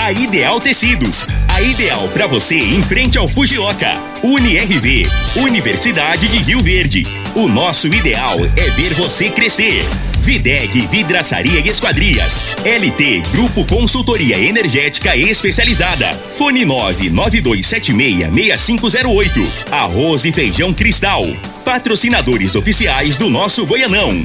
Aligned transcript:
A 0.00 0.12
Ideal 0.12 0.60
Tecidos. 0.60 1.26
A 1.48 1.60
ideal 1.60 2.08
para 2.10 2.28
você 2.28 2.54
em 2.54 2.80
frente 2.82 3.18
ao 3.18 3.26
Fujioka. 3.26 4.00
UniRV. 4.22 5.02
Universidade 5.36 6.28
de 6.28 6.38
Rio 6.38 6.60
Verde. 6.60 7.02
O 7.34 7.48
nosso 7.48 7.88
ideal 7.88 8.36
é 8.56 8.70
ver 8.70 8.94
você 8.94 9.28
crescer. 9.28 9.84
Videg 10.20 10.86
Vidraçaria 10.86 11.58
e 11.60 11.68
Esquadrias. 11.68 12.46
LT 12.64 13.22
Grupo 13.32 13.64
Consultoria 13.64 14.38
Energética 14.38 15.16
Especializada. 15.16 16.12
Fone 16.12 16.64
992766508. 16.64 19.48
Arroz 19.72 20.24
e 20.24 20.32
Feijão 20.32 20.72
Cristal. 20.72 21.24
Patrocinadores 21.64 22.54
oficiais 22.54 23.16
do 23.16 23.28
nosso 23.28 23.66
Goianão. 23.66 24.24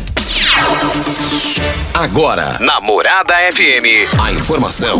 Agora, 1.94 2.57
Namorada 2.59 3.33
FM, 3.51 4.13
a 4.19 4.31
informação 4.31 4.99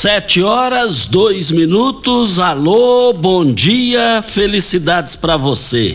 Sete 0.00 0.40
horas, 0.40 1.04
dois 1.04 1.50
minutos. 1.50 2.38
Alô, 2.38 3.12
bom 3.12 3.44
dia, 3.44 4.22
felicidades 4.22 5.14
para 5.14 5.36
você. 5.36 5.94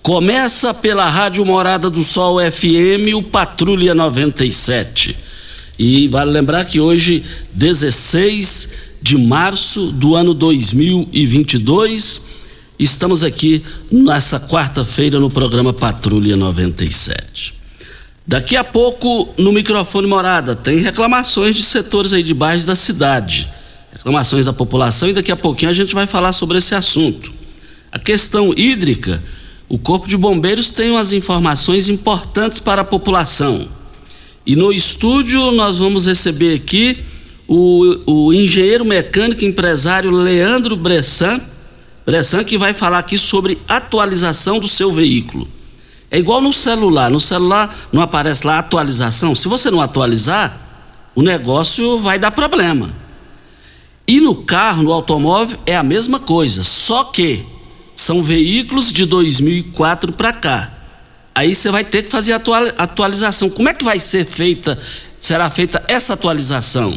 Começa 0.00 0.72
pela 0.72 1.06
Rádio 1.06 1.44
Morada 1.44 1.90
do 1.90 2.02
Sol 2.02 2.38
FM, 2.40 3.14
o 3.14 3.22
Patrulha 3.22 3.94
97. 3.94 5.14
E 5.78 6.08
vale 6.08 6.30
lembrar 6.30 6.64
que 6.64 6.80
hoje, 6.80 7.22
16 7.52 8.72
de 9.02 9.18
março 9.18 9.92
do 9.92 10.16
ano 10.16 10.32
2022, 10.32 12.22
estamos 12.78 13.22
aqui 13.22 13.62
nessa 13.92 14.40
quarta-feira 14.40 15.20
no 15.20 15.28
programa 15.28 15.74
Patrulha 15.74 16.38
97. 16.38 17.55
Daqui 18.26 18.56
a 18.56 18.64
pouco, 18.64 19.28
no 19.38 19.52
microfone 19.52 20.08
Morada, 20.08 20.56
tem 20.56 20.78
reclamações 20.78 21.54
de 21.54 21.62
setores 21.62 22.12
aí 22.12 22.24
de 22.24 22.34
bairros 22.34 22.64
da 22.64 22.74
cidade. 22.74 23.48
Reclamações 23.92 24.46
da 24.46 24.52
população 24.52 25.08
e 25.08 25.12
daqui 25.12 25.30
a 25.30 25.36
pouquinho 25.36 25.70
a 25.70 25.74
gente 25.74 25.94
vai 25.94 26.08
falar 26.08 26.32
sobre 26.32 26.58
esse 26.58 26.74
assunto. 26.74 27.32
A 27.92 28.00
questão 28.00 28.52
hídrica, 28.56 29.22
o 29.68 29.78
Corpo 29.78 30.08
de 30.08 30.16
Bombeiros 30.16 30.70
tem 30.70 30.90
umas 30.90 31.12
informações 31.12 31.88
importantes 31.88 32.58
para 32.58 32.82
a 32.82 32.84
população. 32.84 33.68
E 34.44 34.56
no 34.56 34.72
estúdio 34.72 35.52
nós 35.52 35.78
vamos 35.78 36.04
receber 36.06 36.54
aqui 36.54 36.98
o, 37.46 37.96
o 38.06 38.32
engenheiro 38.32 38.84
mecânico 38.84 39.44
empresário 39.44 40.10
Leandro 40.10 40.76
Bressan, 40.76 41.40
Bressan, 42.04 42.42
que 42.42 42.58
vai 42.58 42.74
falar 42.74 42.98
aqui 42.98 43.16
sobre 43.16 43.56
atualização 43.68 44.58
do 44.58 44.66
seu 44.66 44.92
veículo. 44.92 45.46
É 46.10 46.18
igual 46.18 46.40
no 46.40 46.52
celular. 46.52 47.10
No 47.10 47.20
celular 47.20 47.74
não 47.92 48.02
aparece 48.02 48.46
lá 48.46 48.58
atualização. 48.58 49.34
Se 49.34 49.48
você 49.48 49.70
não 49.70 49.80
atualizar, 49.80 50.58
o 51.14 51.22
negócio 51.22 51.98
vai 51.98 52.18
dar 52.18 52.30
problema. 52.30 52.94
E 54.06 54.20
no 54.20 54.36
carro, 54.36 54.82
no 54.82 54.92
automóvel, 54.92 55.58
é 55.66 55.76
a 55.76 55.82
mesma 55.82 56.20
coisa. 56.20 56.62
Só 56.62 57.04
que 57.04 57.44
são 57.94 58.22
veículos 58.22 58.92
de 58.92 59.04
2004 59.04 60.12
para 60.12 60.32
cá. 60.32 60.72
Aí 61.34 61.54
você 61.54 61.70
vai 61.70 61.84
ter 61.84 62.04
que 62.04 62.10
fazer 62.10 62.32
a 62.32 62.40
atualização. 62.78 63.50
Como 63.50 63.68
é 63.68 63.74
que 63.74 63.84
vai 63.84 63.98
ser 63.98 64.24
feita? 64.24 64.78
Será 65.20 65.50
feita 65.50 65.82
essa 65.88 66.12
atualização? 66.12 66.96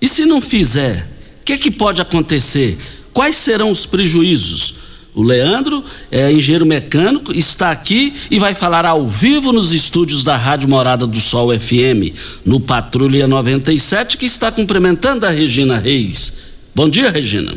E 0.00 0.08
se 0.08 0.24
não 0.24 0.40
fizer, 0.40 1.06
o 1.40 1.44
que, 1.44 1.58
que 1.58 1.70
pode 1.70 2.00
acontecer? 2.00 2.78
Quais 3.12 3.36
serão 3.36 3.70
os 3.70 3.86
prejuízos? 3.86 4.76
O 5.14 5.22
Leandro 5.22 5.82
é 6.10 6.32
engenheiro 6.32 6.66
mecânico, 6.66 7.32
está 7.32 7.70
aqui 7.70 8.12
e 8.28 8.40
vai 8.40 8.52
falar 8.52 8.84
ao 8.84 9.06
vivo 9.06 9.52
nos 9.52 9.72
estúdios 9.72 10.24
da 10.24 10.36
Rádio 10.36 10.68
Morada 10.68 11.06
do 11.06 11.20
Sol 11.20 11.56
FM, 11.56 12.12
no 12.44 12.58
Patrulha 12.58 13.28
97, 13.28 14.16
que 14.16 14.26
está 14.26 14.50
cumprimentando 14.50 15.24
a 15.24 15.30
Regina 15.30 15.78
Reis. 15.78 16.34
Bom 16.74 16.88
dia, 16.88 17.10
Regina. 17.10 17.54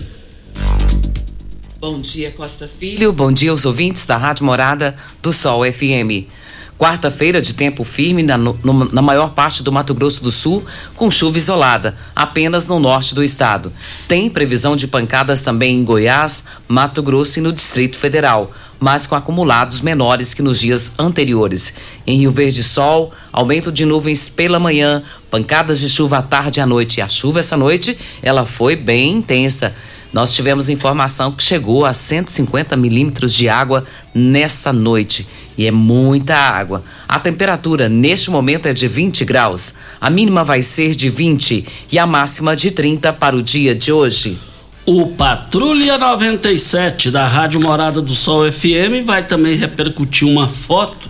Bom 1.79 1.99
dia, 1.99 2.29
Costa 2.29 2.67
Filho. 2.67 3.11
Bom 3.11 3.31
dia 3.31 3.49
aos 3.49 3.65
ouvintes 3.65 4.05
da 4.05 4.17
Rádio 4.17 4.45
Morada 4.45 4.95
do 5.23 5.33
Sol 5.33 5.61
FM. 5.65 6.29
Quarta-feira 6.77 7.41
de 7.41 7.55
tempo 7.55 7.83
firme 7.83 8.21
na, 8.21 8.37
no, 8.37 8.55
na, 8.91 9.01
maior 9.01 9.31
parte 9.31 9.63
do 9.63 9.71
Mato 9.71 9.95
Grosso 9.95 10.23
do 10.23 10.31
Sul, 10.31 10.63
com 10.95 11.09
chuva 11.09 11.39
isolada, 11.39 11.97
apenas 12.15 12.67
no 12.67 12.79
norte 12.79 13.15
do 13.15 13.23
estado. 13.23 13.73
Tem 14.07 14.29
previsão 14.29 14.75
de 14.75 14.87
pancadas 14.87 15.41
também 15.41 15.75
em 15.75 15.83
Goiás, 15.83 16.45
Mato 16.67 17.01
Grosso 17.01 17.39
e 17.39 17.41
no 17.41 17.51
Distrito 17.51 17.97
Federal, 17.97 18.51
mas 18.79 19.07
com 19.07 19.15
acumulados 19.15 19.81
menores 19.81 20.35
que 20.35 20.43
nos 20.43 20.59
dias 20.59 20.91
anteriores. 20.99 21.73
Em 22.05 22.19
Rio 22.19 22.31
Verde, 22.31 22.63
sol, 22.63 23.11
aumento 23.33 23.71
de 23.71 23.83
nuvens 23.83 24.29
pela 24.29 24.59
manhã, 24.59 25.01
pancadas 25.31 25.79
de 25.79 25.89
chuva 25.89 26.19
à 26.19 26.21
tarde 26.21 26.59
e 26.59 26.61
à 26.61 26.65
noite. 26.67 26.99
E 26.99 27.01
a 27.01 27.09
chuva 27.09 27.39
essa 27.39 27.57
noite, 27.57 27.97
ela 28.21 28.45
foi 28.45 28.75
bem 28.75 29.13
intensa. 29.13 29.75
Nós 30.13 30.33
tivemos 30.33 30.69
informação 30.69 31.31
que 31.31 31.43
chegou 31.43 31.85
a 31.85 31.93
150 31.93 32.77
milímetros 32.77 33.33
de 33.33 33.49
água 33.49 33.83
nesta 34.13 34.71
noite. 34.71 35.27
E 35.57 35.65
é 35.65 35.71
muita 35.71 36.35
água. 36.35 36.83
A 37.07 37.19
temperatura 37.19 37.89
neste 37.89 38.29
momento 38.29 38.67
é 38.67 38.73
de 38.73 38.87
20 38.87 39.25
graus. 39.25 39.75
A 39.99 40.09
mínima 40.09 40.43
vai 40.43 40.61
ser 40.61 40.95
de 40.95 41.09
20 41.09 41.65
e 41.91 41.97
a 41.97 42.05
máxima 42.05 42.55
de 42.55 42.69
30 42.69 43.11
para 43.13 43.35
o 43.35 43.41
dia 43.41 43.73
de 43.73 43.91
hoje. 43.91 44.37
O 44.85 45.07
Patrulha 45.07 45.97
97 45.97 47.11
da 47.11 47.27
Rádio 47.27 47.59
Morada 47.59 48.01
do 48.01 48.13
Sol 48.13 48.49
FM 48.49 49.03
vai 49.05 49.25
também 49.25 49.55
repercutir 49.55 50.27
uma 50.27 50.47
foto, 50.47 51.09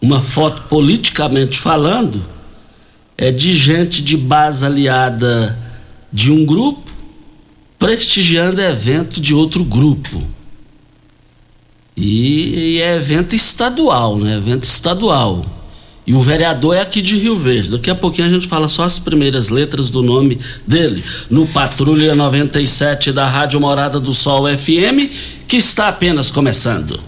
uma 0.00 0.20
foto 0.20 0.62
politicamente 0.68 1.58
falando, 1.58 2.22
é 3.18 3.32
de 3.32 3.52
gente 3.54 4.02
de 4.02 4.16
base 4.16 4.64
aliada 4.64 5.58
de 6.12 6.30
um 6.30 6.44
grupo 6.44 6.90
prestigiando 7.78 8.60
evento 8.60 9.20
de 9.20 9.34
outro 9.34 9.64
grupo. 9.64 10.22
E, 12.00 12.76
e 12.76 12.80
é 12.80 12.96
evento 12.96 13.36
estadual, 13.36 14.16
né? 14.16 14.38
Evento 14.38 14.64
estadual. 14.64 15.44
E 16.06 16.14
o 16.14 16.22
vereador 16.22 16.74
é 16.74 16.80
aqui 16.80 17.02
de 17.02 17.18
Rio 17.18 17.38
Verde. 17.38 17.70
Daqui 17.70 17.90
a 17.90 17.94
pouquinho 17.94 18.26
a 18.26 18.30
gente 18.30 18.48
fala 18.48 18.66
só 18.68 18.84
as 18.84 18.98
primeiras 18.98 19.50
letras 19.50 19.90
do 19.90 20.02
nome 20.02 20.38
dele. 20.66 21.04
No 21.28 21.46
Patrulha 21.46 22.14
97 22.14 23.12
da 23.12 23.28
Rádio 23.28 23.60
Morada 23.60 24.00
do 24.00 24.14
Sol 24.14 24.46
FM, 24.48 25.12
que 25.46 25.58
está 25.58 25.88
apenas 25.88 26.30
começando. 26.30 26.98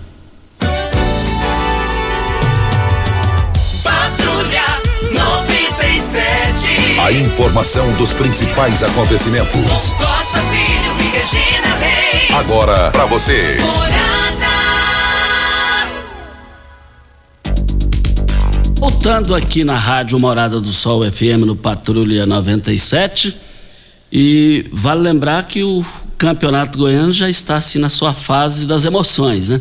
Patrulha 3.82 4.62
97. 5.10 7.00
A 7.00 7.12
informação 7.12 7.90
dos 7.94 8.12
principais 8.12 8.82
acontecimentos. 8.82 9.94
Costa 9.94 10.38
Filho 10.38 10.94
e 11.00 11.08
Regina 11.16 11.76
Reis. 11.80 12.30
Agora 12.38 12.90
para 12.90 13.06
você. 13.06 13.56
Voltando 19.04 19.34
aqui 19.34 19.64
na 19.64 19.76
Rádio 19.76 20.16
Morada 20.16 20.60
do 20.60 20.72
Sol 20.72 21.04
FM 21.04 21.44
no 21.44 21.56
Patrulha 21.56 22.24
97. 22.24 23.36
E 24.12 24.64
vale 24.70 25.00
lembrar 25.00 25.44
que 25.48 25.64
o 25.64 25.84
Campeonato 26.16 26.78
Goiano 26.78 27.12
já 27.12 27.28
está 27.28 27.56
assim 27.56 27.80
na 27.80 27.88
sua 27.88 28.12
fase 28.12 28.64
das 28.64 28.84
emoções, 28.84 29.48
né? 29.48 29.60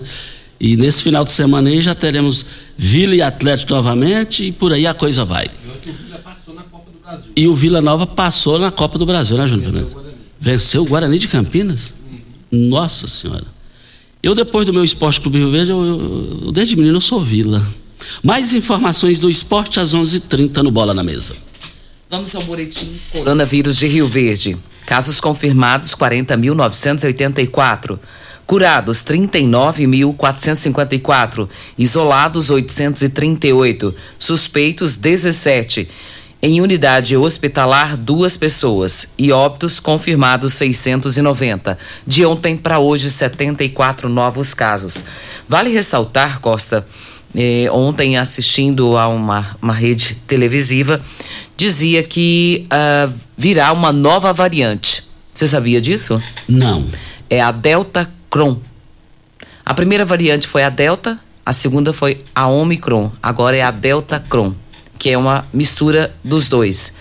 E 0.60 0.78
nesse 0.78 1.02
final 1.02 1.24
de 1.26 1.32
semana 1.32 1.72
aí 1.72 1.82
já 1.82 1.96
teremos 1.96 2.46
Vila 2.78 3.16
e 3.16 3.22
Atlético 3.24 3.74
novamente 3.74 4.44
e 4.44 4.52
por 4.52 4.72
aí 4.74 4.86
a 4.86 4.94
coisa 4.94 5.26
vai. 5.26 5.48
E 7.36 7.48
o 7.48 7.56
Vila 7.56 7.82
Nova 7.82 8.06
passou 8.06 8.60
na 8.60 8.70
Copa 8.70 9.00
do 9.00 9.08
Brasil, 9.08 9.36
né, 9.38 9.48
Júnior? 9.48 9.72
Venceu, 9.72 10.06
Venceu 10.40 10.82
o 10.84 10.86
Guarani 10.86 11.18
de 11.18 11.28
Campinas? 11.28 11.96
Uhum. 12.52 12.70
Nossa 12.70 13.08
Senhora. 13.08 13.46
Eu, 14.22 14.36
depois 14.36 14.68
do 14.68 14.72
meu 14.72 14.84
Esporte 14.84 15.20
Clube 15.20 15.40
Rio 15.40 15.50
Verde, 15.50 15.72
eu, 15.72 15.84
eu, 15.84 16.40
eu, 16.44 16.52
desde 16.52 16.76
menino 16.76 16.98
eu 16.98 17.02
sou 17.02 17.20
Vila. 17.24 17.60
Mais 18.24 18.54
informações 18.54 19.20
do 19.20 19.30
esporte 19.30 19.80
às 19.80 19.94
11:30 19.94 20.16
h 20.16 20.22
30 20.28 20.64
no 20.64 20.72
Bola 20.72 20.94
na 20.94 21.04
Mesa. 21.04 21.36
Vamos 22.10 22.36
ao 22.36 22.44
boletim 22.44 22.94
Coronavírus 23.12 23.78
de 23.78 23.88
Rio 23.88 24.08
Verde. 24.08 24.58
Casos 24.86 25.20
confirmados 25.22 25.96
40.984. 25.96 27.98
Curados 28.46 29.04
39.454. 29.04 31.50
Isolados 31.78 32.50
838. 32.50 33.96
Suspeitos 34.20 34.98
17. 34.98 35.88
Em 36.44 36.60
unidade 36.60 37.16
hospitalar, 37.16 37.96
duas 37.96 38.36
pessoas 38.36 39.14
e 39.16 39.32
óbitos 39.32 39.80
confirmados 39.80 40.56
690. 40.56 41.78
De 42.06 42.26
ontem 42.26 42.58
para 42.58 42.80
hoje, 42.80 43.12
74 43.12 44.10
novos 44.10 44.52
casos. 44.54 45.06
Vale 45.48 45.70
ressaltar, 45.70 46.40
Costa, 46.40 46.86
eh, 47.36 47.70
ontem 47.72 48.18
assistindo 48.18 48.98
a 48.98 49.08
uma, 49.08 49.56
uma 49.62 49.74
rede 49.74 50.16
televisiva, 50.28 51.02
dizia 51.56 52.04
que 52.04 52.66
uh, 52.68 53.14
virá 53.38 53.72
uma 53.72 53.92
nova 53.92 54.34
variante. 54.34 55.04
Você 55.34 55.48
sabia 55.48 55.80
disso? 55.80 56.22
Não. 56.48 56.86
É 57.30 57.40
a 57.40 57.52
Delta 57.52 58.10
Cron. 58.30 58.58
A 59.66 59.74
primeira 59.74 60.04
variante 60.04 60.48
foi 60.48 60.64
a 60.64 60.70
Delta, 60.70 61.20
a 61.46 61.54
segunda 61.54 61.94
foi 61.94 62.24
a 62.34 62.48
Omicron, 62.48 63.12
agora 63.22 63.56
é 63.56 63.62
a 63.62 63.72
Delta 63.72 64.20
Cron 64.20 64.54
que 65.02 65.10
é 65.10 65.18
uma 65.18 65.48
mistura 65.52 66.14
dos 66.24 66.48
dois. 66.48 66.96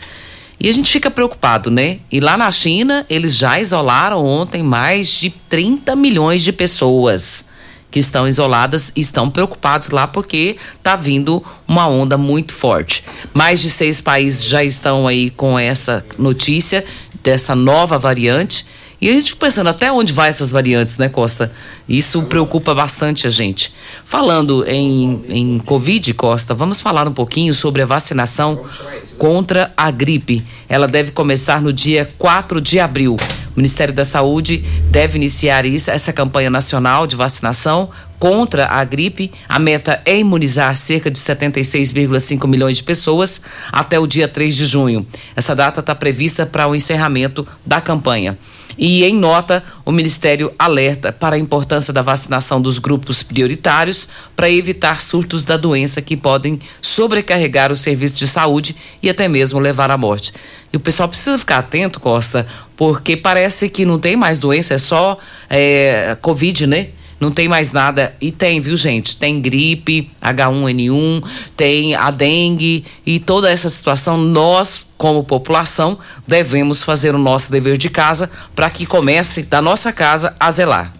E 0.58 0.70
a 0.70 0.72
gente 0.72 0.90
fica 0.90 1.10
preocupado, 1.10 1.70
né? 1.70 1.98
E 2.10 2.18
lá 2.18 2.34
na 2.34 2.50
China, 2.50 3.04
eles 3.10 3.36
já 3.36 3.60
isolaram 3.60 4.24
ontem 4.24 4.62
mais 4.62 5.08
de 5.08 5.28
30 5.28 5.94
milhões 5.96 6.42
de 6.42 6.50
pessoas 6.50 7.49
que 7.90 7.98
estão 7.98 8.28
isoladas 8.28 8.92
estão 8.94 9.28
preocupados 9.28 9.90
lá 9.90 10.06
porque 10.06 10.56
está 10.76 10.96
vindo 10.96 11.44
uma 11.66 11.88
onda 11.88 12.16
muito 12.16 12.52
forte. 12.54 13.04
Mais 13.34 13.60
de 13.60 13.70
seis 13.70 14.00
países 14.00 14.44
já 14.44 14.62
estão 14.62 15.06
aí 15.06 15.30
com 15.30 15.58
essa 15.58 16.04
notícia 16.18 16.84
dessa 17.22 17.54
nova 17.54 17.98
variante 17.98 18.64
e 19.00 19.08
a 19.08 19.12
gente 19.14 19.34
pensando 19.34 19.68
até 19.68 19.90
onde 19.90 20.12
vai 20.12 20.28
essas 20.28 20.50
variantes, 20.50 20.98
né, 20.98 21.08
Costa? 21.08 21.50
Isso 21.88 22.22
preocupa 22.24 22.74
bastante 22.74 23.26
a 23.26 23.30
gente. 23.30 23.72
Falando 24.04 24.62
em, 24.68 25.24
em 25.28 25.58
Covid, 25.58 26.12
Costa, 26.12 26.52
vamos 26.52 26.82
falar 26.82 27.08
um 27.08 27.12
pouquinho 27.12 27.54
sobre 27.54 27.80
a 27.80 27.86
vacinação 27.86 28.62
contra 29.16 29.72
a 29.74 29.90
gripe. 29.90 30.44
Ela 30.68 30.86
deve 30.86 31.12
começar 31.12 31.62
no 31.62 31.72
dia 31.72 32.10
4 32.18 32.60
de 32.60 32.78
abril. 32.78 33.16
O 33.56 33.58
Ministério 33.60 33.92
da 33.92 34.04
Saúde 34.04 34.58
deve 34.90 35.18
iniciar 35.18 35.66
isso, 35.66 35.90
essa 35.90 36.12
campanha 36.12 36.50
nacional 36.50 37.06
de 37.06 37.16
vacinação 37.16 37.90
contra 38.18 38.66
a 38.66 38.84
gripe. 38.84 39.32
A 39.48 39.58
meta 39.58 40.00
é 40.04 40.18
imunizar 40.18 40.76
cerca 40.76 41.10
de 41.10 41.18
76,5 41.18 42.46
milhões 42.46 42.76
de 42.76 42.82
pessoas 42.82 43.42
até 43.72 43.98
o 43.98 44.06
dia 44.06 44.28
3 44.28 44.54
de 44.54 44.66
junho. 44.66 45.06
Essa 45.34 45.56
data 45.56 45.80
está 45.80 45.94
prevista 45.94 46.46
para 46.46 46.68
o 46.68 46.74
encerramento 46.74 47.46
da 47.66 47.80
campanha. 47.80 48.38
E 48.78 49.04
em 49.04 49.14
nota, 49.14 49.62
o 49.84 49.92
Ministério 49.92 50.52
alerta 50.58 51.12
para 51.12 51.36
a 51.36 51.38
importância 51.38 51.92
da 51.92 52.02
vacinação 52.02 52.62
dos 52.62 52.78
grupos 52.78 53.22
prioritários 53.22 54.08
para 54.34 54.50
evitar 54.50 55.00
surtos 55.02 55.44
da 55.44 55.56
doença 55.56 56.00
que 56.00 56.16
podem 56.16 56.58
sobrecarregar 56.80 57.70
o 57.70 57.76
serviço 57.76 58.14
de 58.14 58.26
saúde 58.26 58.74
e 59.02 59.10
até 59.10 59.28
mesmo 59.28 59.58
levar 59.58 59.90
à 59.90 59.98
morte. 59.98 60.32
E 60.72 60.76
o 60.76 60.80
pessoal 60.80 61.08
precisa 61.08 61.38
ficar 61.38 61.58
atento, 61.58 62.00
Costa, 62.00 62.46
porque 62.80 63.14
parece 63.14 63.68
que 63.68 63.84
não 63.84 63.98
tem 63.98 64.16
mais 64.16 64.40
doença, 64.40 64.72
é 64.72 64.78
só 64.78 65.18
é, 65.50 66.16
Covid, 66.22 66.66
né? 66.66 66.86
não 67.20 67.30
tem 67.30 67.46
mais 67.46 67.72
nada. 67.72 68.16
E 68.18 68.32
tem, 68.32 68.58
viu, 68.58 68.74
gente? 68.74 69.18
Tem 69.18 69.38
gripe, 69.38 70.10
H1N1, 70.22 71.22
tem 71.54 71.94
a 71.94 72.10
dengue 72.10 72.82
e 73.04 73.20
toda 73.20 73.50
essa 73.50 73.68
situação. 73.68 74.16
Nós, 74.16 74.86
como 74.96 75.22
população, 75.22 75.98
devemos 76.26 76.82
fazer 76.82 77.14
o 77.14 77.18
nosso 77.18 77.52
dever 77.52 77.76
de 77.76 77.90
casa 77.90 78.30
para 78.56 78.70
que 78.70 78.86
comece 78.86 79.42
da 79.42 79.60
nossa 79.60 79.92
casa 79.92 80.34
a 80.40 80.50
zelar. 80.50 80.90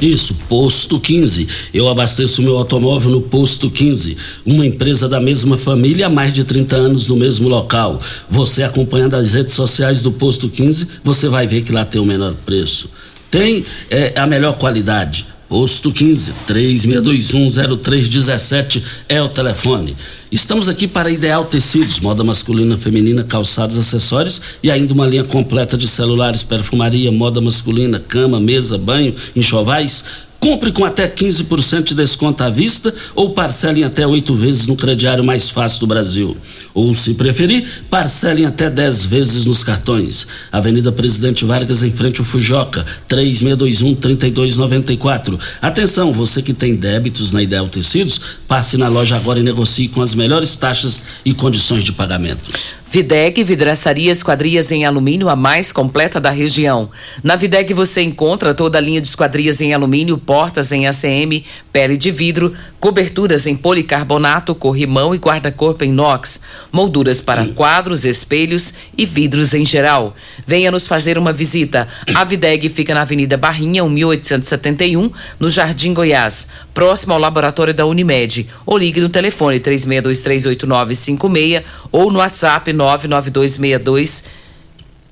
Isso, 0.00 0.34
Posto 0.48 0.98
15. 0.98 1.46
Eu 1.74 1.88
abasteço 1.88 2.42
meu 2.42 2.56
automóvel 2.56 3.12
no 3.12 3.20
Posto 3.20 3.70
15, 3.70 4.16
uma 4.46 4.64
empresa 4.64 5.08
da 5.08 5.20
mesma 5.20 5.56
família 5.56 6.06
há 6.06 6.10
mais 6.10 6.32
de 6.32 6.44
30 6.44 6.76
anos 6.76 7.08
no 7.08 7.16
mesmo 7.16 7.48
local. 7.48 8.00
Você 8.28 8.62
acompanhando 8.62 9.14
as 9.14 9.34
redes 9.34 9.54
sociais 9.54 10.02
do 10.02 10.10
Posto 10.10 10.48
15, 10.48 10.88
você 11.04 11.28
vai 11.28 11.46
ver 11.46 11.62
que 11.62 11.72
lá 11.72 11.84
tem 11.84 12.00
o 12.00 12.04
menor 12.04 12.34
preço 12.46 12.88
tem 13.30 13.64
é, 13.88 14.12
a 14.16 14.26
melhor 14.26 14.58
qualidade. 14.58 15.24
Posto 15.48 15.92
15 15.92 16.32
36210317 16.46 18.82
é 19.08 19.22
o 19.22 19.28
telefone. 19.28 19.96
Estamos 20.32 20.68
aqui 20.68 20.86
para 20.86 21.10
Ideal 21.10 21.44
Tecidos, 21.44 21.98
moda 21.98 22.22
masculina, 22.22 22.78
feminina, 22.78 23.24
calçados, 23.24 23.76
acessórios 23.76 24.40
e 24.62 24.70
ainda 24.70 24.94
uma 24.94 25.04
linha 25.04 25.24
completa 25.24 25.76
de 25.76 25.88
celulares, 25.88 26.44
perfumaria, 26.44 27.10
moda 27.10 27.40
masculina, 27.40 27.98
cama, 27.98 28.38
mesa, 28.38 28.78
banho, 28.78 29.12
enxovais 29.34 30.29
Compre 30.40 30.72
com 30.72 30.84
até 30.86 31.06
15% 31.06 31.88
de 31.88 31.94
desconto 31.94 32.42
à 32.42 32.48
vista 32.48 32.94
ou 33.14 33.28
parcele 33.30 33.82
em 33.82 33.84
até 33.84 34.06
oito 34.06 34.34
vezes 34.34 34.66
no 34.66 34.74
crediário 34.74 35.22
mais 35.22 35.50
fácil 35.50 35.80
do 35.80 35.86
Brasil. 35.86 36.34
Ou, 36.72 36.94
se 36.94 37.12
preferir, 37.12 37.62
parcele 37.90 38.40
em 38.42 38.46
até 38.46 38.70
10 38.70 39.04
vezes 39.04 39.44
nos 39.44 39.62
cartões. 39.62 40.26
Avenida 40.50 40.90
Presidente 40.90 41.44
Vargas, 41.44 41.82
em 41.82 41.90
frente 41.90 42.20
ao 42.20 42.24
Fujoca, 42.24 42.86
3621-3294. 43.06 45.38
Atenção, 45.60 46.10
você 46.10 46.40
que 46.40 46.54
tem 46.54 46.74
débitos 46.74 47.32
na 47.32 47.42
Ideal 47.42 47.68
Tecidos, 47.68 48.18
passe 48.48 48.78
na 48.78 48.88
loja 48.88 49.16
agora 49.16 49.40
e 49.40 49.42
negocie 49.42 49.88
com 49.88 50.00
as 50.00 50.14
melhores 50.14 50.56
taxas 50.56 51.04
e 51.22 51.34
condições 51.34 51.84
de 51.84 51.92
pagamentos. 51.92 52.79
Videg 52.92 53.44
Vidraçaria 53.44 54.10
Esquadrias 54.10 54.72
em 54.72 54.84
Alumínio, 54.84 55.28
a 55.28 55.36
mais 55.36 55.70
completa 55.70 56.20
da 56.20 56.30
região. 56.30 56.90
Na 57.22 57.36
Videg 57.36 57.72
você 57.72 58.02
encontra 58.02 58.52
toda 58.52 58.78
a 58.78 58.80
linha 58.80 59.00
de 59.00 59.06
esquadrias 59.06 59.60
em 59.60 59.72
alumínio, 59.72 60.18
portas 60.18 60.72
em 60.72 60.88
ACM, 60.88 61.44
pele 61.72 61.96
de 61.96 62.10
vidro, 62.10 62.52
coberturas 62.80 63.46
em 63.46 63.54
policarbonato, 63.54 64.54
corrimão 64.54 65.14
e 65.14 65.18
guarda-corpo 65.18 65.84
em 65.84 65.90
inox, 65.90 66.40
molduras 66.72 67.20
para 67.20 67.44
quadros, 67.48 68.06
espelhos 68.06 68.72
e 68.96 69.04
vidros 69.04 69.52
em 69.52 69.66
geral. 69.66 70.16
Venha 70.46 70.70
nos 70.70 70.86
fazer 70.86 71.18
uma 71.18 71.32
visita. 71.32 71.86
A 72.14 72.24
Videg 72.24 72.70
fica 72.70 72.94
na 72.94 73.02
Avenida 73.02 73.36
Barrinha, 73.36 73.84
1871, 73.84 75.12
no 75.38 75.50
Jardim 75.50 75.92
Goiás, 75.92 76.48
próximo 76.72 77.12
ao 77.12 77.20
laboratório 77.20 77.74
da 77.74 77.84
Unimed. 77.84 78.48
Ou 78.64 78.78
ligue 78.78 79.00
no 79.00 79.10
telefone 79.10 79.60
36238956 79.60 81.62
ou 81.92 82.10
no 82.10 82.20
WhatsApp 82.20 82.72
99262 82.72 84.40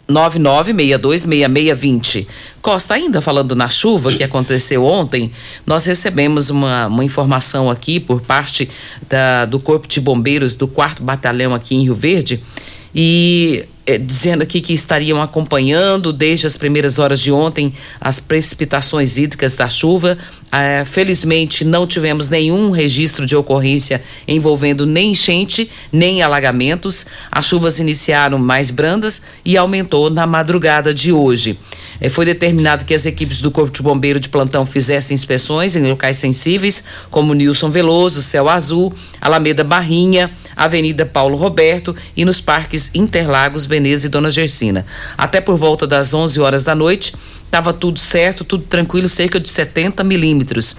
99626620. 0.09 2.27
Costa, 2.63 2.95
ainda 2.95 3.21
falando 3.21 3.55
na 3.55 3.69
chuva 3.69 4.11
que 4.11 4.25
aconteceu 4.25 4.83
ontem, 4.85 5.31
nós 5.67 5.85
recebemos 5.85 6.49
uma, 6.51 6.87
uma 6.87 7.05
informação 7.05 7.71
aqui 7.71 8.01
por 8.01 8.23
parte 8.23 8.71
da, 9.09 9.45
do 9.45 9.61
Corpo 9.61 9.87
de 9.87 10.01
Bombeiros 10.01 10.57
do 10.57 10.67
4 10.67 11.05
Batalhão 11.05 11.55
aqui 11.55 11.75
em 11.75 11.85
Rio 11.85 11.95
Verde 11.95 12.43
e 12.95 13.67
é, 13.89 13.97
dizendo 13.97 14.43
aqui 14.43 14.61
que 14.61 14.75
estariam 14.75 15.23
acompanhando 15.23 16.13
desde 16.13 16.47
as 16.47 16.59
primeiras 16.59 16.99
horas 16.99 17.23
de 17.23 17.33
ontem 17.33 17.73
as 17.99 18.21
precipitações 18.21 19.17
hídricas 19.17 19.57
da 19.57 19.67
chuva. 19.67 20.19
É, 20.53 20.85
felizmente 20.85 21.65
não 21.65 21.87
tivemos 21.87 22.29
nenhum 22.29 22.71
registro 22.71 23.25
de 23.25 23.35
ocorrência 23.35 24.03
envolvendo 24.27 24.85
nem 24.85 25.13
enchente 25.13 25.71
nem 25.91 26.21
alagamentos. 26.21 27.07
As 27.33 27.47
chuvas 27.47 27.79
iniciaram 27.79 28.37
mais 28.37 28.71
brandas 28.71 29.23
e 29.43 29.57
aumentou 29.57 30.11
na 30.11 30.27
madrugada 30.27 30.93
de 30.93 31.11
hoje. 31.11 31.59
É, 31.99 32.11
foi 32.11 32.27
determinado 32.27 32.85
que 32.85 32.93
as 32.93 33.07
equipes 33.07 33.41
do 33.41 33.51
Corpo 33.51 33.73
de 33.73 33.83
Bombeiro 33.83 34.21
de 34.21 34.29
plantão 34.29 34.67
fizessem 34.67 35.15
inspeções 35.15 35.75
em 35.75 35.89
locais 35.89 36.19
sensíveis, 36.19 36.85
como 37.11 37.33
Nilson 37.33 37.71
Veloso, 37.71 38.21
Céu 38.21 38.51
Azul, 38.51 38.95
Alameda 39.19 39.65
Barrinha, 39.65 40.31
Avenida 40.59 41.07
Paulo 41.07 41.39
Roberto 41.39 41.95
e 42.17 42.25
nos 42.25 42.41
parques 42.41 42.91
Interlagos, 42.95 43.65
Veneza 43.65 44.07
e 44.07 44.11
Dona 44.11 44.31
Gersina. 44.31 44.85
Até 45.17 45.41
por 45.41 45.57
volta 45.57 45.87
das 45.87 46.13
11 46.13 46.41
horas 46.41 46.65
da 46.65 46.75
noite, 46.75 47.15
estava 47.45 47.73
tudo 47.73 47.99
certo, 47.99 48.45
tudo 48.45 48.65
tranquilo, 48.65 49.09
cerca 49.09 49.39
de 49.39 49.49
70 49.49 50.03
milímetros. 50.03 50.77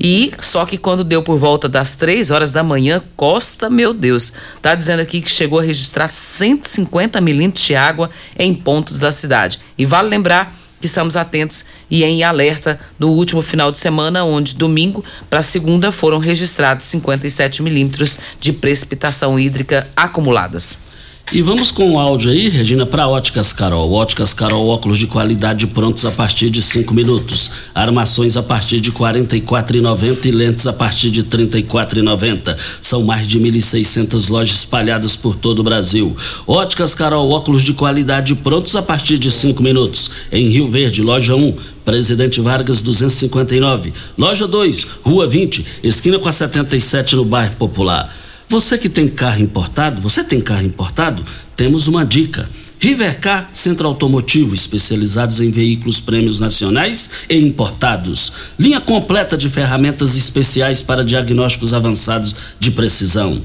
E 0.00 0.32
só 0.40 0.64
que 0.64 0.78
quando 0.78 1.02
deu 1.02 1.22
por 1.22 1.38
volta 1.38 1.68
das 1.68 1.94
3 1.96 2.30
horas 2.30 2.52
da 2.52 2.62
manhã, 2.62 3.02
Costa, 3.16 3.68
meu 3.68 3.92
Deus, 3.92 4.32
tá 4.62 4.74
dizendo 4.74 5.00
aqui 5.00 5.20
que 5.20 5.30
chegou 5.30 5.58
a 5.58 5.62
registrar 5.62 6.08
150 6.08 7.20
milímetros 7.20 7.66
de 7.66 7.74
água 7.74 8.08
em 8.38 8.54
pontos 8.54 8.98
da 9.00 9.10
cidade. 9.10 9.58
E 9.76 9.84
vale 9.84 10.08
lembrar 10.08 10.56
que 10.80 10.86
estamos 10.86 11.16
atentos 11.16 11.66
e 11.90 12.04
em 12.04 12.22
alerta 12.22 12.78
do 12.98 13.10
último 13.10 13.42
final 13.42 13.70
de 13.70 13.78
semana, 13.78 14.24
onde 14.24 14.54
domingo 14.54 15.04
para 15.28 15.42
segunda 15.42 15.92
foram 15.92 16.18
registrados 16.18 16.86
57 16.86 17.62
milímetros 17.62 18.18
de 18.40 18.52
precipitação 18.52 19.38
hídrica 19.38 19.86
acumuladas. 19.96 20.87
E 21.30 21.42
vamos 21.42 21.70
com 21.70 21.92
o 21.92 21.98
áudio 21.98 22.30
aí, 22.30 22.48
Regina, 22.48 22.86
para 22.86 23.06
Óticas 23.06 23.52
Carol. 23.52 23.92
Óticas 23.92 24.32
Carol, 24.32 24.66
óculos 24.66 24.98
de 24.98 25.06
qualidade 25.06 25.66
prontos 25.66 26.06
a 26.06 26.10
partir 26.10 26.48
de 26.48 26.62
cinco 26.62 26.94
minutos. 26.94 27.50
Armações 27.74 28.34
a 28.34 28.42
partir 28.42 28.80
de 28.80 28.88
R$ 28.88 28.96
44,90 28.96 30.24
e 30.24 30.30
lentes 30.30 30.66
a 30.66 30.72
partir 30.72 31.10
de 31.10 31.20
R$ 31.20 31.26
34,90. 31.26 32.56
São 32.80 33.02
mais 33.02 33.28
de 33.28 33.38
1.600 33.38 34.30
lojas 34.30 34.56
espalhadas 34.56 35.16
por 35.16 35.36
todo 35.36 35.58
o 35.58 35.62
Brasil. 35.62 36.16
Óticas 36.46 36.94
Carol, 36.94 37.30
óculos 37.30 37.62
de 37.62 37.74
qualidade 37.74 38.34
prontos 38.34 38.74
a 38.74 38.80
partir 38.80 39.18
de 39.18 39.30
cinco 39.30 39.62
minutos. 39.62 40.10
Em 40.32 40.48
Rio 40.48 40.66
Verde, 40.66 41.02
loja 41.02 41.36
1, 41.36 41.54
Presidente 41.84 42.40
Vargas 42.40 42.80
259. 42.80 43.92
Loja 44.16 44.46
2, 44.46 44.86
Rua 45.02 45.26
20, 45.26 45.66
esquina 45.82 46.18
com 46.18 46.28
a 46.28 46.32
77 46.32 47.16
no 47.16 47.26
bairro 47.26 47.54
Popular. 47.56 48.10
Você 48.50 48.78
que 48.78 48.88
tem 48.88 49.06
carro 49.06 49.42
importado, 49.42 50.00
você 50.00 50.24
tem 50.24 50.40
carro 50.40 50.62
importado? 50.62 51.22
Temos 51.54 51.86
uma 51.86 52.02
dica. 52.02 52.48
Rivercar 52.80 53.50
Centro 53.52 53.86
Automotivo, 53.88 54.54
especializados 54.54 55.40
em 55.40 55.50
veículos 55.50 56.00
prêmios 56.00 56.40
nacionais 56.40 57.10
e 57.28 57.36
importados. 57.36 58.32
Linha 58.58 58.80
completa 58.80 59.36
de 59.36 59.50
ferramentas 59.50 60.16
especiais 60.16 60.80
para 60.80 61.04
diagnósticos 61.04 61.74
avançados 61.74 62.34
de 62.58 62.70
precisão. 62.70 63.38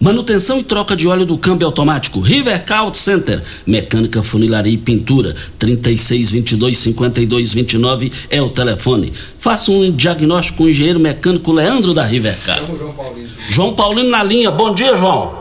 Manutenção 0.00 0.58
e 0.58 0.64
troca 0.64 0.96
de 0.96 1.06
óleo 1.06 1.26
do 1.26 1.36
câmbio 1.36 1.66
automático. 1.66 2.20
Rivercar 2.20 2.78
Auto 2.78 2.96
Center. 2.96 3.38
Mecânica, 3.66 4.22
funilaria 4.22 4.72
e 4.72 4.78
pintura. 4.78 5.34
3622-5229 5.58 8.28
é 8.30 8.40
o 8.40 8.48
telefone. 8.48 9.12
Faça 9.38 9.70
um 9.70 9.92
diagnóstico 9.92 10.56
com 10.56 10.64
o 10.64 10.70
engenheiro 10.70 10.98
mecânico 10.98 11.52
Leandro 11.52 11.92
da 11.92 12.02
Rivercar. 12.02 12.64
João 12.64 12.94
Paulino. 12.94 13.28
João 13.40 13.74
Paulino 13.74 14.08
na 14.08 14.24
linha. 14.24 14.50
Bom 14.50 14.72
dia, 14.72 14.96
João. 14.96 15.38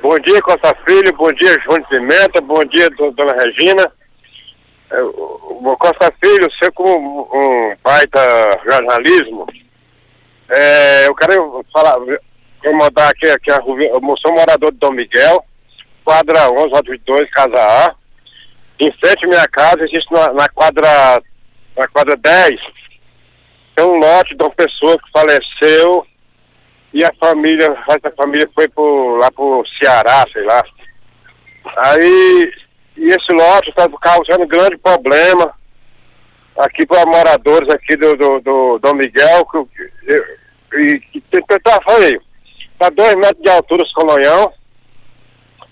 Bom 0.00 0.18
dia, 0.20 0.40
Costa 0.40 0.74
Filho. 0.86 1.12
Bom 1.12 1.30
dia, 1.34 1.60
João 1.62 1.78
de 1.78 1.86
Pimenta. 1.88 2.40
Bom 2.40 2.64
dia, 2.64 2.88
dona 3.14 3.34
Regina. 3.34 3.92
É, 4.90 4.96
Costa 5.78 6.10
Filho, 6.18 6.50
você 6.50 6.70
como 6.70 7.28
um 7.30 7.74
baita 7.84 8.18
jornalismo, 8.64 9.46
é, 10.48 11.08
eu 11.08 11.14
quero 11.14 11.62
falar, 11.70 11.98
Vou 12.66 12.74
mandar 12.74 13.10
aqui, 13.10 13.24
aqui 13.28 13.48
a, 13.52 13.58
eu 13.58 14.16
sou 14.16 14.32
morador 14.32 14.72
de 14.72 14.78
Dom 14.78 14.90
Miguel, 14.90 15.44
quadra 16.04 16.50
11, 16.50 16.72
22, 16.84 17.30
casa 17.30 17.56
A. 17.56 17.94
Em 18.80 18.90
frente 18.90 19.24
à 19.24 19.28
minha 19.28 19.46
casa, 19.46 19.84
existe 19.84 20.12
na, 20.12 20.32
na 20.32 20.48
quadra 20.48 21.22
na 21.76 21.86
quadra 21.86 22.16
10, 22.16 22.60
tem 23.76 23.84
um 23.84 24.00
lote 24.00 24.34
de 24.34 24.42
uma 24.42 24.50
pessoa 24.50 24.98
que 24.98 25.08
faleceu 25.12 26.04
e 26.92 27.04
a 27.04 27.12
família, 27.20 27.70
a 27.86 28.10
família 28.16 28.50
foi 28.52 28.66
pro, 28.66 29.14
lá 29.14 29.30
pro 29.30 29.64
Ceará, 29.78 30.24
sei 30.32 30.42
lá. 30.42 30.64
Aí, 31.76 32.52
e 32.96 33.10
esse 33.10 33.32
lote 33.32 33.70
está 33.70 33.88
causando 34.02 34.44
grande 34.44 34.76
problema 34.78 35.54
aqui 36.58 36.84
para 36.84 37.06
moradores 37.06 37.68
aqui 37.68 37.94
do, 37.94 38.16
do, 38.16 38.40
do 38.40 38.78
Dom 38.80 38.94
Miguel, 38.94 39.46
que, 39.46 39.92
e, 40.74 41.02
e, 41.14 41.22
e 41.32 41.42
tá, 41.60 41.80
falei, 41.84 42.18
Está 42.76 42.90
dois 42.90 43.14
metros 43.14 43.42
de 43.42 43.48
altura 43.48 43.82
esse 43.82 43.94
colonhão. 43.94 44.52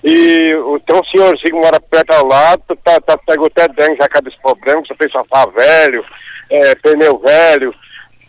E 0.02 0.52
tem 0.87 0.96
um 0.96 1.04
senhorzinho 1.04 1.52
que 1.54 1.61
mora 1.61 1.78
perto 1.78 2.12
ao 2.12 2.26
lado, 2.26 2.62
tá, 2.82 3.00
tá, 3.00 3.16
pegou 3.26 3.46
até 3.46 3.68
dengue 3.68 3.96
já 3.96 4.08
cada 4.08 4.28
esse 4.28 4.40
problema, 4.40 4.82
você 4.82 4.94
tem 4.94 5.11
sofá 5.11 5.46
velho, 5.46 6.04
é, 6.50 6.75
pneu 6.75 7.18
velho, 7.18 7.75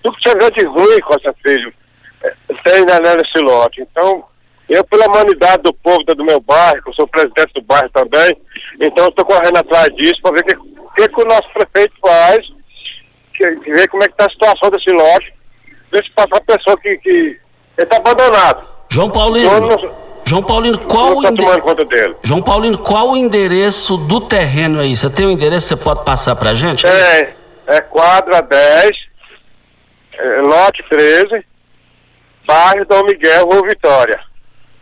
tudo 0.02 0.16
que 0.16 0.30
você 0.30 0.38
vê 0.38 0.52
de 0.52 0.66
ruim, 0.66 1.00
Costa 1.02 1.36
Filho, 1.44 1.74
é, 2.24 2.34
tem 2.64 2.86
né, 2.86 3.16
nesse 3.18 3.38
lote. 3.40 3.82
Então, 3.82 4.24
eu 4.70 4.86
pela 4.86 5.08
humanidade 5.08 5.64
do 5.64 5.74
povo 5.74 6.02
do 6.04 6.24
meu 6.24 6.40
bairro, 6.40 6.82
eu 6.88 6.94
sou 6.94 7.08
presidente 7.08 7.54
do 7.54 7.62
bairro 7.62 7.90
também, 7.90 8.38
então 8.80 9.10
estou 9.10 9.26
correndo 9.26 9.58
atrás 9.58 9.94
disso 9.96 10.22
para 10.22 10.32
ver 10.32 10.42
o 10.42 10.46
que, 10.46 11.02
que, 11.02 11.10
que, 11.10 11.22
o 11.22 11.26
nosso 11.26 11.50
prefeito 11.54 11.94
faz, 12.02 12.48
que, 13.34 13.52
ver 13.72 13.88
como 13.90 14.04
é 14.04 14.08
que 14.08 14.14
está 14.14 14.28
a 14.28 14.30
situação 14.30 14.70
desse 14.70 14.92
lote, 14.92 15.34
ver 15.92 16.06
se 16.06 16.12
passa 16.12 16.38
a 16.38 16.42
pessoa 16.42 16.78
que, 16.78 16.98
que 17.00 17.45
ele 17.78 17.84
está 17.84 17.98
abandonado. 17.98 18.64
João 18.90 19.10
Paulino. 19.10 20.06
João 20.28 20.42
Paulino, 20.42 20.80
qual 20.80 21.22
tá 21.22 21.30
ende... 21.30 21.44
João 22.24 22.42
Paulino, 22.42 22.78
qual 22.80 23.12
o 23.12 23.18
endereço 23.18 23.96
do 23.96 24.20
terreno 24.20 24.80
aí? 24.80 24.96
Você 24.98 25.08
tem 25.08 25.26
o 25.26 25.30
um 25.30 25.32
endereço, 25.32 25.68
você 25.68 25.76
pode 25.76 26.04
passar 26.04 26.36
pra 26.36 26.56
gente? 26.56 26.88
É, 26.88 27.36
é 27.68 27.82
quadra 27.82 28.42
10, 28.42 28.98
é, 30.18 30.42
lote 30.42 30.84
13, 30.90 31.46
bairro 32.48 32.86
Dom 32.86 33.04
Miguel, 33.04 33.46
Rua 33.46 33.68
Vitória. 33.68 34.20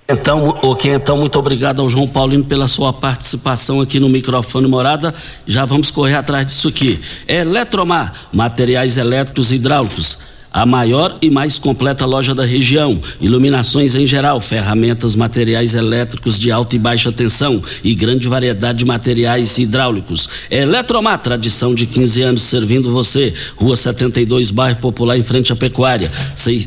Então, 0.07 0.47
ok, 0.62 0.93
então 0.93 1.17
muito 1.17 1.38
obrigado 1.38 1.81
ao 1.81 1.89
João 1.89 2.07
Paulino 2.07 2.45
pela 2.45 2.67
sua 2.67 2.93
participação 2.93 3.81
aqui 3.81 4.00
no 4.00 4.07
microfone 4.07 4.67
Morada. 4.67 5.13
Já 5.45 5.65
vamos 5.65 5.91
correr 5.91 6.15
atrás 6.15 6.45
disso 6.45 6.69
aqui. 6.69 7.01
Eletromar, 7.27 8.13
materiais 8.31 8.97
elétricos 8.97 9.51
e 9.51 9.55
hidráulicos 9.55 10.32
a 10.53 10.65
maior 10.65 11.17
e 11.19 11.31
mais 11.31 11.57
completa 11.57 12.05
loja 12.05 12.36
da 12.36 12.45
região. 12.45 13.00
Iluminações 13.19 13.95
em 13.95 14.05
geral, 14.05 14.39
ferramentas, 14.39 15.15
materiais 15.15 15.74
elétricos 15.74 16.39
de 16.39 16.51
alta 16.51 16.75
e 16.75 16.79
baixa 16.79 17.12
tensão 17.12 17.62
e 17.83 17.95
grande 17.95 18.27
variedade 18.27 18.77
de 18.79 18.86
materiais 18.86 19.57
hidráulicos. 19.57 20.48
Eletromar, 20.51 21.17
tradição 21.17 21.74
de 21.74 21.88
15 21.88 22.22
anos 22.22 22.41
servindo 22.43 22.91
você. 22.91 23.33
Rua 23.55 23.75
72, 23.75 24.51
bairro 24.51 24.79
Popular, 24.79 25.17
em 25.17 25.24
frente 25.24 25.51
à 25.51 25.55
Pecuária. 25.55 26.12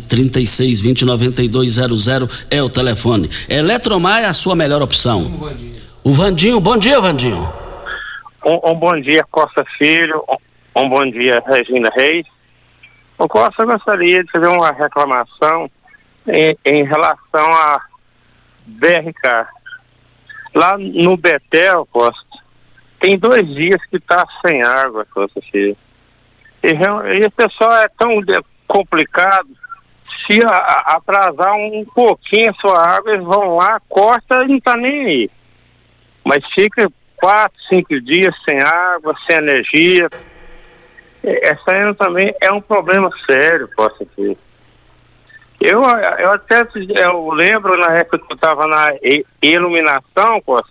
36 0.08 0.80
20 0.80 1.04
9200 1.04 2.08
é 2.50 2.62
o 2.62 2.68
telefone. 2.68 3.30
Eletromar 3.48 4.22
é 4.22 4.26
a 4.26 4.34
sua 4.34 4.56
melhor 4.56 4.82
opção. 4.82 5.30
O 6.02 6.12
Vandinho, 6.12 6.58
bom 6.58 6.76
dia, 6.76 7.00
Vandinho. 7.00 7.48
Um, 8.44 8.70
um 8.70 8.74
bom 8.74 9.00
dia, 9.00 9.24
Costa 9.30 9.64
Filho. 9.76 10.22
Um, 10.74 10.82
um 10.82 10.88
bom 10.88 11.08
dia, 11.10 11.42
Regina 11.46 11.90
Reis. 11.94 12.24
O 13.18 13.28
Costa 13.28 13.64
gostaria 13.64 14.22
de 14.22 14.30
fazer 14.30 14.48
uma 14.48 14.72
reclamação 14.72 15.70
em, 16.26 16.56
em 16.64 16.84
relação 16.84 17.52
a 17.52 17.80
BRK. 18.66 19.48
Lá 20.54 20.76
no 20.78 21.16
Betel, 21.16 21.86
Costa, 21.86 22.24
tem 22.98 23.18
dois 23.18 23.46
dias 23.46 23.80
que 23.90 23.96
está 23.96 24.26
sem 24.44 24.62
água, 24.62 25.06
Costa 25.12 25.40
Filho. 25.50 25.76
E, 26.62 26.68
e 26.68 27.26
o 27.26 27.30
pessoal 27.30 27.76
é 27.76 27.88
tão 27.88 28.20
complicado, 28.66 29.48
se 30.26 30.44
a, 30.44 30.50
a, 30.50 30.96
atrasar 30.96 31.54
um 31.54 31.84
pouquinho 31.94 32.50
a 32.50 32.54
sua 32.54 32.96
água, 32.96 33.12
eles 33.12 33.24
vão 33.24 33.56
lá, 33.56 33.80
corta 33.88 34.42
e 34.44 34.48
não 34.48 34.56
está 34.56 34.76
nem 34.76 35.04
aí. 35.04 35.30
Mas 36.24 36.44
fica 36.52 36.90
quatro, 37.16 37.58
cinco 37.68 38.00
dias 38.00 38.34
sem 38.44 38.60
água, 38.60 39.14
sem 39.26 39.36
energia, 39.36 40.08
essa 41.26 41.72
aí 41.72 41.94
também 41.94 42.34
é 42.40 42.52
um 42.52 42.60
problema 42.60 43.10
sério, 43.26 43.68
posso 43.76 44.06
dizer. 44.16 44.38
Eu, 45.60 45.82
eu 45.82 46.32
até 46.32 46.66
eu 47.02 47.30
lembro 47.30 47.76
na 47.78 47.94
época 47.96 48.18
que 48.18 48.32
eu 48.32 48.34
estava 48.34 48.66
na 48.66 48.90
iluminação, 49.42 50.40
Costa, 50.42 50.70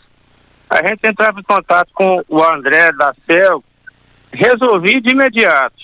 a 0.70 0.88
gente 0.88 1.06
entrava 1.06 1.40
em 1.40 1.44
contato 1.44 1.90
com 1.94 2.24
o 2.28 2.44
André 2.44 2.92
da 2.94 3.14
CEL, 3.26 3.64
resolvi 4.32 5.02
de 5.02 5.12
imediato. 5.12 5.76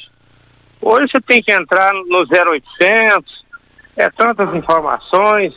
Hoje 0.81 1.11
você 1.11 1.21
tem 1.21 1.41
que 1.41 1.51
entrar 1.51 1.93
no 1.93 2.25
0800, 2.25 3.45
é 3.97 4.09
tantas 4.09 4.55
informações. 4.55 5.53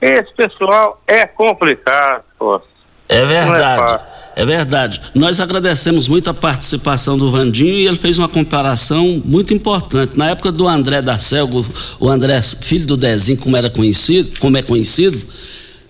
Esse 0.00 0.32
pessoal 0.34 1.00
é 1.06 1.26
complicado, 1.26 2.24
Costa. 2.38 2.75
É 3.08 3.24
verdade. 3.24 4.02
É, 4.34 4.42
é, 4.42 4.44
verdade. 4.44 5.00
Nós 5.14 5.40
agradecemos 5.40 6.08
muito 6.08 6.28
a 6.28 6.34
participação 6.34 7.16
do 7.16 7.30
Vandinho 7.30 7.74
e 7.74 7.86
ele 7.86 7.96
fez 7.96 8.18
uma 8.18 8.28
comparação 8.28 9.22
muito 9.24 9.54
importante. 9.54 10.18
Na 10.18 10.30
época 10.30 10.52
do 10.52 10.66
André 10.68 11.00
da 11.00 11.18
Selgo, 11.18 11.64
o 11.98 12.08
André, 12.08 12.40
filho 12.42 12.86
do 12.86 12.96
Dezinho, 12.96 13.38
como 13.38 13.56
era 13.56 13.70
conhecido, 13.70 14.38
como 14.40 14.56
é 14.56 14.62
conhecido, 14.62 15.18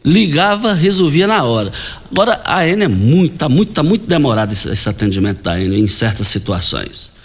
ligava, 0.05 0.73
resolvia 0.73 1.27
na 1.27 1.43
hora. 1.43 1.73
Agora 2.11 2.41
a 2.45 2.67
N 2.67 2.85
é 2.85 2.89
muito, 2.89 3.37
tá 3.37 3.49
muito, 3.49 3.73
tá 3.73 3.83
muito 3.83 4.07
demorado 4.07 4.53
esse, 4.53 4.69
esse 4.69 4.89
atendimento 4.89 5.43
da 5.43 5.61
N 5.61 5.81
em 5.81 5.89
certas 5.89 6.29
situações. 6.29 7.16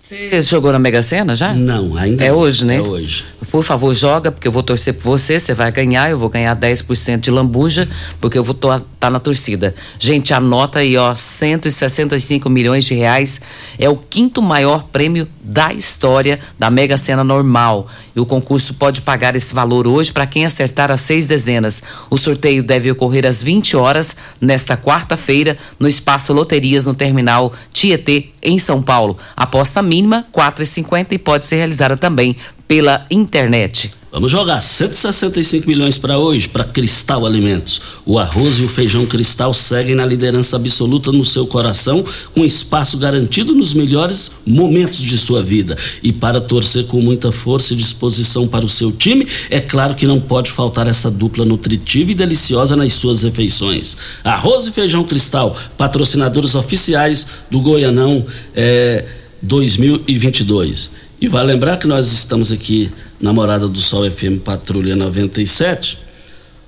Você 0.00 0.40
jogou 0.42 0.70
na 0.70 0.78
Mega 0.78 1.02
Sena 1.02 1.34
já? 1.34 1.52
Não, 1.52 1.96
ainda 1.96 2.24
É 2.24 2.28
não. 2.30 2.38
hoje, 2.38 2.64
né? 2.64 2.76
É 2.76 2.80
hoje. 2.80 3.24
Por 3.50 3.64
favor, 3.64 3.92
joga, 3.92 4.30
porque 4.30 4.46
eu 4.46 4.52
vou 4.52 4.62
torcer 4.62 4.94
por 4.94 5.18
você, 5.18 5.40
você 5.40 5.54
vai 5.54 5.72
ganhar, 5.72 6.08
eu 6.08 6.18
vou 6.18 6.28
ganhar 6.28 6.54
10% 6.54 7.18
de 7.18 7.30
lambuja, 7.32 7.88
porque 8.20 8.38
eu 8.38 8.44
vou 8.44 8.54
tá 8.54 9.10
na 9.10 9.18
torcida. 9.18 9.74
Gente, 9.98 10.32
anota 10.34 10.80
aí, 10.80 10.96
ó, 10.96 11.14
165 11.14 12.48
milhões 12.50 12.84
de 12.84 12.94
reais 12.94 13.40
é 13.78 13.88
o 13.88 13.96
quinto 13.96 14.42
maior 14.42 14.84
prêmio 14.84 15.26
da 15.42 15.72
história 15.72 16.38
da 16.58 16.70
Mega 16.70 16.96
Sena 16.96 17.24
normal. 17.24 17.88
E 18.14 18.20
o 18.20 18.26
concurso 18.26 18.74
pode 18.74 19.00
pagar 19.00 19.34
esse 19.34 19.54
valor 19.54 19.86
hoje 19.86 20.12
para 20.12 20.26
quem 20.26 20.44
acertar 20.44 20.90
as 20.90 21.00
seis 21.00 21.26
dezenas. 21.26 21.82
O 22.10 22.18
sorteio 22.18 22.62
deve 22.62 22.90
ocorrer 22.90 23.24
às 23.26 23.42
20 23.42 23.76
horas 23.76 24.16
nesta 24.40 24.76
quarta-feira 24.76 25.56
no 25.78 25.88
espaço 25.88 26.32
Loterias 26.32 26.84
no 26.84 26.94
terminal 26.94 27.52
Tietê 27.72 28.30
em 28.42 28.58
São 28.58 28.82
Paulo. 28.82 29.18
Aposta 29.36 29.82
mínima 29.82 30.26
4,50 30.32 31.12
e 31.12 31.18
pode 31.18 31.46
ser 31.46 31.56
realizada 31.56 31.96
também 31.96 32.36
pela 32.66 33.04
internet. 33.10 33.97
Vamos 34.10 34.32
jogar 34.32 34.58
165 34.62 35.68
milhões 35.68 35.98
para 35.98 36.18
hoje 36.18 36.48
para 36.48 36.64
Cristal 36.64 37.26
Alimentos. 37.26 37.78
O 38.06 38.18
arroz 38.18 38.58
e 38.58 38.62
o 38.62 38.68
feijão 38.68 39.04
Cristal 39.04 39.52
seguem 39.52 39.94
na 39.94 40.04
liderança 40.04 40.56
absoluta 40.56 41.12
no 41.12 41.26
seu 41.26 41.46
coração, 41.46 42.02
com 42.34 42.42
espaço 42.42 42.96
garantido 42.96 43.54
nos 43.54 43.74
melhores 43.74 44.30
momentos 44.46 45.02
de 45.02 45.18
sua 45.18 45.42
vida. 45.42 45.76
E 46.02 46.10
para 46.10 46.40
torcer 46.40 46.86
com 46.86 47.02
muita 47.02 47.30
força 47.30 47.74
e 47.74 47.76
disposição 47.76 48.48
para 48.48 48.64
o 48.64 48.68
seu 48.68 48.90
time, 48.90 49.26
é 49.50 49.60
claro 49.60 49.94
que 49.94 50.06
não 50.06 50.18
pode 50.18 50.52
faltar 50.52 50.88
essa 50.88 51.10
dupla 51.10 51.44
nutritiva 51.44 52.10
e 52.10 52.14
deliciosa 52.14 52.74
nas 52.74 52.94
suas 52.94 53.22
refeições. 53.24 53.94
Arroz 54.24 54.66
e 54.66 54.72
feijão 54.72 55.04
Cristal, 55.04 55.54
patrocinadores 55.76 56.54
oficiais 56.54 57.26
do 57.50 57.60
Goianão 57.60 58.24
é, 58.54 59.04
2022. 59.42 61.07
E 61.20 61.26
vai 61.26 61.44
lembrar 61.44 61.78
que 61.78 61.86
nós 61.88 62.12
estamos 62.12 62.52
aqui 62.52 62.88
na 63.20 63.32
Morada 63.32 63.66
do 63.66 63.78
Sol 63.78 64.08
FM 64.08 64.40
Patrulha 64.44 64.94
97. 64.94 65.98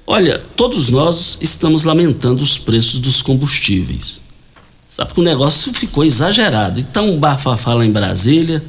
Olha, 0.05 0.43
todos 0.57 0.89
nós 0.89 1.39
estamos 1.41 1.85
lamentando 1.85 2.43
os 2.43 2.59
preços 2.59 2.99
dos 2.99 3.23
combustíveis. 3.23 4.21
Sabe 4.89 5.15
que 5.15 5.21
o 5.21 5.23
negócio 5.23 5.73
ficou 5.73 6.05
exagerado. 6.05 6.81
Então, 6.81 7.11
um 7.11 7.21
bafafá 7.21 7.75
lá 7.75 7.87
em 7.87 7.93
Brasília. 7.93 8.61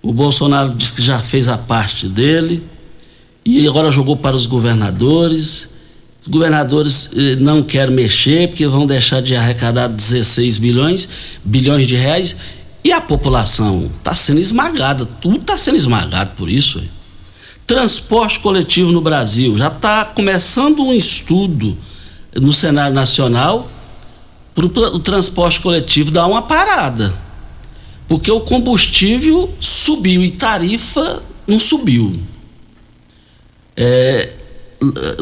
O 0.00 0.12
Bolsonaro 0.12 0.72
disse 0.74 0.92
que 0.92 1.02
já 1.02 1.18
fez 1.18 1.48
a 1.48 1.58
parte 1.58 2.06
dele. 2.06 2.62
E 3.44 3.66
agora 3.66 3.90
jogou 3.90 4.16
para 4.16 4.36
os 4.36 4.46
governadores. 4.46 5.68
Os 6.22 6.28
governadores 6.28 7.10
eh, 7.16 7.34
não 7.34 7.64
querem 7.64 7.92
mexer 7.92 8.46
porque 8.46 8.64
vão 8.64 8.86
deixar 8.86 9.20
de 9.20 9.34
arrecadar 9.34 9.88
16 9.88 10.58
bilhões, 10.58 11.08
bilhões 11.44 11.88
de 11.88 11.96
reais 11.96 12.36
e 12.82 12.92
a 12.92 13.00
população 13.00 13.90
está 13.92 14.14
sendo 14.14 14.40
esmagada, 14.40 15.04
tudo 15.04 15.36
está 15.36 15.56
sendo 15.56 15.76
esmagado 15.76 16.32
por 16.36 16.48
isso. 16.48 16.82
Transporte 17.66 18.40
coletivo 18.40 18.90
no 18.90 19.00
Brasil. 19.00 19.56
Já 19.56 19.68
está 19.68 20.04
começando 20.04 20.80
um 20.82 20.92
estudo 20.92 21.76
no 22.34 22.52
cenário 22.52 22.94
nacional 22.94 23.70
para 24.54 24.64
o 24.64 24.98
transporte 24.98 25.60
coletivo 25.60 26.10
dar 26.10 26.26
uma 26.26 26.42
parada. 26.42 27.14
Porque 28.08 28.30
o 28.30 28.40
combustível 28.40 29.54
subiu 29.60 30.24
e 30.24 30.32
tarifa 30.32 31.22
não 31.46 31.60
subiu. 31.60 32.18
É, 33.76 34.32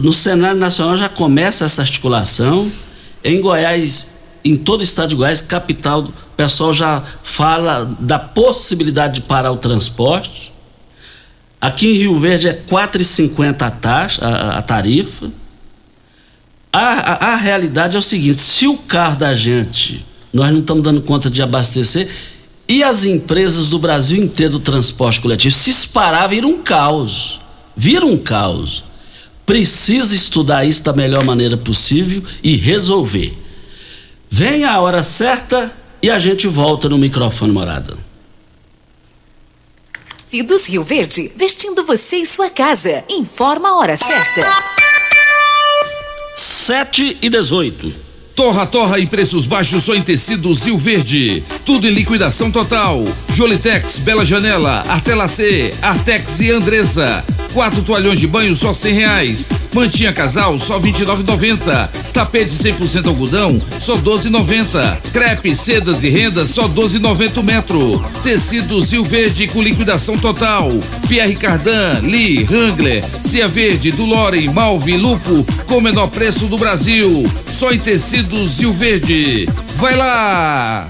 no 0.00 0.12
cenário 0.12 0.58
nacional 0.58 0.96
já 0.96 1.08
começa 1.08 1.64
essa 1.64 1.82
articulação. 1.82 2.70
Em 3.22 3.40
Goiás 3.40 4.06
em 4.44 4.56
todo 4.56 4.80
o 4.80 4.82
estado 4.82 5.10
de 5.10 5.16
Goiás, 5.16 5.40
capital, 5.40 6.00
o 6.02 6.12
pessoal 6.36 6.72
já 6.72 7.02
fala 7.22 7.84
da 7.98 8.18
possibilidade 8.18 9.16
de 9.16 9.20
parar 9.22 9.52
o 9.52 9.56
transporte. 9.56 10.52
Aqui 11.60 11.88
em 11.88 11.94
Rio 11.94 12.18
Verde 12.18 12.48
é 12.48 12.52
R$ 12.52 12.62
4,50 12.68 13.62
a 13.62 13.70
taxa, 13.70 14.24
a, 14.24 14.58
a 14.58 14.62
tarifa. 14.62 15.30
A, 16.72 16.78
a, 16.78 17.32
a, 17.32 17.36
realidade 17.36 17.96
é 17.96 17.98
o 17.98 18.02
seguinte: 18.02 18.38
se 18.38 18.66
o 18.66 18.76
carro 18.76 19.16
da 19.16 19.34
gente, 19.34 20.04
nós 20.32 20.52
não 20.52 20.60
estamos 20.60 20.84
dando 20.84 21.02
conta 21.02 21.28
de 21.28 21.42
abastecer, 21.42 22.08
e 22.68 22.82
as 22.82 23.04
empresas 23.04 23.68
do 23.68 23.78
Brasil 23.78 24.22
inteiro 24.22 24.52
do 24.52 24.60
transporte 24.60 25.20
coletivo, 25.20 25.54
se 25.54 25.70
esparar, 25.70 26.28
vira 26.28 26.46
um 26.46 26.62
caos. 26.62 27.40
Vira 27.74 28.04
um 28.04 28.16
caos. 28.16 28.84
Precisa 29.46 30.14
estudar 30.14 30.66
isso 30.66 30.84
da 30.84 30.92
melhor 30.92 31.24
maneira 31.24 31.56
possível 31.56 32.22
e 32.42 32.56
resolver. 32.56 33.47
Vem 34.30 34.64
a 34.64 34.80
hora 34.80 35.02
certa 35.02 35.72
e 36.02 36.10
a 36.10 36.18
gente 36.18 36.46
volta 36.46 36.88
no 36.88 36.98
microfone 36.98 37.52
morada. 37.52 37.96
Cidos 40.28 40.66
Rio 40.66 40.82
Verde, 40.82 41.32
vestindo 41.34 41.84
você 41.84 42.18
e 42.18 42.26
sua 42.26 42.50
casa. 42.50 43.02
Informa 43.08 43.70
a 43.70 43.76
hora 43.76 43.96
certa. 43.96 44.42
7 46.36 47.18
e 47.22 47.30
18. 47.30 48.07
Torra, 48.38 48.64
torra 48.66 49.00
e 49.00 49.06
preços 49.06 49.46
baixos 49.46 49.82
só 49.82 49.96
em 49.96 50.00
tecidos 50.00 50.62
Rio 50.62 50.78
Verde. 50.78 51.42
Tudo 51.66 51.88
em 51.88 51.90
liquidação 51.90 52.52
total. 52.52 53.04
Jolitex, 53.34 53.98
Bela 53.98 54.24
Janela, 54.24 54.84
Artelacê, 54.86 55.72
Artex 55.82 56.38
e 56.38 56.52
Andresa. 56.52 57.24
Quatro 57.52 57.82
toalhões 57.82 58.20
de 58.20 58.28
banho 58.28 58.54
só 58.54 58.72
cem 58.72 58.94
reais. 58.94 59.50
Mantinha 59.74 60.12
casal 60.12 60.56
só 60.60 60.78
vinte 60.78 61.00
e. 61.00 62.12
Tapete 62.12 62.50
100% 62.50 63.08
algodão 63.08 63.60
só 63.80 63.96
doze 63.96 64.30
noventa. 64.30 64.96
Crepe, 65.12 65.56
sedas 65.56 66.04
e 66.04 66.08
rendas 66.08 66.50
só 66.50 66.68
doze 66.68 67.00
noventa 67.00 67.42
metro. 67.42 68.00
Tecidos 68.22 68.92
Rio 68.92 69.02
Verde 69.02 69.48
com 69.48 69.60
liquidação 69.60 70.16
total. 70.16 70.70
Pierre 71.08 71.34
Cardan, 71.34 72.02
Lee, 72.02 72.46
Wrangler, 72.48 73.02
Cia 73.04 73.48
Verde, 73.48 73.90
Dulore, 73.90 74.48
Malve, 74.48 74.96
Lupo 74.96 75.44
com 75.66 75.80
menor 75.80 76.08
preço 76.08 76.46
do 76.46 76.56
Brasil. 76.56 77.24
Só 77.46 77.72
em 77.72 77.78
tecidos 77.78 78.27
do 78.28 78.46
Rio 78.46 78.72
Verde. 78.74 79.48
Vai 79.76 79.96
lá! 79.96 80.86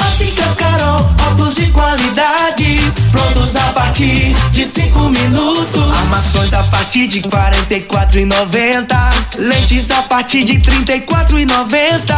Óticas 0.00 0.54
Carol, 0.54 1.00
óculos 1.30 1.56
de 1.56 1.66
qualidade, 1.66 2.78
prontos 3.10 3.56
a 3.56 3.72
partir 3.72 4.34
de 4.52 4.64
cinco 4.64 5.08
minutos. 5.08 5.90
Armações 6.02 6.54
a 6.54 6.62
partir 6.64 7.08
de 7.08 7.22
quarenta 7.22 7.74
e 7.74 7.80
quatro 7.80 8.20
e 8.20 8.24
noventa, 8.24 9.10
lentes 9.36 9.90
a 9.90 10.02
partir 10.02 10.44
de 10.44 10.60
trinta 10.60 10.94
e 10.94 11.00
quatro 11.00 11.38
e 11.38 11.44
noventa. 11.44 12.16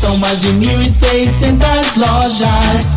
São 0.00 0.16
mais 0.18 0.40
de 0.40 0.48
mil 0.48 0.82
e 0.82 0.90
seiscentas 0.90 1.96
lojas 1.96 2.96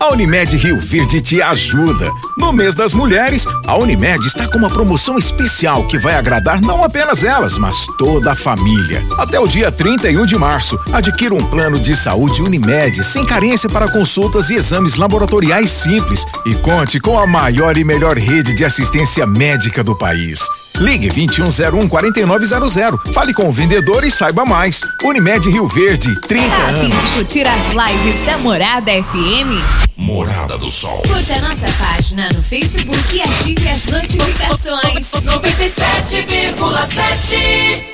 A 0.00 0.12
Unimed 0.12 0.56
Rio 0.56 0.78
Verde 0.78 1.20
te 1.20 1.40
ajuda. 1.40 2.10
No 2.36 2.52
mês 2.52 2.74
das 2.74 2.92
mulheres, 2.92 3.46
a 3.66 3.76
Unimed 3.76 4.26
está 4.26 4.48
com 4.48 4.58
uma 4.58 4.68
promoção 4.68 5.18
especial 5.18 5.86
que 5.86 5.98
vai 5.98 6.14
agradar 6.14 6.60
não 6.60 6.82
apenas 6.84 7.24
elas, 7.24 7.56
mas 7.58 7.86
toda 7.98 8.32
a 8.32 8.36
família. 8.36 9.02
Até 9.18 9.38
o 9.38 9.46
dia 9.46 9.70
31 9.70 10.26
de 10.26 10.36
março, 10.36 10.78
adquira 10.92 11.34
um 11.34 11.44
plano 11.44 11.78
de 11.78 11.94
saúde 11.94 12.42
Unimed 12.42 13.02
sem 13.04 13.24
carência 13.24 13.68
para 13.68 13.90
consultas 13.90 14.50
e 14.50 14.54
exames 14.54 14.96
laboratoriais 14.96 15.70
simples 15.70 16.26
e 16.44 16.54
conte 16.56 17.00
com 17.00 17.18
a 17.18 17.26
maior 17.26 17.76
e 17.76 17.84
melhor 17.84 18.16
rede 18.16 18.54
de 18.54 18.64
assistência 18.64 19.26
médica 19.26 19.82
do 19.82 19.96
país. 19.96 20.40
Ligue 20.80 21.08
2101 21.08 21.88
4900. 21.88 23.12
Fale 23.14 23.32
com 23.32 23.48
o 23.48 23.52
vendedor 23.52 24.02
e 24.04 24.10
saiba 24.10 24.44
mais. 24.44 24.80
Unimed 25.04 25.48
Rio 25.50 25.66
Verde, 25.68 26.12
30 26.22 26.48
Tá 26.48 26.56
anos. 26.68 27.04
curtir 27.14 27.46
as 27.46 27.62
lives 27.66 28.22
da 28.22 28.36
Morada 28.38 28.90
FM? 28.92 29.62
Morada 29.96 30.58
do 30.58 30.68
Sol. 30.68 31.00
Curta 31.06 31.40
nossa 31.40 31.68
página 31.78 32.28
no 32.34 32.42
Facebook 32.42 32.98
e 33.16 33.22
ative 33.22 33.68
as 33.68 33.86
notificações. 33.86 35.12
97,7 35.12 37.93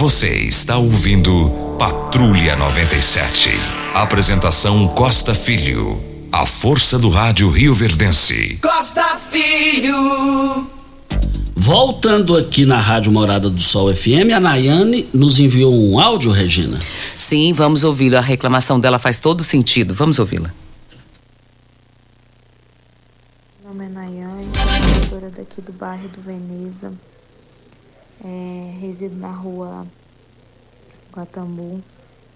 Você 0.00 0.34
está 0.44 0.78
ouvindo 0.78 1.76
Patrulha 1.78 2.56
97. 2.56 3.50
Apresentação 3.92 4.88
Costa 4.88 5.34
Filho. 5.34 6.02
A 6.32 6.46
força 6.46 6.98
do 6.98 7.10
rádio 7.10 7.50
Rio 7.50 7.74
Verdense. 7.74 8.58
Costa 8.62 9.18
Filho. 9.18 10.66
Voltando 11.54 12.34
aqui 12.34 12.64
na 12.64 12.80
Rádio 12.80 13.12
Morada 13.12 13.50
do 13.50 13.60
Sol 13.60 13.94
FM, 13.94 14.32
a 14.34 14.40
Nayane 14.40 15.06
nos 15.12 15.38
enviou 15.38 15.70
um 15.70 16.00
áudio, 16.00 16.32
Regina. 16.32 16.80
Sim, 17.18 17.52
vamos 17.52 17.84
ouvi-lo. 17.84 18.16
A 18.16 18.22
reclamação 18.22 18.80
dela 18.80 18.98
faz 18.98 19.20
todo 19.20 19.44
sentido. 19.44 19.92
Vamos 19.92 20.18
ouvi-la. 20.18 20.50
Meu 23.62 23.74
nome 23.74 23.84
é 23.84 23.88
Nayane, 23.90 24.48
sou 24.54 24.64
moradora 24.64 25.30
daqui 25.36 25.60
do 25.60 25.72
bairro 25.72 26.08
do 26.08 26.22
Veneza 26.22 26.90
é, 28.24 28.78
resido 28.78 29.16
na 29.16 29.32
rua 29.32 29.86
Guatambu. 31.12 31.82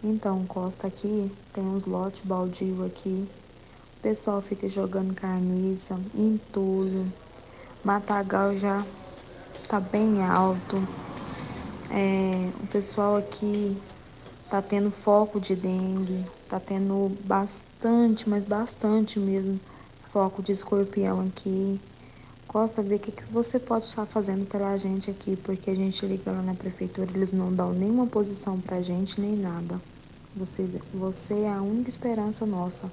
Então, 0.03 0.45
Costa 0.47 0.87
aqui 0.87 1.31
tem 1.53 1.65
uns 1.65 1.87
lotes 1.87 2.23
baldio 2.25 2.85
aqui. 2.85 3.27
O 3.99 4.03
pessoal 4.03 4.43
fica 4.43 4.69
jogando 4.69 5.15
carniça, 5.15 5.99
entulho. 6.15 7.11
Matagal 7.83 8.57
já 8.57 8.85
tá 9.69 9.81
bem 9.81 10.23
alto. 10.23 10.77
É, 11.91 12.51
o 12.63 12.67
pessoal 12.67 13.17
aqui 13.17 13.81
tá 14.51 14.61
tendo 14.61 14.91
foco 14.91 15.41
de 15.41 15.55
dengue, 15.55 16.27
tá 16.49 16.61
tendo 16.61 17.17
bastante, 17.25 18.29
mas 18.29 18.45
bastante 18.45 19.19
mesmo, 19.19 19.59
foco 20.11 20.43
de 20.43 20.53
escorpião 20.53 21.21
aqui. 21.21 21.81
Costa, 22.55 22.85
ver 22.85 22.95
o 22.95 22.99
que, 23.01 23.11
que 23.11 23.25
você 23.33 23.59
pode 23.59 23.87
estar 23.87 24.07
fazendo 24.07 24.47
pela 24.47 24.77
gente 24.77 25.11
aqui, 25.11 25.35
porque 25.43 25.69
a 25.69 25.75
gente 25.75 26.07
liga 26.07 26.31
lá 26.31 26.41
na 26.41 26.55
prefeitura, 26.55 27.11
eles 27.13 27.33
não 27.33 27.53
dão 27.53 27.73
nenhuma 27.73 28.07
posição 28.07 28.61
pra 28.61 28.81
gente, 28.81 29.21
nem 29.21 29.35
nada. 29.37 29.81
Você, 30.37 30.65
você 30.95 31.35
é 31.35 31.53
a 31.53 31.61
única 31.61 31.91
esperança 31.91 32.47
nossa. 32.47 32.89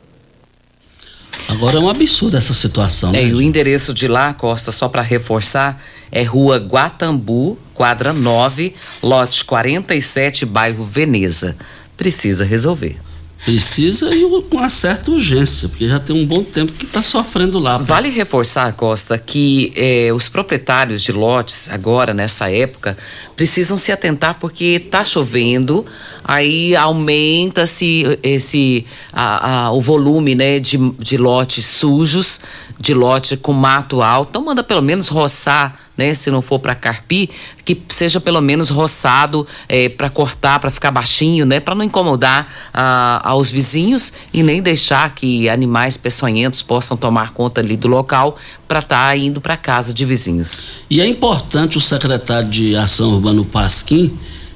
Agora 1.48 1.78
é 1.78 1.80
um 1.80 1.88
absurdo 1.88 2.38
essa 2.38 2.56
situação. 2.56 3.12
É, 3.12 3.22
né, 3.22 3.26
e 3.26 3.36
o 3.36 3.40
endereço 3.40 3.94
de 3.94 4.08
lá, 4.08 4.34
Costa, 4.34 4.72
só 4.72 4.90
para 4.90 5.04
reforçar, 5.04 5.80
é 6.12 6.24
Rua 6.24 6.58
Guatambu, 6.58 7.56
quadra 7.76 8.12
9, 8.12 8.74
lote 9.04 9.46
47, 9.46 10.44
bairro 10.44 10.84
Veneza. 10.84 11.56
Precisa 11.96 12.44
resolver. 12.44 12.98
Precisa 13.44 14.14
e 14.14 14.22
com 14.50 14.58
uma 14.58 14.70
certa 14.70 15.10
urgência, 15.10 15.68
porque 15.68 15.88
já 15.88 16.00
tem 16.00 16.16
um 16.16 16.26
bom 16.26 16.44
tempo 16.44 16.72
que 16.72 16.86
está 16.86 17.02
sofrendo 17.02 17.58
lá. 17.58 17.80
Vale 17.80 18.10
reforçar, 18.10 18.72
Costa, 18.74 19.18
que 19.18 19.74
eh, 19.76 20.14
os 20.14 20.30
proprietários 20.30 21.02
de 21.02 21.12
lotes, 21.12 21.68
agora, 21.72 22.14
nessa 22.14 22.52
época, 22.52 22.96
precisam 23.36 23.80
se 23.80 23.92
atentar 23.92 24.38
porque 24.40 24.84
está 24.86 25.04
chovendo, 25.04 25.84
aí 26.24 26.76
aumenta-se 26.76 28.20
esse 28.22 28.86
a, 29.12 29.66
a, 29.66 29.72
o 29.72 29.82
volume 29.82 30.36
né, 30.36 30.60
de, 30.60 30.78
de 31.00 31.18
lotes 31.18 31.66
sujos, 31.66 32.42
de 32.80 32.94
lote 32.94 33.38
com 33.38 33.54
mato 33.54 34.04
alto. 34.04 34.30
Então 34.30 34.46
manda 34.46 34.64
pelo 34.64 34.84
menos 34.84 35.08
roçar, 35.08 35.80
né, 35.98 36.14
se 36.14 36.32
não 36.32 36.42
for 36.42 36.60
para 36.60 36.74
carpir, 36.74 37.30
que 37.64 37.80
seja 37.90 38.20
pelo 38.20 38.42
menos 38.42 38.70
roçado 38.70 39.46
eh, 39.68 39.90
para 39.90 40.10
cortar, 40.10 40.60
para 40.60 40.72
ficar 40.72 40.92
baixinho, 40.92 41.46
né, 41.46 41.60
para 41.60 41.76
não 41.76 41.84
incomodar 41.84 42.48
ah, 42.74 43.22
aos 43.24 43.52
vizinhos 43.52 44.14
e 44.34 44.42
nem 44.42 44.62
deixar 44.62 45.14
que 45.14 45.50
animais 45.50 45.98
peçonhentos 45.98 46.62
possam 46.62 46.98
tomar 46.98 47.34
conta 47.34 47.62
ali 47.62 47.78
do 47.78 47.88
local 47.88 48.38
para 48.68 48.80
estar 48.80 49.10
tá 49.10 49.18
indo 49.18 49.40
para 49.42 49.58
casa 49.58 49.94
de 49.94 50.06
vizinhos. 50.06 50.84
E 50.90 51.02
é 51.02 51.08
importante 51.08 51.78
o 51.78 51.82
secretário 51.82 52.50
de 52.50 52.76
Ação 52.76 53.14
Urbana 53.14 53.44
Pasquim, 53.44 54.12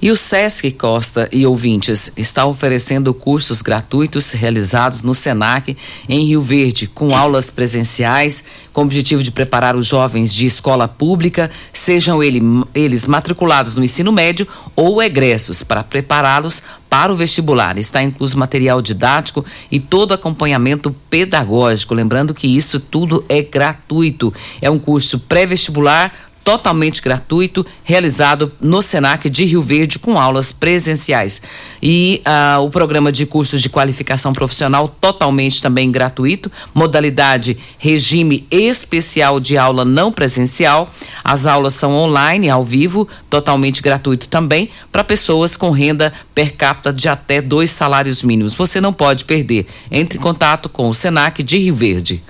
E 0.01 0.11
o 0.11 0.17
Sesc 0.17 0.71
Costa 0.73 1.29
e 1.31 1.47
ouvintes 1.47 2.13
está 2.17 2.47
oferecendo 2.47 3.13
cursos 3.13 3.63
gratuitos 3.63 4.33
realizados 4.33 5.03
no 5.03 5.15
Senac 5.15 5.77
em 6.09 6.27
Rio 6.27 6.43
Verde, 6.43 6.87
com 6.87 7.15
aulas 7.15 7.51
presenciais, 7.51 8.45
com 8.73 8.83
o 8.83 8.85
objetivo 8.85 9.23
de 9.23 9.31
preparar 9.31 9.77
os 9.77 9.87
jovens 9.87 10.33
de 10.33 10.47
escola 10.47 10.87
pública, 10.89 11.51
sejam 11.73 12.23
ele, 12.23 12.41
eles 12.75 13.07
matriculados 13.07 13.75
no 13.75 13.85
ensino 13.85 14.13
médio 14.13 14.47
ou 14.75 15.03
egressos, 15.03 15.63
para 15.63 15.83
prepará-los 15.83 16.63
para 16.89 17.13
o 17.13 17.17
vestibular. 17.17 17.79
Está 17.79 18.03
incluso 18.03 18.39
material 18.39 18.83
didático 18.83 19.45
e 19.71 19.79
todo 19.79 20.13
acompanhamento 20.13 20.95
pedagógico. 21.09 21.95
Lembrando 21.95 22.35
que 22.35 22.49
isso 22.49 22.81
tudo 22.81 23.25
é 23.29 23.43
gratuito. 23.43 24.35
É 24.61 24.69
um 24.69 24.79
curso 24.79 25.19
pré-vestibular 25.19 26.13
totalmente 26.43 27.03
gratuito, 27.03 27.65
realizado 27.85 28.53
no 28.61 28.81
Senac 28.81 29.29
de 29.29 29.45
Rio 29.45 29.63
Verde 29.63 29.99
com 29.99 30.19
aulas 30.19 30.53
presenciais. 30.53 31.43
E 31.83 32.23
uh, 32.27 32.61
o 32.61 32.71
programa 32.71 33.13
de 33.13 33.27
cursos 33.27 33.61
de 33.61 33.69
qualificação 33.69 34.33
profissional 34.33 34.89
totalmente 34.89 35.63
também 35.63 35.91
gratuito, 35.91 36.51
modalidade 36.75 37.57
regime 37.79 38.47
especial 38.51 39.39
de 39.39 39.57
aula 39.57 39.85
não 39.85 40.11
presencial. 40.11 40.91
As 41.23 41.47
aulas 41.47 41.75
são 41.75 41.95
online, 41.95 42.49
ao 42.49 42.65
vivo, 42.65 43.07
totalmente 43.29 43.83
gratuito 43.83 44.29
também, 44.29 44.71
para 44.91 45.05
pessoas 45.05 45.57
com 45.57 45.71
renda 45.71 46.13
per 46.35 46.55
capita 46.57 46.93
de 46.93 47.09
até 47.09 47.41
dois 47.41 47.71
salários 47.71 48.23
mínimos. 48.23 48.55
Você 48.55 48.81
não 48.81 48.93
pode 48.93 49.25
perder. 49.25 49.67
Entre 49.91 50.19
em 50.19 50.21
contato 50.21 50.69
com 50.69 50.89
o 50.89 50.95
Senac 50.95 51.43
de 51.43 51.59
Rio 51.59 51.75
Verde. 51.75 52.23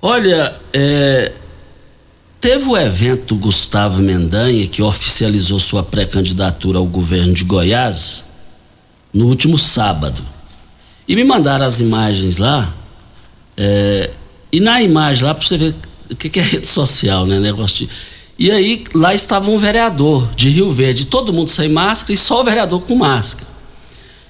Olha, 0.00 0.54
é, 0.72 1.32
teve 2.44 2.66
o 2.68 2.76
evento 2.76 3.34
Gustavo 3.36 4.02
Mendanha, 4.02 4.68
que 4.68 4.82
oficializou 4.82 5.58
sua 5.58 5.82
pré-candidatura 5.82 6.78
ao 6.78 6.84
governo 6.84 7.32
de 7.32 7.42
Goiás, 7.42 8.26
no 9.14 9.28
último 9.28 9.56
sábado. 9.56 10.22
E 11.08 11.16
me 11.16 11.24
mandaram 11.24 11.64
as 11.64 11.80
imagens 11.80 12.36
lá. 12.36 12.70
É, 13.56 14.10
e 14.52 14.60
na 14.60 14.82
imagem 14.82 15.24
lá, 15.24 15.34
para 15.34 15.42
você 15.42 15.56
ver 15.56 15.74
o 16.10 16.14
que, 16.14 16.28
que, 16.28 16.38
é 16.38 16.42
rede 16.42 16.68
social, 16.68 17.24
né? 17.24 17.40
Negócio 17.40 17.86
de, 17.86 17.90
e 18.38 18.50
aí 18.50 18.84
lá 18.94 19.14
estava 19.14 19.50
um 19.50 19.56
vereador 19.56 20.28
de 20.36 20.50
Rio 20.50 20.70
Verde, 20.70 21.06
todo 21.06 21.32
mundo 21.32 21.48
sem 21.48 21.70
máscara 21.70 22.12
e 22.12 22.16
só 22.18 22.42
o 22.42 22.44
vereador 22.44 22.82
com 22.82 22.94
máscara. 22.94 23.48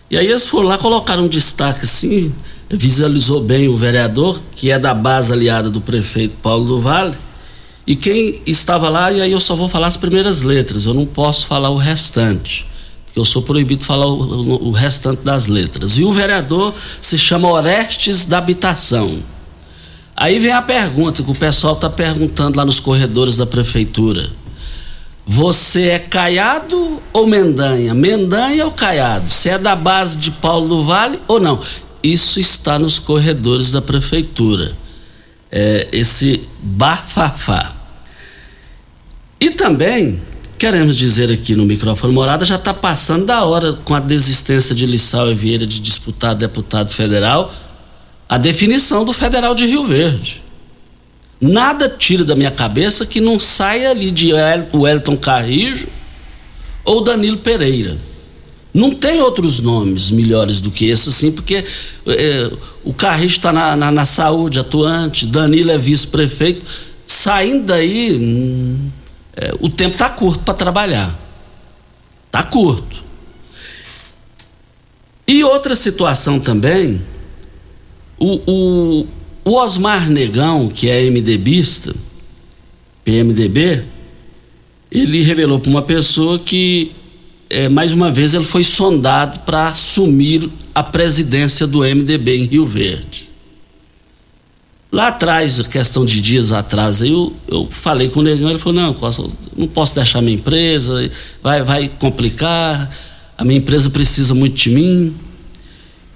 E 0.09 0.17
aí 0.17 0.29
eles 0.29 0.47
foram 0.47 0.69
lá, 0.69 0.79
colocaram 0.79 1.25
um 1.25 1.29
destaque 1.29 1.83
assim, 1.83 2.33
visualizou 2.71 3.43
bem 3.43 3.67
o 3.67 3.77
vereador, 3.77 4.41
que 4.55 4.71
é 4.71 4.79
da 4.79 4.95
base 4.95 5.33
aliada 5.33 5.69
do 5.69 5.81
prefeito 5.81 6.37
Paulo 6.37 6.65
do 6.65 6.81
Vale, 6.81 7.24
e 7.87 7.95
quem 7.95 8.41
estava 8.47 8.89
lá, 8.89 9.13
e 9.13 9.21
aí 9.21 9.33
eu 9.33 9.41
só 9.41 9.55
vou 9.55 9.69
falar 9.69 9.89
as 9.89 9.97
primeiras 9.97 10.43
letras, 10.43 10.87
eu 10.87 10.95
não 10.95 11.05
posso 11.05 11.47
falar 11.47 11.69
o 11.69 11.77
restante, 11.77 12.67
eu 13.15 13.25
sou 13.25 13.43
proibido 13.43 13.81
de 13.81 13.87
falar 13.87 14.07
o, 14.07 14.69
o 14.69 14.71
restante 14.71 15.23
das 15.23 15.47
letras. 15.47 15.99
E 15.99 16.05
o 16.05 16.13
vereador 16.13 16.75
se 17.01 17.19
chama 17.19 17.51
Orestes 17.51 18.27
da 18.27 18.39
Habitação. 18.39 19.19
Aí 20.17 20.39
vem 20.39 20.53
a 20.53 20.63
pergunta 20.63 21.23
que 21.23 21.31
o 21.31 21.35
pessoal 21.35 21.75
está 21.75 21.91
perguntando 21.91 22.57
lá 22.57 22.65
nos 22.65 22.81
corredores 22.81 23.37
da 23.37 23.47
prefeitura. 23.47 24.31
Você 25.27 25.89
é 25.89 25.99
Caiado 25.99 27.01
ou 27.13 27.27
Mendanha? 27.27 27.95
Mendanha 27.95 28.65
ou 28.65 28.73
Caiado? 28.73 29.29
Você 29.29 29.51
é 29.51 29.59
da 29.59 29.77
base 29.77 30.19
de 30.19 30.31
Paulo 30.31 30.69
do 30.69 30.85
Vale 30.85 31.21
ou 31.29 31.39
não? 31.39 31.59
Isso 32.03 32.41
está 32.41 32.79
nos 32.79 32.99
corredores 32.99 33.71
da 33.71 33.81
prefeitura 33.81 34.77
é, 35.55 35.87
esse 35.93 36.43
bafafá. 36.61 37.74
E 39.45 39.51
também 39.51 40.19
queremos 40.57 40.97
dizer 40.97 41.31
aqui 41.31 41.55
no 41.55 41.67
microfone 41.67 42.15
morada 42.15 42.47
já 42.47 42.55
está 42.55 42.73
passando 42.73 43.27
da 43.27 43.45
hora 43.45 43.75
com 43.75 43.95
a 43.95 44.01
desistência 44.01 44.75
de 44.75 44.87
Lissau 44.87 45.31
e 45.31 45.35
Vieira 45.35 45.67
de 45.67 45.81
disputar 45.81 46.35
deputado 46.35 46.91
federal 46.91 47.53
a 48.27 48.39
definição 48.39 49.05
do 49.05 49.13
federal 49.13 49.55
de 49.55 49.67
Rio 49.67 49.85
Verde. 49.85 50.43
Nada 51.39 51.91
tira 51.91 52.25
da 52.25 52.35
minha 52.35 52.51
cabeça 52.51 53.05
que 53.05 53.21
não 53.21 53.39
saia 53.39 53.91
ali 53.91 54.11
de 54.11 54.33
Wellington 54.33 55.19
Carrijo 55.19 55.89
ou 56.83 57.05
Danilo 57.05 57.37
Pereira. 57.37 57.99
Não 58.73 58.93
tem 58.93 59.21
outros 59.21 59.61
nomes 59.61 60.11
melhores 60.11 60.59
do 60.59 60.71
que 60.71 60.87
esse, 60.87 61.11
assim, 61.11 61.31
porque 61.31 61.63
é, 62.07 62.51
o 62.83 62.95
Carrijo 62.95 63.37
está 63.37 63.53
na, 63.53 63.77
na, 63.77 63.91
na, 63.91 64.07
saúde 64.07 64.59
atuante, 64.59 65.27
Danilo 65.27 65.71
é 65.71 65.77
vice-prefeito. 65.77 66.65
Saindo 67.07 67.67
daí, 67.67 68.17
hum, 68.19 68.91
é, 69.37 69.53
o 69.61 69.69
tempo 69.69 69.95
está 69.95 70.09
curto 70.09 70.43
para 70.45 70.55
trabalhar. 70.55 71.19
Está 72.27 72.43
curto. 72.43 73.03
E 75.27 75.43
outra 75.43 75.75
situação 75.75 76.39
também, 76.39 77.01
o, 78.19 78.41
o, 78.47 79.07
o 79.45 79.55
Osmar 79.55 80.11
Negão, 80.11 80.69
que 80.69 80.89
é 80.89 81.09
MDBista, 81.11 81.95
PMDB, 83.05 83.85
ele 84.91 85.23
revelou 85.23 85.59
para 85.59 85.71
uma 85.71 85.83
pessoa 85.83 86.39
que 86.39 86.93
é, 87.51 87.69
mais 87.69 87.93
uma 87.93 88.11
vez 88.11 88.35
ele 88.35 88.45
foi 88.45 88.65
sondado 88.65 89.41
para 89.41 89.69
assumir 89.69 90.49
a 90.75 90.83
presidência 90.83 91.67
do 91.67 91.81
MDB 91.81 92.37
em 92.37 92.45
Rio 92.45 92.67
Verde. 92.67 93.31
Lá 94.95 95.09
atrás, 95.09 95.61
questão 95.67 96.05
de 96.05 96.21
dias 96.21 96.53
atrás, 96.53 97.03
eu, 97.03 97.33
eu 97.49 97.67
falei 97.69 98.09
com 98.09 98.21
o 98.21 98.23
Negão, 98.23 98.49
ele 98.49 98.61
falou, 98.61 98.81
não, 98.81 98.97
não 99.57 99.67
posso 99.67 99.93
deixar 99.93 100.23
minha 100.23 100.37
empresa, 100.37 101.11
vai, 101.43 101.65
vai 101.65 101.91
complicar, 101.99 102.89
a 103.37 103.43
minha 103.43 103.59
empresa 103.59 103.91
precisa 103.91 104.37
muito 104.37 104.55
de 104.55 104.71
mim. 104.71 105.13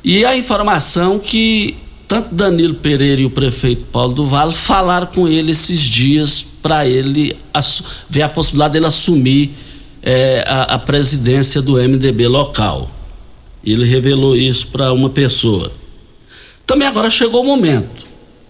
E 0.04 0.24
a 0.24 0.36
informação 0.36 1.18
que 1.18 1.76
tanto 2.06 2.32
Danilo 2.32 2.74
Pereira 2.74 3.20
e 3.20 3.24
o 3.24 3.30
prefeito 3.30 3.82
Paulo 3.90 4.14
do 4.14 4.28
Vale 4.28 4.54
falaram 4.54 5.08
com 5.08 5.26
ele 5.26 5.50
esses 5.50 5.80
dias 5.80 6.46
para 6.62 6.86
ele 6.86 7.36
ver 8.08 8.22
a 8.22 8.28
possibilidade 8.28 8.74
dele 8.74 8.86
assumir 8.86 9.56
é, 10.00 10.44
a, 10.46 10.74
a 10.74 10.78
presidência 10.78 11.60
do 11.60 11.72
MDB 11.72 12.28
local. 12.28 12.88
Ele 13.64 13.84
revelou 13.84 14.36
isso 14.36 14.68
para 14.68 14.92
uma 14.92 15.10
pessoa. 15.10 15.72
Também 16.64 16.86
agora 16.86 17.10
chegou 17.10 17.42
o 17.42 17.44
momento. 17.44 18.07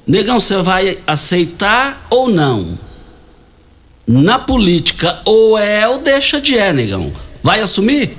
Negão, 0.08 0.40
você 0.40 0.62
vai 0.62 0.96
aceitar 1.06 2.06
ou 2.08 2.30
não? 2.30 2.78
Na 4.06 4.38
política, 4.38 5.20
ou 5.26 5.58
é 5.58 5.86
ou 5.86 5.98
deixa 5.98 6.40
de 6.40 6.56
é, 6.56 6.72
negão. 6.72 7.12
Vai 7.42 7.60
assumir? 7.60 8.16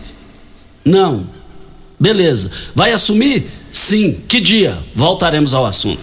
Não. 0.86 1.28
Beleza. 2.00 2.52
Vai 2.76 2.92
assumir? 2.92 3.50
Sim. 3.72 4.22
Que 4.28 4.40
dia? 4.40 4.78
Voltaremos 4.96 5.52
ao 5.52 5.66
assunto. 5.66 6.00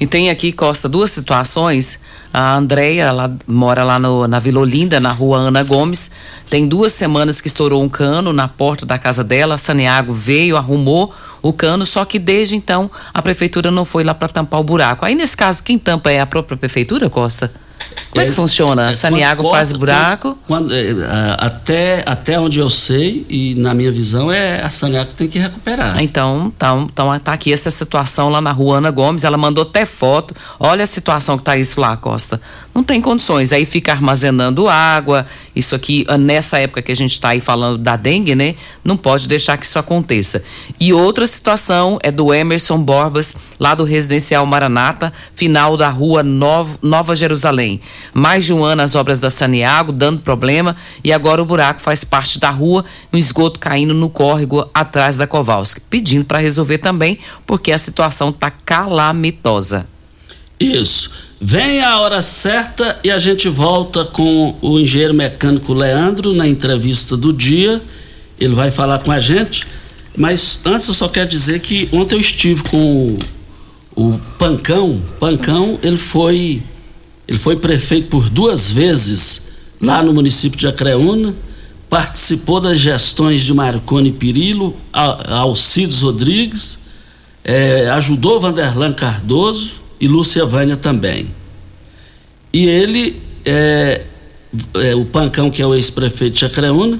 E 0.00 0.08
tem 0.08 0.28
aqui, 0.28 0.50
Costa, 0.50 0.88
duas 0.88 1.12
situações 1.12 2.00
a 2.32 2.56
Andréia, 2.56 3.04
ela 3.04 3.36
mora 3.46 3.82
lá 3.82 3.98
no, 3.98 4.26
na 4.28 4.38
Vila 4.38 4.60
Olinda, 4.60 5.00
na 5.00 5.10
rua 5.10 5.38
Ana 5.38 5.62
Gomes. 5.62 6.10
Tem 6.50 6.66
duas 6.66 6.92
semanas 6.92 7.40
que 7.40 7.48
estourou 7.48 7.82
um 7.82 7.88
cano 7.88 8.32
na 8.32 8.46
porta 8.46 8.84
da 8.84 8.98
casa 8.98 9.24
dela. 9.24 9.54
A 9.54 9.58
Saniago 9.58 10.12
veio, 10.12 10.56
arrumou 10.56 11.14
o 11.40 11.52
cano, 11.52 11.86
só 11.86 12.04
que 12.04 12.18
desde 12.18 12.56
então 12.56 12.90
a 13.12 13.22
prefeitura 13.22 13.70
não 13.70 13.84
foi 13.84 14.04
lá 14.04 14.14
para 14.14 14.28
tampar 14.28 14.60
o 14.60 14.64
buraco. 14.64 15.04
Aí, 15.04 15.14
nesse 15.14 15.36
caso, 15.36 15.62
quem 15.62 15.78
tampa 15.78 16.10
é 16.10 16.20
a 16.20 16.26
própria 16.26 16.56
prefeitura, 16.56 17.08
Costa? 17.08 17.52
Como 18.18 18.26
é, 18.26 18.30
que 18.30 18.36
funciona? 18.36 18.90
É, 18.90 18.94
Saniago 18.94 19.42
corta, 19.42 19.56
faz 19.58 19.72
buraco? 19.72 20.38
Quando, 20.46 20.68
quando, 20.68 20.74
é, 20.74 21.36
até, 21.38 22.02
até 22.04 22.38
onde 22.38 22.58
eu 22.58 22.68
sei, 22.68 23.24
e 23.28 23.54
na 23.54 23.74
minha 23.74 23.92
visão, 23.92 24.30
é 24.30 24.62
a 24.62 24.70
Saniago 24.70 25.10
que 25.10 25.16
tem 25.16 25.28
que 25.28 25.38
recuperar. 25.38 26.02
Então, 26.02 26.52
então, 26.54 26.88
então 26.90 27.18
tá 27.18 27.32
aqui 27.32 27.52
essa 27.52 27.70
situação 27.70 28.28
lá 28.28 28.40
na 28.40 28.52
rua 28.52 28.78
Ana 28.78 28.90
Gomes. 28.90 29.24
Ela 29.24 29.36
mandou 29.36 29.62
até 29.62 29.84
foto. 29.84 30.34
Olha 30.58 30.84
a 30.84 30.86
situação 30.86 31.38
que 31.38 31.44
tá 31.44 31.56
isso 31.56 31.80
lá, 31.80 31.96
Costa. 31.96 32.40
Não 32.74 32.84
tem 32.84 33.00
condições. 33.00 33.52
Aí 33.52 33.64
fica 33.64 33.92
armazenando 33.92 34.68
água. 34.68 35.26
Isso 35.54 35.74
aqui, 35.74 36.04
ah, 36.08 36.16
nessa 36.16 36.58
época 36.58 36.82
que 36.82 36.92
a 36.92 36.96
gente 36.96 37.12
está 37.12 37.30
aí 37.30 37.40
falando 37.40 37.78
da 37.78 37.96
dengue, 37.96 38.34
né? 38.34 38.54
Não 38.84 38.96
pode 38.96 39.28
deixar 39.28 39.56
que 39.56 39.66
isso 39.66 39.78
aconteça. 39.78 40.42
E 40.78 40.92
outra 40.92 41.26
situação 41.26 41.98
é 42.02 42.10
do 42.10 42.32
Emerson 42.32 42.78
Borbas, 42.78 43.36
lá 43.58 43.74
do 43.74 43.84
Residencial 43.84 44.46
Maranata, 44.46 45.12
final 45.34 45.76
da 45.76 45.88
rua 45.88 46.22
Nova 46.22 47.16
Jerusalém. 47.16 47.80
Mais 48.12 48.44
de 48.44 48.52
um 48.52 48.64
ano 48.64 48.82
as 48.82 48.94
obras 48.94 49.20
da 49.20 49.30
Saniago 49.30 49.92
dando 49.92 50.20
problema 50.20 50.76
e 51.02 51.12
agora 51.12 51.42
o 51.42 51.46
buraco 51.46 51.80
faz 51.80 52.04
parte 52.04 52.38
da 52.38 52.50
rua, 52.50 52.84
um 53.12 53.18
esgoto 53.18 53.58
caindo 53.58 53.94
no 53.94 54.08
córrego 54.08 54.68
atrás 54.72 55.16
da 55.16 55.26
Kowalski. 55.26 55.80
Pedindo 55.80 56.24
para 56.24 56.38
resolver 56.38 56.78
também, 56.78 57.18
porque 57.46 57.72
a 57.72 57.78
situação 57.78 58.30
está 58.30 58.50
calamitosa. 58.50 59.86
Isso. 60.58 61.10
Vem 61.40 61.82
a 61.82 62.00
hora 62.00 62.20
certa 62.20 62.98
e 63.04 63.10
a 63.10 63.18
gente 63.18 63.48
volta 63.48 64.04
com 64.04 64.56
o 64.60 64.78
engenheiro 64.80 65.14
mecânico 65.14 65.72
Leandro 65.72 66.32
na 66.32 66.48
entrevista 66.48 67.16
do 67.16 67.32
dia. 67.32 67.80
Ele 68.40 68.54
vai 68.54 68.70
falar 68.70 68.98
com 68.98 69.12
a 69.12 69.20
gente. 69.20 69.66
Mas 70.16 70.58
antes 70.64 70.88
eu 70.88 70.94
só 70.94 71.08
quero 71.08 71.28
dizer 71.28 71.60
que 71.60 71.88
ontem 71.92 72.16
eu 72.16 72.20
estive 72.20 72.64
com 72.64 73.16
o, 73.94 74.08
o 74.08 74.20
Pancão. 74.36 75.00
Pancão, 75.20 75.78
ele 75.80 75.96
foi 75.96 76.60
ele 77.28 77.38
foi 77.38 77.56
prefeito 77.56 78.08
por 78.08 78.30
duas 78.30 78.70
vezes 78.70 79.48
lá 79.80 80.02
no 80.02 80.14
município 80.14 80.58
de 80.58 80.66
Acreúna, 80.66 81.34
participou 81.88 82.60
das 82.60 82.80
gestões 82.80 83.42
de 83.42 83.52
Marconi 83.52 84.10
Pirillo, 84.10 84.74
Alcides 84.92 86.02
Rodrigues, 86.02 86.78
é, 87.44 87.88
ajudou 87.90 88.40
Vanderlan 88.40 88.92
Cardoso 88.92 89.74
e 90.00 90.08
Lúcia 90.08 90.44
Vânia 90.44 90.76
também. 90.76 91.28
E 92.52 92.66
ele, 92.66 93.20
é, 93.44 94.04
é, 94.74 94.94
o 94.94 95.04
Pancão, 95.04 95.50
que 95.50 95.62
é 95.62 95.66
o 95.66 95.74
ex-prefeito 95.74 96.38
de 96.38 96.44
Acreúna, 96.44 96.98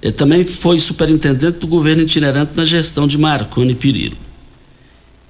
é, 0.00 0.10
também 0.10 0.44
foi 0.44 0.78
superintendente 0.78 1.58
do 1.58 1.66
governo 1.66 2.02
itinerante 2.02 2.52
na 2.56 2.64
gestão 2.64 3.06
de 3.06 3.16
Marconi 3.16 3.74
Pirillo. 3.74 4.16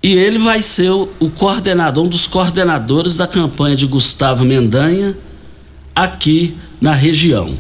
E 0.03 0.15
ele 0.15 0.39
vai 0.39 0.61
ser 0.63 0.91
o, 0.91 1.09
o 1.21 1.31
coordenador, 1.31 2.05
um 2.05 2.09
dos 2.09 2.27
coordenadores 2.27 3.15
da 3.15 3.27
campanha 3.27 3.77
de 3.77 3.87
Gustavo 3.87 4.45
Mendanha 4.45 5.17
aqui 5.95 6.57
na 6.81 6.93
região. 6.93 7.57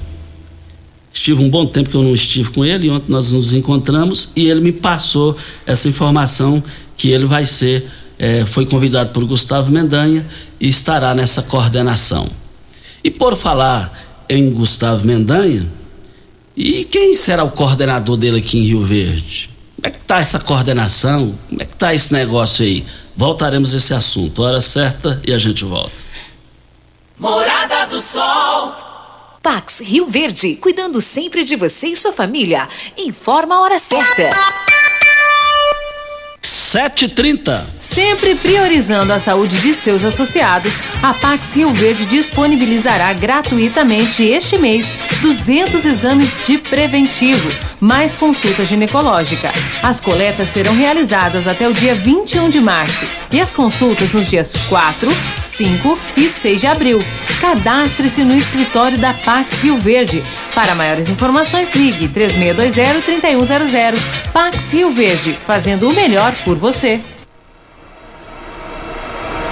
Estive 1.12 1.42
um 1.42 1.48
bom 1.48 1.66
tempo 1.66 1.90
que 1.90 1.94
eu 1.94 2.02
não 2.02 2.14
estive 2.14 2.50
com 2.50 2.64
ele, 2.64 2.90
ontem 2.90 3.12
nós 3.12 3.30
nos 3.32 3.54
encontramos 3.54 4.30
e 4.34 4.48
ele 4.50 4.60
me 4.60 4.72
passou 4.72 5.36
essa 5.64 5.88
informação 5.88 6.62
que 6.96 7.10
ele 7.10 7.26
vai 7.26 7.46
ser, 7.46 7.86
é, 8.18 8.44
foi 8.44 8.66
convidado 8.66 9.10
por 9.10 9.24
Gustavo 9.24 9.70
Mendanha 9.70 10.26
e 10.58 10.66
estará 10.66 11.14
nessa 11.14 11.42
coordenação. 11.42 12.28
E 13.04 13.10
por 13.10 13.36
falar 13.36 14.24
em 14.28 14.50
Gustavo 14.50 15.06
Mendanha, 15.06 15.68
e 16.56 16.84
quem 16.84 17.14
será 17.14 17.44
o 17.44 17.50
coordenador 17.50 18.16
dele 18.16 18.38
aqui 18.38 18.58
em 18.58 18.62
Rio 18.62 18.82
Verde? 18.82 19.51
Como 19.82 19.92
é 19.92 19.98
que 19.98 20.02
está 20.04 20.18
essa 20.20 20.38
coordenação? 20.38 21.36
Como 21.48 21.60
é 21.60 21.64
que 21.64 21.74
está 21.74 21.92
esse 21.92 22.12
negócio 22.12 22.64
aí? 22.64 22.86
Voltaremos 23.16 23.74
a 23.74 23.78
esse 23.78 23.92
assunto. 23.92 24.40
Hora 24.40 24.60
certa 24.60 25.20
e 25.26 25.34
a 25.34 25.38
gente 25.38 25.64
volta. 25.64 25.90
Morada 27.18 27.88
do 27.88 28.00
Sol. 28.00 28.72
Pax 29.42 29.80
Rio 29.80 30.06
Verde, 30.06 30.54
cuidando 30.54 31.00
sempre 31.00 31.42
de 31.42 31.56
você 31.56 31.88
e 31.88 31.96
sua 31.96 32.12
família. 32.12 32.68
Informa 32.96 33.56
a 33.56 33.60
hora 33.60 33.78
certa. 33.80 34.30
7h30. 36.72 37.60
Sempre 37.78 38.34
priorizando 38.34 39.12
a 39.12 39.18
saúde 39.18 39.60
de 39.60 39.74
seus 39.74 40.02
associados, 40.04 40.82
a 41.02 41.12
Pax 41.12 41.54
Rio 41.54 41.68
Verde 41.74 42.06
disponibilizará 42.06 43.12
gratuitamente 43.12 44.24
este 44.24 44.56
mês 44.56 44.86
200 45.20 45.84
exames 45.84 46.46
de 46.46 46.56
preventivo, 46.56 47.50
mais 47.78 48.16
consulta 48.16 48.64
ginecológica. 48.64 49.52
As 49.82 50.00
coletas 50.00 50.48
serão 50.48 50.74
realizadas 50.74 51.46
até 51.46 51.68
o 51.68 51.74
dia 51.74 51.94
21 51.94 52.48
de 52.48 52.60
março 52.60 53.04
e 53.30 53.38
as 53.38 53.52
consultas 53.52 54.14
nos 54.14 54.30
dias 54.30 54.68
4, 54.70 55.10
5 55.44 55.98
e 56.16 56.22
6 56.22 56.60
de 56.62 56.66
abril. 56.66 57.04
Cadastre-se 57.40 58.24
no 58.24 58.34
escritório 58.34 58.96
da 58.96 59.12
Pax 59.12 59.60
Rio 59.60 59.76
Verde. 59.76 60.24
Para 60.54 60.74
maiores 60.74 61.08
informações, 61.08 61.74
ligue 61.74 62.08
3620-3100. 62.08 63.94
Pax 64.32 64.72
Rio 64.72 64.90
Verde, 64.90 65.34
fazendo 65.34 65.88
o 65.88 65.92
melhor 65.92 66.32
por 66.44 66.56
você. 66.62 67.00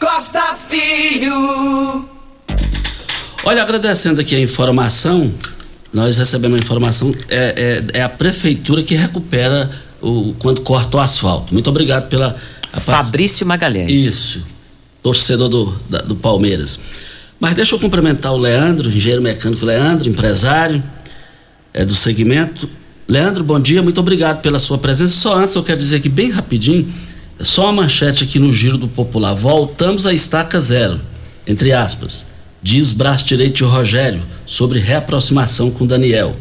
Costa 0.00 0.54
Filho. 0.54 2.08
Olha, 3.44 3.62
agradecendo 3.62 4.18
aqui 4.22 4.34
a 4.34 4.40
informação, 4.40 5.30
nós 5.92 6.16
recebemos 6.16 6.58
a 6.58 6.64
informação, 6.64 7.14
é, 7.28 7.82
é, 7.94 7.98
é 7.98 8.02
a 8.02 8.08
prefeitura 8.08 8.82
que 8.82 8.94
recupera 8.94 9.70
o, 10.00 10.34
quando 10.38 10.62
corta 10.62 10.96
o 10.96 11.00
asfalto. 11.00 11.52
Muito 11.52 11.68
obrigado 11.68 12.08
pela. 12.08 12.34
Fabrício 12.72 13.46
Magalhães. 13.46 13.92
Isso, 13.92 14.42
torcedor 15.02 15.50
do, 15.50 15.80
da, 15.90 15.98
do 15.98 16.16
Palmeiras. 16.16 16.80
Mas 17.38 17.52
deixa 17.52 17.74
eu 17.74 17.78
cumprimentar 17.78 18.32
o 18.32 18.38
Leandro, 18.38 18.88
engenheiro 18.88 19.22
mecânico 19.22 19.66
Leandro, 19.66 20.08
empresário 20.08 20.82
é, 21.74 21.84
do 21.84 21.94
segmento. 21.94 22.66
Leandro, 23.06 23.44
bom 23.44 23.60
dia, 23.60 23.82
muito 23.82 24.00
obrigado 24.00 24.40
pela 24.40 24.58
sua 24.58 24.78
presença. 24.78 25.14
Só 25.14 25.36
antes 25.36 25.54
eu 25.56 25.62
quero 25.62 25.78
dizer 25.78 25.96
aqui 25.96 26.08
bem 26.08 26.30
rapidinho, 26.30 26.90
só 27.42 27.64
uma 27.64 27.82
manchete 27.82 28.24
aqui 28.24 28.38
no 28.38 28.52
Giro 28.52 28.76
do 28.76 28.88
Popular. 28.88 29.34
Voltamos 29.34 30.06
à 30.06 30.12
estaca 30.12 30.60
zero, 30.60 31.00
entre 31.46 31.72
aspas. 31.72 32.26
Diz 32.62 32.92
braço 32.92 33.24
direito 33.24 33.56
de 33.56 33.64
Rogério 33.64 34.22
sobre 34.46 34.78
reaproximação 34.78 35.70
com 35.70 35.86
Daniel. 35.86 36.36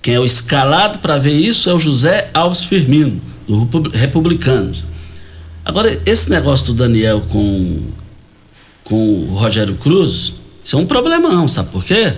Quem 0.00 0.14
é 0.14 0.20
o 0.20 0.24
escalado 0.24 1.00
para 1.00 1.18
ver 1.18 1.32
isso 1.32 1.68
é 1.68 1.74
o 1.74 1.80
José 1.80 2.30
Alves 2.32 2.64
Firmino, 2.64 3.20
do 3.48 3.88
Republicanos. 3.88 4.84
Agora, 5.64 6.00
esse 6.06 6.30
negócio 6.30 6.66
do 6.66 6.74
Daniel 6.74 7.24
com, 7.28 7.80
com 8.84 8.94
o 8.94 9.34
Rogério 9.34 9.74
Cruz, 9.74 10.34
isso 10.64 10.76
é 10.76 10.78
um 10.78 10.86
problemão, 10.86 11.48
sabe 11.48 11.70
por 11.70 11.84
quê? 11.84 12.14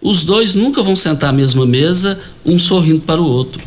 Os 0.00 0.24
dois 0.24 0.54
nunca 0.54 0.82
vão 0.82 0.96
sentar 0.96 1.30
à 1.30 1.32
mesma 1.32 1.66
mesa, 1.66 2.18
um 2.44 2.58
sorrindo 2.58 3.00
para 3.00 3.20
o 3.20 3.28
outro. 3.28 3.62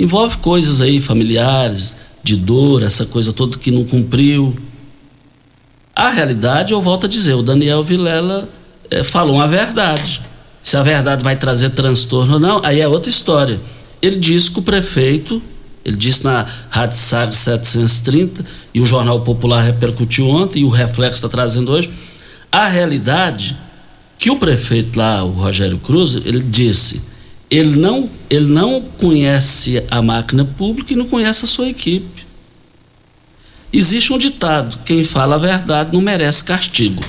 Envolve 0.00 0.38
coisas 0.38 0.80
aí 0.80 1.00
familiares, 1.00 1.96
de 2.28 2.36
dor, 2.36 2.82
essa 2.82 3.06
coisa 3.06 3.32
toda 3.32 3.56
que 3.56 3.70
não 3.70 3.84
cumpriu. 3.84 4.54
A 5.96 6.10
realidade, 6.10 6.72
eu 6.72 6.82
volto 6.82 7.06
a 7.06 7.08
dizer, 7.08 7.32
o 7.34 7.42
Daniel 7.42 7.82
Vilela 7.82 8.48
é, 8.90 9.02
falou 9.02 9.36
uma 9.36 9.48
verdade. 9.48 10.20
Se 10.62 10.76
a 10.76 10.82
verdade 10.82 11.24
vai 11.24 11.36
trazer 11.36 11.70
transtorno 11.70 12.34
ou 12.34 12.40
não, 12.40 12.60
aí 12.62 12.80
é 12.80 12.86
outra 12.86 13.08
história. 13.08 13.58
Ele 14.02 14.16
disse 14.16 14.50
que 14.50 14.58
o 14.58 14.62
prefeito, 14.62 15.42
ele 15.82 15.96
disse 15.96 16.22
na 16.22 16.44
Rádio 16.68 16.98
Sag 16.98 17.34
730, 17.34 18.44
e 18.74 18.80
o 18.80 18.86
Jornal 18.86 19.22
Popular 19.22 19.62
repercutiu 19.62 20.28
ontem, 20.28 20.60
e 20.60 20.64
o 20.64 20.68
Reflexo 20.68 21.16
está 21.16 21.28
trazendo 21.28 21.72
hoje, 21.72 21.90
a 22.52 22.68
realidade 22.68 23.56
que 24.18 24.30
o 24.30 24.36
prefeito 24.36 24.98
lá, 24.98 25.24
o 25.24 25.30
Rogério 25.30 25.78
Cruz, 25.78 26.14
ele 26.14 26.42
disse 26.42 27.00
ele 27.50 27.76
não, 27.76 28.08
ele 28.28 28.46
não 28.46 28.80
conhece 28.80 29.82
a 29.90 30.02
máquina 30.02 30.44
pública 30.44 30.92
e 30.92 30.96
não 30.96 31.06
conhece 31.06 31.44
a 31.44 31.48
sua 31.48 31.68
equipe. 31.68 32.26
Existe 33.72 34.12
um 34.12 34.18
ditado: 34.18 34.78
quem 34.84 35.04
fala 35.04 35.36
a 35.36 35.38
verdade 35.38 35.92
não 35.92 36.00
merece 36.00 36.44
castigo. 36.44 37.02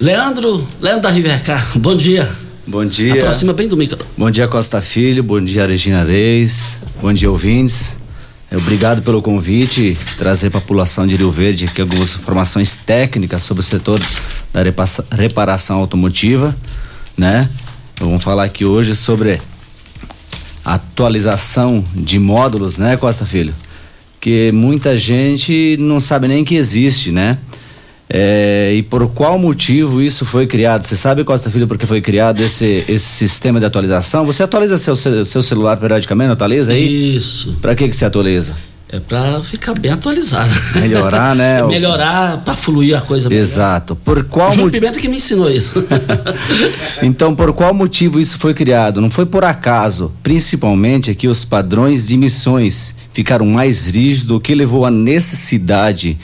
Leandro, 0.00 0.66
Leandro 0.80 1.02
da 1.02 1.10
Rivercar, 1.10 1.66
bom 1.78 1.96
dia. 1.96 2.28
Bom 2.66 2.84
dia. 2.84 3.14
Aproxima 3.14 3.54
bem 3.54 3.66
do 3.66 3.76
micro. 3.76 3.98
Bom 4.16 4.30
dia, 4.30 4.46
Costa 4.46 4.80
Filho. 4.80 5.22
Bom 5.22 5.40
dia, 5.40 5.66
Regina 5.66 6.04
Reis. 6.04 6.80
Bom 7.00 7.12
dia, 7.12 7.30
ouvintes. 7.30 7.96
Obrigado 8.50 9.02
pelo 9.02 9.20
convite, 9.20 9.96
trazer 10.16 10.48
para 10.48 10.58
a 10.58 10.62
população 10.62 11.06
de 11.06 11.16
Rio 11.16 11.30
Verde 11.30 11.66
aqui 11.66 11.82
algumas 11.82 12.14
informações 12.14 12.78
técnicas 12.78 13.42
sobre 13.42 13.60
o 13.60 13.64
setor 13.64 14.00
da 14.52 14.62
reparação 15.14 15.76
automotiva, 15.78 16.54
né? 17.16 17.48
Vamos 18.00 18.22
falar 18.22 18.44
aqui 18.44 18.64
hoje 18.64 18.94
sobre 18.94 19.40
atualização 20.64 21.84
de 21.92 22.16
módulos, 22.18 22.78
né, 22.78 22.96
Costa 22.96 23.26
Filho? 23.26 23.52
Que 24.20 24.52
muita 24.52 24.96
gente 24.96 25.76
não 25.80 25.98
sabe 25.98 26.28
nem 26.28 26.44
que 26.44 26.54
existe, 26.54 27.10
né? 27.10 27.38
É, 28.08 28.72
e 28.72 28.82
por 28.84 29.12
qual 29.12 29.36
motivo 29.36 30.00
isso 30.00 30.24
foi 30.24 30.46
criado? 30.46 30.84
Você 30.84 30.96
sabe, 30.96 31.24
Costa 31.24 31.50
Filho, 31.50 31.66
por 31.66 31.76
que 31.76 31.86
foi 31.86 32.00
criado 32.00 32.40
esse, 32.40 32.84
esse 32.88 33.06
sistema 33.06 33.58
de 33.58 33.66
atualização? 33.66 34.24
Você 34.24 34.44
atualiza 34.44 34.78
seu, 34.78 34.94
seu 34.96 35.42
celular 35.42 35.76
periodicamente, 35.76 36.30
atualiza 36.30 36.72
aí? 36.72 37.16
Isso. 37.16 37.58
Para 37.60 37.74
que 37.74 37.88
que 37.88 37.96
você 37.96 38.04
atualiza? 38.04 38.54
É 38.90 38.98
para 38.98 39.42
ficar 39.42 39.74
bem 39.74 39.90
atualizado. 39.90 40.50
Melhorar, 40.76 41.34
né? 41.36 41.58
É 41.60 41.66
melhorar 41.66 42.38
para 42.38 42.54
fluir 42.54 42.96
a 42.96 43.02
coisa 43.02 43.32
Exato. 43.32 43.94
Por 43.94 44.24
qual 44.24 44.48
motivo? 44.48 44.70
Pimenta 44.70 44.98
que 44.98 45.08
me 45.08 45.16
ensinou 45.16 45.50
isso. 45.50 45.84
então, 47.02 47.34
por 47.34 47.52
qual 47.52 47.74
motivo 47.74 48.18
isso 48.18 48.38
foi 48.38 48.54
criado? 48.54 49.00
Não 49.00 49.10
foi 49.10 49.26
por 49.26 49.44
acaso. 49.44 50.10
Principalmente 50.22 51.14
que 51.14 51.28
os 51.28 51.44
padrões 51.44 52.08
de 52.08 52.14
emissões 52.14 52.94
ficaram 53.12 53.44
mais 53.44 53.88
rígidos, 53.88 54.30
o 54.30 54.40
que 54.40 54.54
levou 54.54 54.86
à 54.86 54.90
necessidade 54.90 56.18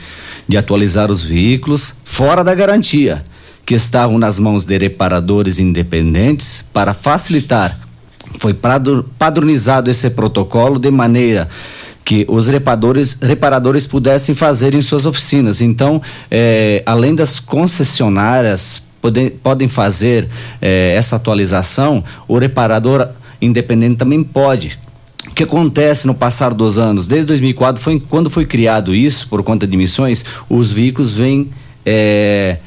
de 0.49 0.57
atualizar 0.57 1.11
os 1.11 1.23
veículos 1.23 1.95
fora 2.05 2.43
da 2.43 2.55
garantia, 2.55 3.25
que 3.67 3.75
estavam 3.75 4.19
nas 4.19 4.39
mãos 4.39 4.65
de 4.65 4.79
reparadores 4.79 5.59
independentes 5.59 6.65
para 6.73 6.95
facilitar. 6.95 7.79
Foi 8.39 8.55
padronizado 9.19 9.91
esse 9.91 10.09
protocolo 10.11 10.79
de 10.79 10.91
maneira 10.91 11.49
que 12.05 12.27
os 12.29 12.49
reparadores, 12.49 13.17
reparadores 13.21 13.87
pudessem 13.87 14.35
fazer 14.35 14.75
em 14.75 14.83
suas 14.83 15.07
oficinas. 15.07 15.61
Então, 15.61 16.03
é, 16.31 16.83
além 16.85 17.15
das 17.15 17.41
concessionárias 17.41 18.83
podem, 19.01 19.31
podem 19.31 19.69
fazer 19.69 20.29
é, 20.61 20.95
essa 20.97 21.17
atualização, 21.17 22.05
o 22.29 22.39
reparador 22.39 23.09
independente 23.41 23.97
também 23.97 24.23
pode. 24.23 24.79
O 25.27 25.31
que 25.35 25.43
acontece 25.43 26.07
no 26.07 26.15
passar 26.15 26.53
dos 26.53 26.79
anos? 26.79 27.09
Desde 27.09 27.27
2004, 27.29 27.83
foi, 27.83 27.99
quando 27.99 28.29
foi 28.29 28.45
criado 28.45 28.95
isso, 28.95 29.27
por 29.29 29.43
conta 29.43 29.67
de 29.67 29.75
emissões, 29.75 30.25
os 30.49 30.71
veículos 30.71 31.13
vêm 31.13 31.51
é, 31.85 32.59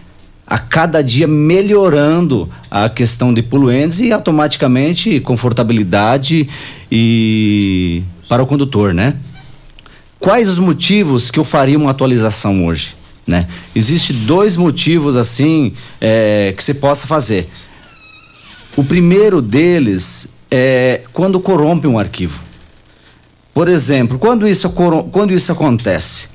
a 0.46 0.58
cada 0.58 1.02
dia 1.04 1.28
melhorando 1.28 2.50
a 2.70 2.90
questão 2.90 3.34
de 3.34 3.44
poluentes 3.44 4.00
e 4.00 4.12
automaticamente 4.12 5.20
confortabilidade 5.20 6.50
e 6.92 8.04
para 8.28 8.44
o 8.44 8.48
condutor, 8.48 8.94
né? 8.94 9.16
Quais 10.20 10.49
os 10.49 10.59
motivos 10.59 11.30
que 11.30 11.39
eu 11.39 11.43
faria 11.43 11.78
uma 11.78 11.91
atualização 11.91 12.65
hoje? 12.65 12.95
Né? 13.26 13.47
Existe 13.76 14.13
dois 14.13 14.57
motivos 14.57 15.18
assim 15.18 15.74
é, 15.99 16.53
que 16.55 16.63
você 16.63 16.74
possa 16.74 17.05
fazer. 17.05 17.49
O 18.76 18.84
primeiro 18.84 19.41
deles 19.41 20.30
é 20.49 21.01
quando 21.11 21.39
corrompe 21.39 21.88
um 21.88 21.99
arquivo. 21.99 22.41
Por 23.53 23.68
exemplo, 23.68 24.20
quando 24.20 24.47
isso, 24.47 24.70
quando 24.70 25.34
isso 25.34 25.51
acontece, 25.51 26.30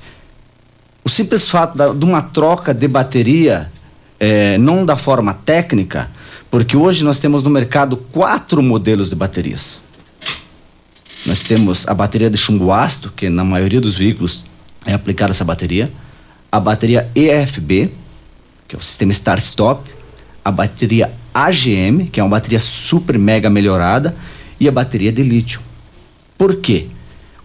o 1.03 1.09
simples 1.09 1.47
fato 1.47 1.77
da, 1.77 1.93
de 1.93 2.05
uma 2.05 2.21
troca 2.21 2.73
de 2.73 2.87
bateria, 2.87 3.71
é, 4.19 4.57
não 4.57 4.85
da 4.85 4.95
forma 4.95 5.33
técnica, 5.33 6.09
porque 6.51 6.77
hoje 6.77 7.03
nós 7.03 7.19
temos 7.19 7.41
no 7.41 7.49
mercado 7.49 7.97
quatro 7.97 8.61
modelos 8.61 9.09
de 9.09 9.15
baterias. 9.15 9.79
Nós 11.25 11.41
temos 11.41 11.87
a 11.87 11.93
bateria 11.93 12.29
de 12.29 12.37
chumbo 12.37 12.71
ácido, 12.71 13.11
que 13.15 13.29
na 13.29 13.43
maioria 13.43 13.79
dos 13.79 13.95
veículos 13.95 14.45
é 14.85 14.93
aplicada 14.93 15.31
essa 15.31 15.45
bateria, 15.45 15.91
a 16.51 16.59
bateria 16.59 17.09
EFB, 17.15 17.91
que 18.67 18.75
é 18.75 18.79
o 18.79 18.81
sistema 18.81 19.11
Start-Stop, 19.11 19.89
a 20.43 20.51
bateria 20.51 21.11
AGM, 21.33 22.07
que 22.11 22.19
é 22.19 22.23
uma 22.23 22.29
bateria 22.29 22.59
super 22.59 23.17
mega 23.17 23.49
melhorada, 23.49 24.15
e 24.59 24.67
a 24.67 24.71
bateria 24.71 25.11
de 25.11 25.23
lítio. 25.23 25.61
Por 26.37 26.57
quê? 26.57 26.87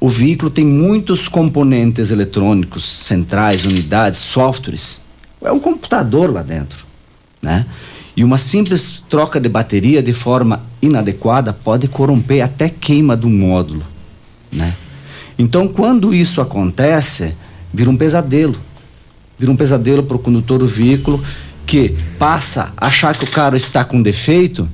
O 0.01 0.09
veículo 0.09 0.51
tem 0.51 0.65
muitos 0.65 1.29
componentes 1.29 2.11
eletrônicos 2.11 2.85
centrais, 2.85 3.65
unidades, 3.65 4.21
softwares. 4.21 5.01
É 5.43 5.51
um 5.53 5.59
computador 5.59 6.33
lá 6.33 6.43
dentro, 6.43 6.85
né? 7.41 7.67
E 8.19 8.25
uma 8.25 8.37
simples 8.37 9.01
troca 9.09 9.39
de 9.39 9.49
bateria 9.49 10.03
de 10.03 10.13
forma 10.13 10.61
inadequada 10.83 11.53
pode 11.53 11.87
corromper 11.87 12.43
até 12.43 12.69
queima 12.69 13.17
do 13.17 13.29
módulo, 13.29 13.85
né? 14.51 14.75
Então, 15.39 15.69
quando 15.69 16.13
isso 16.13 16.41
acontece, 16.41 17.37
vira 17.73 17.89
um 17.89 17.97
pesadelo. 17.97 18.57
Vira 19.39 19.53
um 19.53 19.57
pesadelo 19.57 20.03
para 20.03 20.17
o 20.17 20.19
condutor 20.19 20.59
do 20.59 20.67
veículo 20.67 21.23
que 21.65 21.95
passa 22.19 22.73
a 22.77 22.89
achar 22.89 23.17
que 23.17 23.23
o 23.23 23.31
carro 23.31 23.55
está 23.55 23.85
com 23.85 24.03
defeito 24.03 24.69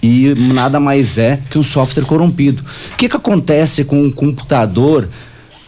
e 0.00 0.32
nada 0.54 0.78
mais 0.78 1.18
é 1.18 1.40
que 1.50 1.58
um 1.58 1.64
software 1.64 2.04
corrompido. 2.04 2.62
O 2.92 2.96
que, 2.96 3.08
que 3.08 3.16
acontece 3.16 3.82
com 3.82 4.00
um 4.00 4.12
computador 4.12 5.08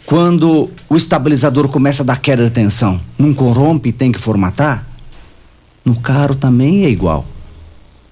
quando 0.06 0.70
o 0.88 0.96
estabilizador 0.96 1.66
começa 1.66 2.04
a 2.04 2.06
dar 2.06 2.20
queda 2.20 2.44
de 2.44 2.50
tensão? 2.50 3.00
Não 3.18 3.34
corrompe 3.34 3.88
e 3.88 3.92
tem 3.92 4.12
que 4.12 4.20
formatar? 4.20 4.91
No 5.84 5.96
carro 5.96 6.34
também 6.34 6.84
é 6.84 6.88
igual, 6.88 7.24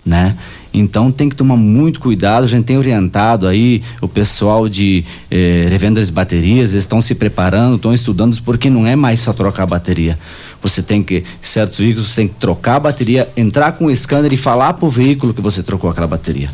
né? 0.05 0.37
Então 0.73 1.11
tem 1.11 1.29
que 1.29 1.37
tomar 1.37 1.57
muito 1.57 2.01
cuidado. 2.01 2.45
A 2.45 2.47
gente 2.47 2.65
tem 2.65 2.79
orientado 2.79 3.47
aí 3.47 3.83
o 4.01 4.09
pessoal 4.09 4.69
de 4.69 5.05
eh, 5.31 5.67
revendas 5.69 6.09
de 6.09 6.15
baterias, 6.15 6.71
eles 6.71 6.85
estão 6.85 7.01
se 7.01 7.15
preparando, 7.15 7.77
estão 7.77 7.93
estudando, 7.93 8.41
porque 8.43 8.71
não 8.71 8.87
é 8.87 8.95
mais 8.95 9.21
só 9.21 9.33
trocar 9.33 9.65
a 9.65 9.67
bateria. 9.67 10.19
Você 10.63 10.83
tem 10.83 11.03
que, 11.03 11.25
certos 11.41 11.79
veículos, 11.79 12.11
você 12.11 12.17
tem 12.23 12.29
que 12.29 12.35
trocar 12.35 12.77
a 12.77 12.81
bateria, 12.81 13.29
entrar 13.37 13.73
com 13.73 13.87
o 13.87 13.97
scanner 13.97 14.33
e 14.33 14.37
falar 14.37 14.75
para 14.75 14.87
o 14.87 14.91
veículo 14.91 15.35
que 15.35 15.41
você 15.41 15.63
trocou 15.63 15.91
aquela 15.91 16.07
bateria. 16.07 16.51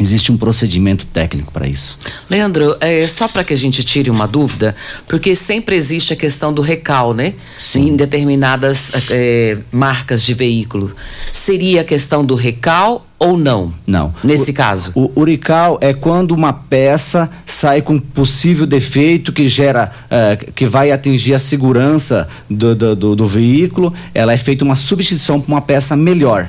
Existe 0.00 0.32
um 0.32 0.38
procedimento 0.38 1.04
técnico 1.06 1.52
para 1.52 1.68
isso. 1.68 1.98
Leandro, 2.28 2.76
é, 2.80 3.06
só 3.06 3.28
para 3.28 3.44
que 3.44 3.52
a 3.52 3.56
gente 3.56 3.84
tire 3.84 4.10
uma 4.10 4.26
dúvida, 4.26 4.74
porque 5.06 5.34
sempre 5.34 5.76
existe 5.76 6.14
a 6.14 6.16
questão 6.16 6.52
do 6.52 6.62
recal, 6.62 7.12
né? 7.12 7.34
Sim. 7.58 7.90
Em 7.90 7.96
determinadas 7.96 8.92
é, 9.10 9.58
marcas 9.70 10.22
de 10.22 10.32
veículo. 10.32 10.94
Seria 11.30 11.82
a 11.82 11.84
questão 11.84 12.24
do 12.24 12.34
recal 12.34 13.06
ou 13.18 13.36
não? 13.36 13.72
Não. 13.86 14.14
Nesse 14.24 14.50
o, 14.50 14.54
caso? 14.54 14.92
O, 14.94 15.20
o 15.20 15.24
recal 15.24 15.78
é 15.82 15.92
quando 15.92 16.32
uma 16.32 16.54
peça 16.54 17.30
sai 17.44 17.82
com 17.82 17.98
possível 17.98 18.66
defeito 18.66 19.30
que 19.30 19.46
gera, 19.46 19.92
é, 20.10 20.36
que 20.36 20.66
vai 20.66 20.90
atingir 20.90 21.34
a 21.34 21.38
segurança 21.38 22.26
do, 22.48 22.74
do, 22.74 22.96
do, 22.96 23.16
do 23.16 23.26
veículo. 23.26 23.92
Ela 24.14 24.32
é 24.32 24.38
feita 24.38 24.64
uma 24.64 24.74
substituição 24.74 25.38
por 25.38 25.52
uma 25.52 25.60
peça 25.60 25.94
melhor 25.94 26.48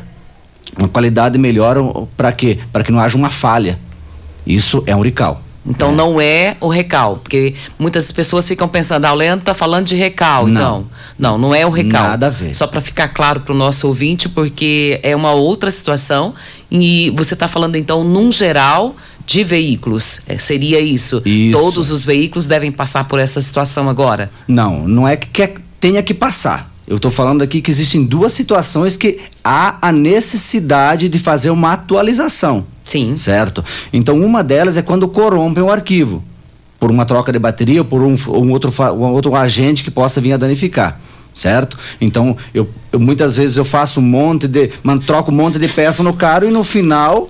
uma 0.78 0.88
qualidade 0.88 1.38
melhor 1.38 2.07
para 2.15 2.32
quê? 2.32 2.59
Para 2.71 2.84
que 2.84 2.91
não 2.91 2.99
haja 2.99 3.17
uma 3.17 3.30
falha. 3.30 3.80
Isso 4.45 4.84
é 4.86 4.95
um 4.95 5.01
recal. 5.01 5.41
Então 5.65 5.91
é. 5.91 5.95
não 5.95 6.19
é 6.19 6.57
o 6.59 6.67
recal, 6.67 7.17
porque 7.24 7.55
muitas 7.80 8.11
pessoas 8.11 8.47
ficam 8.47 8.67
pensando, 8.67 9.05
ah, 9.05 9.13
o 9.13 9.15
Leandro 9.15 9.43
está 9.43 9.53
falando 9.53 9.86
de 9.86 9.95
recal, 9.95 10.45
não. 10.45 10.51
então. 10.51 10.86
Não, 11.17 11.38
não 11.38 11.55
é 11.55 11.65
o 11.65 11.69
recal. 11.69 12.03
Nada 12.03 12.28
a 12.28 12.30
ver. 12.30 12.53
Só 12.53 12.67
para 12.67 12.82
ficar 12.82 13.07
claro 13.09 13.39
para 13.41 13.53
o 13.53 13.57
nosso 13.57 13.88
ouvinte, 13.88 14.28
porque 14.28 14.99
é 15.01 15.15
uma 15.15 15.32
outra 15.32 15.71
situação 15.71 16.34
e 16.69 17.11
você 17.15 17.34
está 17.34 17.47
falando 17.47 17.78
então 17.78 18.03
num 18.03 18.32
geral 18.32 18.95
de 19.26 19.43
veículos. 19.43 20.24
É, 20.28 20.38
seria 20.38 20.82
isso. 20.82 21.21
isso. 21.26 21.57
Todos 21.57 21.91
os 21.91 22.03
veículos 22.03 22.45
devem 22.45 22.71
passar 22.71 23.05
por 23.05 23.19
essa 23.19 23.39
situação 23.39 23.88
agora? 23.88 24.30
Não, 24.47 24.86
não 24.86 25.07
é 25.07 25.15
que 25.15 25.47
tenha 25.80 26.03
que 26.03 26.13
passar. 26.13 26.72
Eu 26.88 26.97
estou 26.97 27.09
falando 27.09 27.41
aqui 27.41 27.61
que 27.61 27.71
existem 27.71 28.03
duas 28.03 28.34
situações 28.34 28.97
que 28.97 29.19
há 29.43 29.77
a 29.81 29.91
necessidade 29.91 31.07
de 31.07 31.17
fazer 31.17 31.49
uma 31.49 31.73
atualização. 31.73 32.65
Sim. 32.84 33.15
Certo? 33.15 33.63
Então, 33.91 34.19
uma 34.19 34.43
delas 34.43 34.75
é 34.75 34.81
quando 34.81 35.07
corrompem 35.07 35.63
o 35.63 35.71
arquivo, 35.71 36.21
por 36.79 36.91
uma 36.91 37.05
troca 37.05 37.31
de 37.31 37.39
bateria 37.39 37.81
ou 37.81 37.86
por 37.86 38.01
um, 38.01 38.15
um, 38.27 38.51
outro, 38.51 38.73
um 38.93 39.13
outro 39.13 39.36
agente 39.36 39.84
que 39.84 39.91
possa 39.91 40.19
vir 40.19 40.34
a 40.34 40.38
danificar. 40.38 40.99
Certo? 41.34 41.77
Então, 41.99 42.38
eu, 42.53 42.69
eu 42.91 42.99
muitas 42.99 43.36
vezes 43.36 43.57
eu 43.57 43.65
faço 43.65 43.99
um 43.99 44.03
monte 44.03 44.47
de. 44.47 44.69
Man, 44.84 44.97
troco 44.99 45.31
um 45.31 45.34
monte 45.34 45.57
de 45.57 45.67
peça 45.67 46.03
no 46.03 46.13
carro 46.13 46.47
e 46.47 46.51
no 46.51 46.63
final 46.63 47.29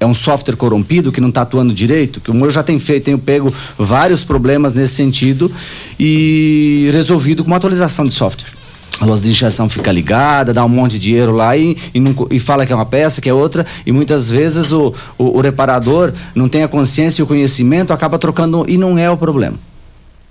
é 0.00 0.06
um 0.06 0.14
software 0.14 0.56
corrompido 0.56 1.10
que 1.10 1.20
não 1.20 1.28
está 1.28 1.42
atuando 1.42 1.74
direito, 1.74 2.20
que 2.20 2.30
o 2.30 2.34
meu 2.34 2.50
já 2.50 2.62
tem 2.62 2.78
feito, 2.78 3.04
tenho 3.04 3.18
pego 3.18 3.52
vários 3.76 4.22
problemas 4.24 4.72
nesse 4.72 4.94
sentido 4.94 5.52
e 5.98 6.88
resolvido 6.92 7.42
com 7.42 7.50
uma 7.50 7.56
atualização 7.56 8.06
de 8.06 8.14
software. 8.14 8.57
A 9.00 9.04
luz 9.04 9.22
de 9.22 9.30
injeção 9.30 9.68
fica 9.68 9.92
ligada, 9.92 10.52
dá 10.52 10.64
um 10.64 10.68
monte 10.68 10.92
de 10.92 10.98
dinheiro 10.98 11.32
lá 11.32 11.56
e, 11.56 11.76
e, 11.94 12.00
não, 12.00 12.14
e, 12.30 12.40
fala 12.40 12.66
que 12.66 12.72
é 12.72 12.76
uma 12.76 12.86
peça, 12.86 13.20
que 13.20 13.28
é 13.28 13.34
outra, 13.34 13.64
e 13.86 13.92
muitas 13.92 14.28
vezes 14.28 14.72
o, 14.72 14.92
o, 15.16 15.38
o, 15.38 15.40
reparador 15.40 16.12
não 16.34 16.48
tem 16.48 16.62
a 16.62 16.68
consciência 16.68 17.22
e 17.22 17.24
o 17.24 17.26
conhecimento, 17.26 17.92
acaba 17.92 18.18
trocando 18.18 18.64
e 18.68 18.76
não 18.76 18.98
é 18.98 19.08
o 19.10 19.16
problema. 19.16 19.56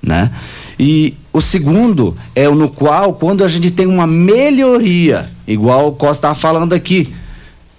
Né? 0.01 0.31
E 0.79 1.15
o 1.31 1.41
segundo 1.41 2.15
é 2.35 2.47
o 2.47 2.55
no 2.55 2.69
qual, 2.69 3.13
quando 3.13 3.43
a 3.43 3.47
gente 3.47 3.71
tem 3.71 3.87
uma 3.87 4.05
melhoria, 4.05 5.29
igual 5.47 5.87
o 5.87 5.91
Costa 5.93 6.27
estava 6.27 6.35
falando 6.35 6.73
aqui, 6.73 7.13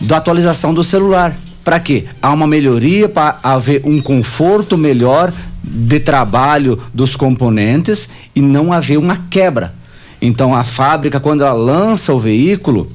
da 0.01 0.17
atualização 0.17 0.73
do 0.73 0.83
celular. 0.83 1.37
Para 1.65 1.79
quê? 1.79 2.07
Há 2.23 2.33
uma 2.33 2.47
melhoria 2.47 3.09
para 3.09 3.39
haver 3.43 3.83
um 3.85 4.01
conforto 4.01 4.79
melhor 4.79 5.33
de 5.63 6.01
trabalho 6.01 6.79
dos 6.95 7.15
componentes 7.15 8.09
e 8.35 8.41
não 8.41 8.73
haver 8.73 8.97
uma 8.97 9.27
quebra. 9.29 9.78
Então 10.21 10.55
a 10.55 10.65
fábrica, 10.65 11.21
quando 11.21 11.43
ela 11.43 11.53
lança 11.53 12.13
o 12.13 12.19
veículo, 12.19 12.91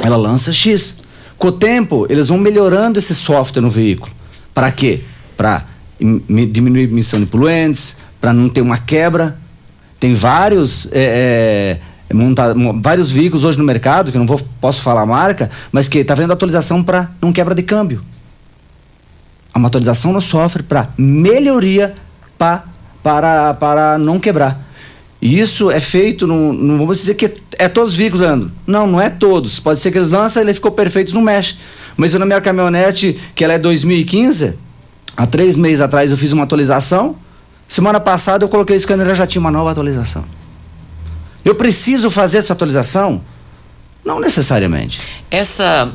ela 0.00 0.16
lança 0.16 0.52
X. 0.52 0.98
Com 1.38 1.48
o 1.48 1.52
tempo, 1.52 2.06
eles 2.08 2.28
vão 2.28 2.38
melhorando 2.38 2.98
esse 2.98 3.14
software 3.14 3.62
no 3.62 3.70
veículo. 3.70 4.12
Para 4.54 4.70
quê? 4.70 5.02
Para 5.36 5.64
diminuir 5.98 6.82
a 6.82 6.84
emissão 6.84 7.20
de 7.20 7.26
poluentes, 7.26 7.96
para 8.20 8.32
não 8.32 8.48
ter 8.48 8.60
uma 8.60 8.78
quebra. 8.78 9.38
Tem 9.98 10.14
vários, 10.14 10.88
é, 10.92 11.78
é, 12.08 12.14
monta, 12.14 12.54
vários 12.80 13.10
veículos 13.10 13.44
hoje 13.44 13.58
no 13.58 13.64
mercado, 13.64 14.12
que 14.12 14.18
não 14.18 14.26
vou, 14.26 14.40
posso 14.60 14.82
falar 14.82 15.02
a 15.02 15.06
marca, 15.06 15.50
mas 15.72 15.88
que 15.88 15.98
está 15.98 16.14
vendo 16.14 16.32
atualização 16.32 16.82
para 16.82 17.10
não 17.20 17.32
quebra 17.32 17.54
de 17.54 17.62
câmbio. 17.62 18.02
Há 19.52 19.58
uma 19.58 19.68
atualização 19.68 20.12
no 20.12 20.20
software 20.20 20.62
para 20.62 20.88
melhoria 20.96 21.94
pra, 22.38 22.64
para, 23.02 23.54
para 23.54 23.98
não 23.98 24.18
quebrar. 24.18 24.69
E 25.20 25.38
isso 25.38 25.70
é 25.70 25.80
feito, 25.80 26.26
não, 26.26 26.52
não 26.52 26.78
vamos 26.78 26.98
dizer 26.98 27.14
que 27.14 27.30
é 27.58 27.68
todos 27.68 27.92
os 27.92 27.96
veículos, 27.96 28.26
Leandro. 28.26 28.50
Não, 28.66 28.86
não 28.86 29.00
é 29.00 29.10
todos. 29.10 29.60
Pode 29.60 29.78
ser 29.80 29.92
que 29.92 29.98
eles 29.98 30.08
lançam, 30.08 30.42
ele 30.42 30.54
ficou 30.54 30.70
perfeito, 30.70 31.14
não 31.14 31.20
mexe. 31.20 31.58
Mas 31.96 32.14
eu 32.14 32.20
na 32.20 32.24
minha 32.24 32.40
caminhonete, 32.40 33.20
que 33.34 33.44
ela 33.44 33.52
é 33.52 33.58
2015, 33.58 34.54
há 35.14 35.26
três 35.26 35.58
meses 35.58 35.82
atrás 35.82 36.10
eu 36.10 36.16
fiz 36.16 36.32
uma 36.32 36.44
atualização. 36.44 37.16
Semana 37.68 38.00
passada 38.00 38.44
eu 38.44 38.48
coloquei 38.48 38.74
o 38.76 38.80
scanner 38.80 39.08
e 39.08 39.14
já 39.14 39.26
tinha 39.26 39.40
uma 39.40 39.50
nova 39.50 39.70
atualização. 39.70 40.24
Eu 41.44 41.54
preciso 41.54 42.10
fazer 42.10 42.38
essa 42.38 42.54
atualização? 42.54 43.20
Não 44.02 44.20
necessariamente. 44.20 45.00
Essa 45.30 45.92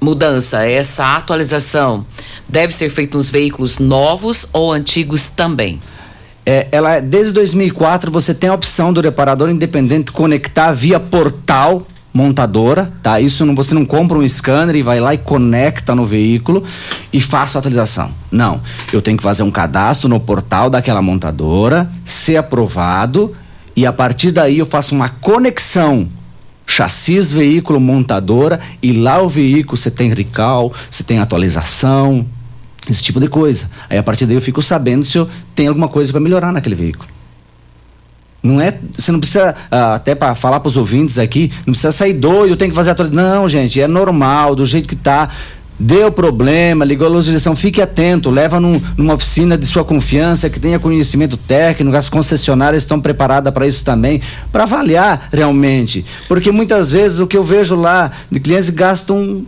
mudança, 0.00 0.64
essa 0.64 1.16
atualização 1.16 2.06
deve 2.48 2.74
ser 2.74 2.88
feita 2.88 3.18
nos 3.18 3.28
veículos 3.28 3.78
novos 3.78 4.48
ou 4.52 4.72
antigos 4.72 5.26
também? 5.26 5.80
É, 6.46 6.68
ela 6.70 6.94
é, 6.94 7.00
desde 7.00 7.32
2004 7.32 8.10
você 8.10 8.32
tem 8.32 8.48
a 8.48 8.54
opção 8.54 8.92
do 8.92 9.00
reparador 9.00 9.50
independente 9.50 10.12
conectar 10.12 10.70
via 10.70 11.00
portal 11.00 11.84
montadora, 12.14 12.90
tá? 13.02 13.20
Isso 13.20 13.44
não, 13.44 13.54
você 13.54 13.74
não 13.74 13.84
compra 13.84 14.16
um 14.16 14.26
scanner 14.26 14.76
e 14.76 14.82
vai 14.82 15.00
lá 15.00 15.12
e 15.12 15.18
conecta 15.18 15.94
no 15.94 16.06
veículo 16.06 16.64
e 17.12 17.20
faça 17.20 17.58
a 17.58 17.60
atualização. 17.60 18.10
Não, 18.30 18.62
eu 18.90 19.02
tenho 19.02 19.18
que 19.18 19.22
fazer 19.22 19.42
um 19.42 19.50
cadastro 19.50 20.08
no 20.08 20.18
portal 20.18 20.70
daquela 20.70 21.02
montadora, 21.02 21.90
ser 22.04 22.36
aprovado 22.36 23.36
e 23.74 23.84
a 23.84 23.92
partir 23.92 24.30
daí 24.30 24.58
eu 24.58 24.64
faço 24.64 24.94
uma 24.94 25.10
conexão 25.10 26.08
chassis 26.66 27.30
veículo 27.30 27.78
montadora 27.78 28.60
e 28.82 28.92
lá 28.92 29.20
o 29.20 29.28
veículo 29.28 29.76
você 29.76 29.90
tem 29.90 30.12
recall, 30.12 30.72
você 30.90 31.02
tem 31.02 31.18
atualização, 31.18 32.26
esse 32.88 33.02
tipo 33.02 33.20
de 33.20 33.28
coisa. 33.28 33.70
Aí 33.88 33.98
a 33.98 34.02
partir 34.02 34.26
daí 34.26 34.36
eu 34.36 34.40
fico 34.40 34.62
sabendo 34.62 35.04
se 35.04 35.18
eu 35.18 35.28
tenho 35.54 35.70
alguma 35.70 35.88
coisa 35.88 36.12
para 36.12 36.20
melhorar 36.20 36.52
naquele 36.52 36.74
veículo. 36.74 37.08
Não 38.42 38.60
é, 38.60 38.78
você 38.96 39.10
não 39.10 39.18
precisa, 39.18 39.54
ah, 39.70 39.96
até 39.96 40.14
para 40.14 40.34
falar 40.34 40.60
para 40.60 40.68
os 40.68 40.76
ouvintes 40.76 41.18
aqui, 41.18 41.50
não 41.66 41.72
precisa 41.72 41.90
sair 41.90 42.12
doido, 42.12 42.56
tem 42.56 42.68
que 42.68 42.74
fazer 42.74 42.90
atualização. 42.90 43.40
Não, 43.40 43.48
gente, 43.48 43.80
é 43.80 43.88
normal, 43.88 44.54
do 44.54 44.64
jeito 44.64 44.88
que 44.88 44.94
tá. 44.94 45.30
Deu 45.78 46.10
problema, 46.10 46.86
ligou 46.86 47.06
a 47.06 47.10
luz 47.10 47.26
de 47.26 47.32
direção, 47.32 47.54
fique 47.54 47.82
atento, 47.82 48.30
leva 48.30 48.58
num, 48.58 48.80
numa 48.96 49.12
oficina 49.12 49.58
de 49.58 49.66
sua 49.66 49.84
confiança, 49.84 50.48
que 50.48 50.58
tenha 50.58 50.78
conhecimento 50.78 51.36
técnico, 51.36 51.94
as 51.94 52.08
concessionárias 52.08 52.84
estão 52.84 52.98
preparadas 52.98 53.52
para 53.52 53.66
isso 53.66 53.84
também, 53.84 54.22
para 54.50 54.62
avaliar 54.62 55.28
realmente. 55.30 56.06
Porque 56.28 56.50
muitas 56.50 56.90
vezes 56.90 57.18
o 57.18 57.26
que 57.26 57.36
eu 57.36 57.44
vejo 57.44 57.74
lá 57.74 58.10
de 58.30 58.40
clientes 58.40 58.70
gastam 58.70 59.44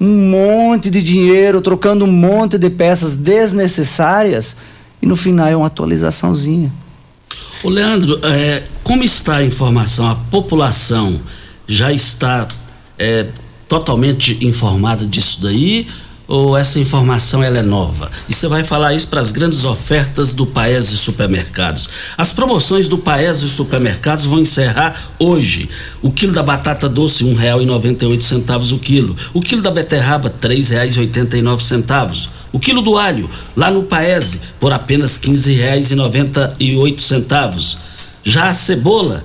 um 0.00 0.30
monte 0.30 0.90
de 0.90 1.02
dinheiro, 1.02 1.60
trocando 1.60 2.04
um 2.04 2.12
monte 2.12 2.56
de 2.56 2.70
peças 2.70 3.16
desnecessárias 3.16 4.56
e 5.02 5.06
no 5.06 5.16
final 5.16 5.48
é 5.48 5.56
uma 5.56 5.66
atualizaçãozinha. 5.66 6.72
O 7.62 7.68
Leandro, 7.68 8.20
é, 8.24 8.62
como 8.82 9.02
está 9.02 9.38
a 9.38 9.44
informação? 9.44 10.08
A 10.08 10.14
população 10.14 11.18
já 11.66 11.92
está 11.92 12.46
é, 12.98 13.26
totalmente 13.68 14.38
informada 14.44 15.06
disso 15.06 15.42
daí? 15.42 15.86
Ou 16.28 16.54
essa 16.54 16.78
informação 16.78 17.42
ela 17.42 17.58
é 17.58 17.62
nova? 17.62 18.10
E 18.28 18.34
você 18.34 18.46
vai 18.46 18.62
falar 18.62 18.94
isso 18.94 19.08
para 19.08 19.22
as 19.22 19.32
grandes 19.32 19.64
ofertas 19.64 20.34
do 20.34 20.46
Paese 20.46 20.94
Supermercados. 20.98 21.88
As 22.18 22.34
promoções 22.34 22.86
do 22.86 22.98
Paese 22.98 23.48
Supermercados 23.48 24.26
vão 24.26 24.38
encerrar 24.38 24.94
hoje. 25.18 25.70
O 26.02 26.12
quilo 26.12 26.34
da 26.34 26.42
batata 26.42 26.86
doce 26.86 27.24
oito 28.06 28.24
centavos 28.24 28.70
o 28.72 28.78
quilo. 28.78 29.16
O 29.32 29.40
quilo 29.40 29.62
da 29.62 29.70
beterraba 29.70 30.28
nove 31.40 31.64
centavos. 31.64 32.28
O 32.52 32.60
quilo 32.60 32.82
do 32.82 32.98
alho 32.98 33.28
lá 33.56 33.70
no 33.70 33.84
Paese 33.84 34.40
por 34.60 34.70
apenas 34.70 35.16
oito 36.76 37.02
centavos. 37.02 37.78
Já 38.22 38.48
a 38.48 38.54
cebola 38.54 39.22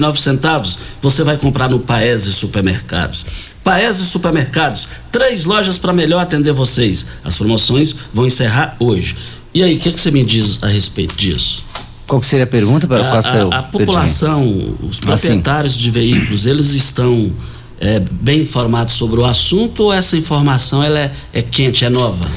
nove 0.00 0.20
centavos 0.20 0.78
você 1.00 1.22
vai 1.22 1.36
comprar 1.36 1.68
no 1.68 1.78
Paese 1.78 2.32
Supermercados. 2.32 3.24
Paese 3.64 4.04
Supermercados, 4.04 4.86
três 5.10 5.46
lojas 5.46 5.78
para 5.78 5.92
melhor 5.92 6.20
atender 6.20 6.52
vocês. 6.52 7.06
As 7.24 7.38
promoções 7.38 7.96
vão 8.12 8.26
encerrar 8.26 8.76
hoje. 8.78 9.16
E 9.54 9.62
aí, 9.62 9.76
o 9.76 9.80
que, 9.80 9.90
que, 9.90 10.00
você 10.00 10.10
me 10.10 10.22
diz 10.22 10.62
a 10.62 10.66
respeito 10.66 11.16
disso? 11.16 11.64
Qual 12.06 12.20
que 12.20 12.26
seria 12.26 12.44
a 12.44 12.46
pergunta 12.46 12.86
para 12.86 13.02
a, 13.02 13.18
a, 13.18 13.58
a 13.60 13.62
população, 13.62 14.46
os 14.82 14.98
ah, 14.98 15.06
proprietários 15.06 15.74
de 15.74 15.90
veículos, 15.90 16.44
eles 16.44 16.74
estão 16.74 17.32
é, 17.80 17.98
bem 17.98 18.42
informados 18.42 18.94
sobre 18.94 19.20
o 19.20 19.24
assunto 19.24 19.84
ou 19.84 19.92
essa 19.92 20.16
informação 20.16 20.82
ela 20.82 20.98
é, 20.98 21.12
é 21.32 21.40
quente, 21.40 21.84
é 21.84 21.88
nova? 21.88 22.28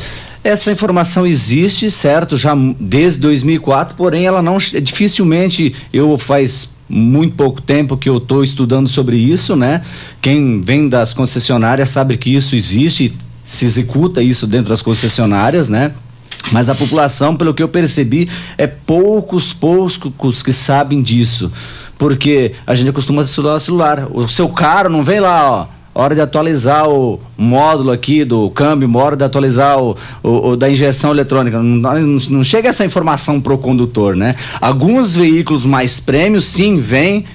Essa 0.43 0.71
informação 0.71 1.27
existe, 1.27 1.91
certo, 1.91 2.37
já 2.37 2.53
desde 2.79 3.19
2004, 3.19 3.97
porém 3.97 4.25
ela 4.25 4.41
não 4.41 4.57
dificilmente 4.57 5.75
eu 5.91 6.17
faz 6.17 6.69
muito 6.89 7.35
pouco 7.35 7.61
tempo 7.61 7.97
que 7.97 8.09
eu 8.09 8.17
estou 8.17 8.43
estudando 8.43 8.87
sobre 8.87 9.17
isso, 9.17 9.55
né? 9.55 9.81
Quem 10.21 10.61
vem 10.61 10.87
das 10.87 11.13
concessionárias 11.13 11.89
sabe 11.89 12.17
que 12.17 12.33
isso 12.33 12.55
existe, 12.55 13.13
se 13.45 13.65
executa 13.65 14.21
isso 14.21 14.47
dentro 14.47 14.69
das 14.69 14.81
concessionárias, 14.81 15.69
né? 15.69 15.91
Mas 16.51 16.69
a 16.69 16.75
população, 16.75 17.35
pelo 17.35 17.53
que 17.53 17.61
eu 17.61 17.67
percebi, 17.67 18.29
é 18.57 18.67
poucos, 18.67 19.51
poucos 19.51 20.41
que 20.41 20.53
sabem 20.53 21.01
disso. 21.01 21.51
Porque 21.97 22.53
a 22.65 22.75
gente 22.75 22.91
costuma 22.91 23.23
estudar 23.23 23.55
o 23.55 23.59
celular. 23.59 24.07
O 24.11 24.27
seu 24.27 24.47
carro 24.49 24.89
não 24.89 25.03
vem 25.03 25.19
lá, 25.19 25.51
ó 25.51 25.76
hora 25.97 26.13
de 26.13 26.21
atualizar 26.21 26.87
o 26.87 27.19
módulo 27.35 27.91
aqui 27.91 28.23
do 28.23 28.51
câmbio, 28.51 28.95
hora 28.95 29.17
de 29.17 29.23
atualizar 29.23 29.81
o, 29.81 29.97
o, 30.21 30.49
o 30.49 30.55
da 30.55 30.69
injeção 30.69 31.09
eletrônica. 31.09 31.61
Não, 31.61 31.99
não, 32.29 32.43
chega 32.43 32.69
essa 32.69 32.85
informação 32.85 33.41
para 33.41 33.53
o 33.53 33.57
condutor, 33.57 34.15
né? 34.15 34.35
Alguns 34.61 35.15
veículos 35.15 35.65
mais 35.65 35.99
prêmios, 35.99 36.45
sim, 36.45 36.79
vem 36.79 37.25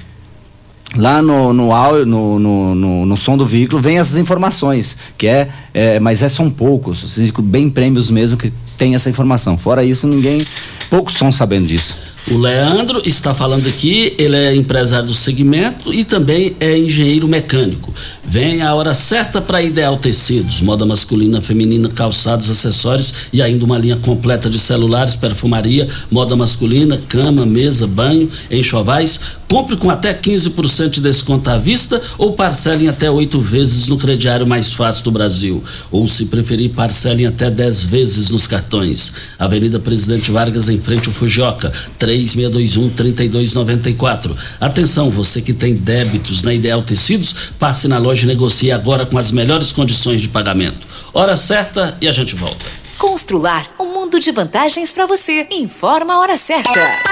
lá 0.94 1.20
no, 1.20 1.52
no, 1.52 1.70
no, 2.04 2.38
no, 2.38 2.74
no, 2.74 3.06
no 3.06 3.16
som 3.16 3.36
do 3.36 3.44
veículo, 3.44 3.82
vem 3.82 3.98
essas 3.98 4.16
informações, 4.16 4.96
que 5.18 5.26
é, 5.26 5.48
é 5.74 5.98
mas 5.98 6.22
é, 6.22 6.28
são 6.28 6.48
poucos, 6.48 7.18
bem 7.40 7.68
prêmios 7.68 8.10
mesmo 8.10 8.36
que 8.36 8.52
tem 8.78 8.94
essa 8.94 9.10
informação. 9.10 9.58
Fora 9.58 9.82
isso, 9.84 10.06
ninguém, 10.06 10.46
poucos 10.88 11.14
são 11.14 11.32
sabendo 11.32 11.66
disso. 11.66 12.11
O 12.30 12.38
Leandro 12.38 13.02
está 13.04 13.34
falando 13.34 13.66
aqui, 13.66 14.14
ele 14.16 14.36
é 14.36 14.54
empresário 14.54 15.06
do 15.06 15.14
segmento 15.14 15.92
e 15.92 16.04
também 16.04 16.56
é 16.60 16.78
engenheiro 16.78 17.26
mecânico. 17.26 17.92
Vem 18.24 18.62
a 18.62 18.72
hora 18.74 18.94
certa 18.94 19.40
para 19.40 19.60
Ideal 19.60 19.96
Tecidos, 19.96 20.60
moda 20.60 20.86
masculina, 20.86 21.40
feminina, 21.40 21.88
calçados, 21.88 22.48
acessórios 22.48 23.12
e 23.32 23.42
ainda 23.42 23.64
uma 23.64 23.76
linha 23.76 23.96
completa 23.96 24.48
de 24.48 24.58
celulares, 24.58 25.16
perfumaria, 25.16 25.88
moda 26.10 26.36
masculina, 26.36 27.02
cama, 27.08 27.44
mesa, 27.44 27.88
banho, 27.88 28.30
enxovais. 28.50 29.20
Compre 29.52 29.76
com 29.76 29.90
até 29.90 30.14
15% 30.14 30.88
de 30.88 31.02
desconto 31.02 31.50
à 31.50 31.58
vista 31.58 32.00
ou 32.16 32.32
parcele 32.32 32.86
em 32.86 32.88
até 32.88 33.10
oito 33.10 33.38
vezes 33.38 33.86
no 33.86 33.98
crediário 33.98 34.46
mais 34.46 34.72
fácil 34.72 35.04
do 35.04 35.10
Brasil. 35.10 35.62
Ou, 35.90 36.08
se 36.08 36.24
preferir, 36.24 36.70
parcele 36.70 37.24
em 37.24 37.26
até 37.26 37.50
10 37.50 37.82
vezes 37.82 38.30
nos 38.30 38.46
cartões. 38.46 39.12
Avenida 39.38 39.78
Presidente 39.78 40.30
Vargas, 40.30 40.70
em 40.70 40.80
frente 40.80 41.06
ao 41.06 41.12
Fujioka, 41.12 41.70
3621 41.98 42.88
3294. 42.96 44.34
Atenção, 44.58 45.10
você 45.10 45.42
que 45.42 45.52
tem 45.52 45.74
débitos 45.74 46.42
na 46.42 46.54
Ideal 46.54 46.80
Tecidos, 46.80 47.52
passe 47.58 47.86
na 47.86 47.98
loja 47.98 48.24
e 48.24 48.28
negocie 48.28 48.72
agora 48.72 49.04
com 49.04 49.18
as 49.18 49.30
melhores 49.30 49.70
condições 49.70 50.22
de 50.22 50.30
pagamento. 50.30 50.86
Hora 51.12 51.36
certa 51.36 51.94
e 52.00 52.08
a 52.08 52.12
gente 52.12 52.34
volta. 52.34 52.64
Constrular 52.96 53.70
um 53.78 53.92
mundo 53.92 54.18
de 54.18 54.32
vantagens 54.32 54.92
para 54.92 55.04
você. 55.04 55.46
Informa 55.50 56.14
a 56.14 56.20
hora 56.20 56.38
certa. 56.38 57.11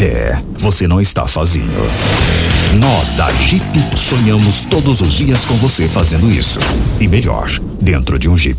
É, 0.00 0.34
você 0.56 0.88
não 0.88 0.98
está 0.98 1.26
sozinho. 1.26 1.70
Nós 2.78 3.12
da 3.12 3.30
Jeep 3.32 3.62
sonhamos 3.94 4.62
todos 4.64 5.02
os 5.02 5.12
dias 5.18 5.44
com 5.44 5.56
você 5.56 5.86
fazendo 5.88 6.30
isso. 6.30 6.58
E 6.98 7.06
melhor, 7.06 7.50
dentro 7.82 8.18
de 8.18 8.26
um 8.26 8.34
Jeep. 8.34 8.58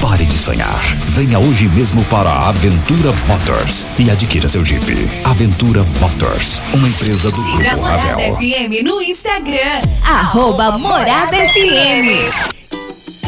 Pare 0.00 0.24
de 0.24 0.38
sonhar. 0.38 0.80
Venha 1.06 1.40
hoje 1.40 1.68
mesmo 1.68 2.04
para 2.04 2.30
a 2.30 2.50
Aventura 2.50 3.12
Motors 3.26 3.84
e 3.98 4.08
adquira 4.08 4.46
seu 4.46 4.64
Jeep. 4.64 5.08
Aventura 5.24 5.84
Motors, 5.98 6.62
uma 6.72 6.86
empresa 6.86 7.32
do 7.32 7.42
Siga 7.42 7.70
Grupo 7.70 7.76
Morada 7.78 8.06
Ravel. 8.06 8.36
FM 8.36 8.84
no 8.84 9.02
Instagram. 9.02 9.82
Arroba 10.04 10.78
Morada 10.78 11.36
FM. 11.36 12.54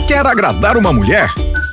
Quer 0.06 0.24
agradar 0.24 0.76
uma 0.76 0.92
mulher? 0.92 1.28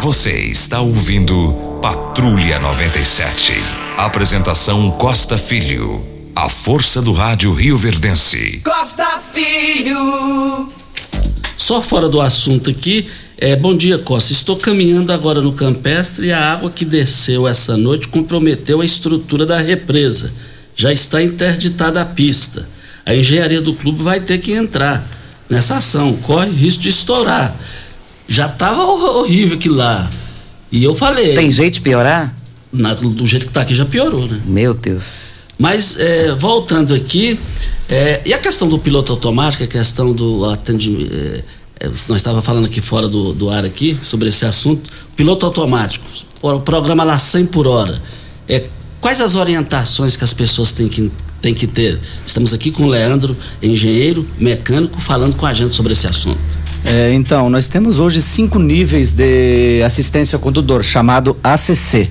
Você 0.00 0.32
está 0.46 0.80
ouvindo 0.80 1.78
Patrulha 1.80 2.58
97. 2.58 3.54
Apresentação 3.96 4.90
Costa 4.90 5.38
Filho. 5.38 6.04
A 6.34 6.48
força 6.48 7.00
do 7.00 7.12
rádio 7.12 7.52
Rio 7.52 7.78
Verdense. 7.78 8.60
Costa 8.64 9.20
Filho. 9.32 10.68
Só 11.56 11.80
fora 11.80 12.08
do 12.08 12.20
assunto 12.20 12.68
aqui, 12.68 13.06
é, 13.38 13.56
bom 13.56 13.74
dia 13.74 13.98
Costa. 13.98 14.32
Estou 14.32 14.56
caminhando 14.56 15.12
agora 15.12 15.40
no 15.40 15.52
campestre 15.52 16.26
e 16.26 16.32
a 16.32 16.52
água 16.52 16.70
que 16.70 16.84
desceu 16.84 17.48
essa 17.48 17.76
noite 17.76 18.08
comprometeu 18.08 18.80
a 18.80 18.84
estrutura 18.84 19.46
da 19.46 19.58
represa. 19.58 20.32
Já 20.76 20.92
está 20.92 21.22
interditada 21.22 22.02
a 22.02 22.04
pista. 22.04 22.68
A 23.06 23.14
engenharia 23.14 23.60
do 23.60 23.74
clube 23.74 24.02
vai 24.02 24.20
ter 24.20 24.38
que 24.38 24.52
entrar 24.52 25.06
nessa 25.48 25.76
ação. 25.76 26.14
Corre 26.16 26.50
risco 26.50 26.82
de 26.82 26.90
estourar. 26.90 27.56
Já 28.28 28.46
estava 28.46 28.82
horrível 28.82 29.56
aquilo 29.56 29.76
lá. 29.76 30.10
E 30.72 30.82
eu 30.82 30.94
falei. 30.94 31.34
Tem 31.34 31.50
jeito 31.50 31.74
de 31.74 31.80
piorar? 31.80 32.34
Na- 32.72 32.94
do 32.94 33.26
jeito 33.26 33.44
que 33.44 33.50
está 33.50 33.60
aqui 33.60 33.74
já 33.74 33.84
piorou, 33.84 34.26
né? 34.26 34.40
Meu 34.44 34.74
Deus. 34.74 35.30
Mas 35.58 35.96
é, 35.98 36.32
voltando 36.32 36.92
aqui, 36.94 37.38
é, 37.88 38.20
e 38.24 38.34
a 38.34 38.38
questão 38.38 38.68
do 38.68 38.78
piloto 38.78 39.12
automático, 39.12 39.62
a 39.62 39.66
questão 39.66 40.12
do 40.12 40.44
atendimento. 40.46 41.12
É, 41.14 41.44
é, 41.80 41.88
nós 42.08 42.16
estávamos 42.16 42.44
falando 42.44 42.64
aqui 42.66 42.80
fora 42.80 43.06
do, 43.08 43.32
do 43.32 43.48
ar 43.50 43.64
aqui 43.64 43.96
sobre 44.02 44.28
esse 44.28 44.44
assunto. 44.44 44.90
Piloto 45.14 45.46
automático, 45.46 46.04
o 46.42 46.58
programa 46.60 47.04
lá 47.04 47.18
100 47.18 47.46
por 47.46 47.66
hora. 47.68 48.02
É, 48.48 48.64
quais 49.00 49.20
as 49.20 49.36
orientações 49.36 50.16
que 50.16 50.24
as 50.24 50.32
pessoas 50.34 50.72
têm 50.72 50.88
que, 50.88 51.10
têm 51.40 51.54
que 51.54 51.66
ter? 51.68 52.00
Estamos 52.26 52.52
aqui 52.52 52.72
com 52.72 52.84
o 52.84 52.88
Leandro, 52.88 53.36
engenheiro, 53.62 54.26
mecânico, 54.38 55.00
falando 55.00 55.36
com 55.36 55.46
a 55.46 55.52
gente 55.54 55.74
sobre 55.76 55.92
esse 55.92 56.06
assunto. 56.06 56.38
É, 56.96 57.12
então, 57.12 57.50
nós 57.50 57.68
temos 57.68 57.98
hoje 57.98 58.20
cinco 58.20 58.56
níveis 58.56 59.14
de 59.14 59.82
assistência 59.84 60.36
ao 60.36 60.40
condutor, 60.40 60.84
chamado 60.84 61.36
ACC. 61.42 62.08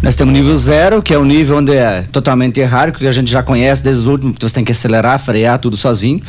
Nós 0.00 0.16
temos 0.16 0.32
o 0.32 0.34
nível 0.34 0.56
zero, 0.56 1.02
que 1.02 1.12
é 1.12 1.18
o 1.18 1.24
nível 1.24 1.58
onde 1.58 1.72
é 1.72 2.00
totalmente 2.10 2.58
errático, 2.58 3.00
que 3.00 3.06
a 3.06 3.12
gente 3.12 3.30
já 3.30 3.42
conhece 3.42 3.84
desde 3.84 4.00
os 4.00 4.06
últimos, 4.06 4.36
você 4.40 4.54
tem 4.54 4.64
que 4.64 4.72
acelerar, 4.72 5.22
frear, 5.22 5.58
tudo 5.58 5.76
sozinho. 5.76 6.22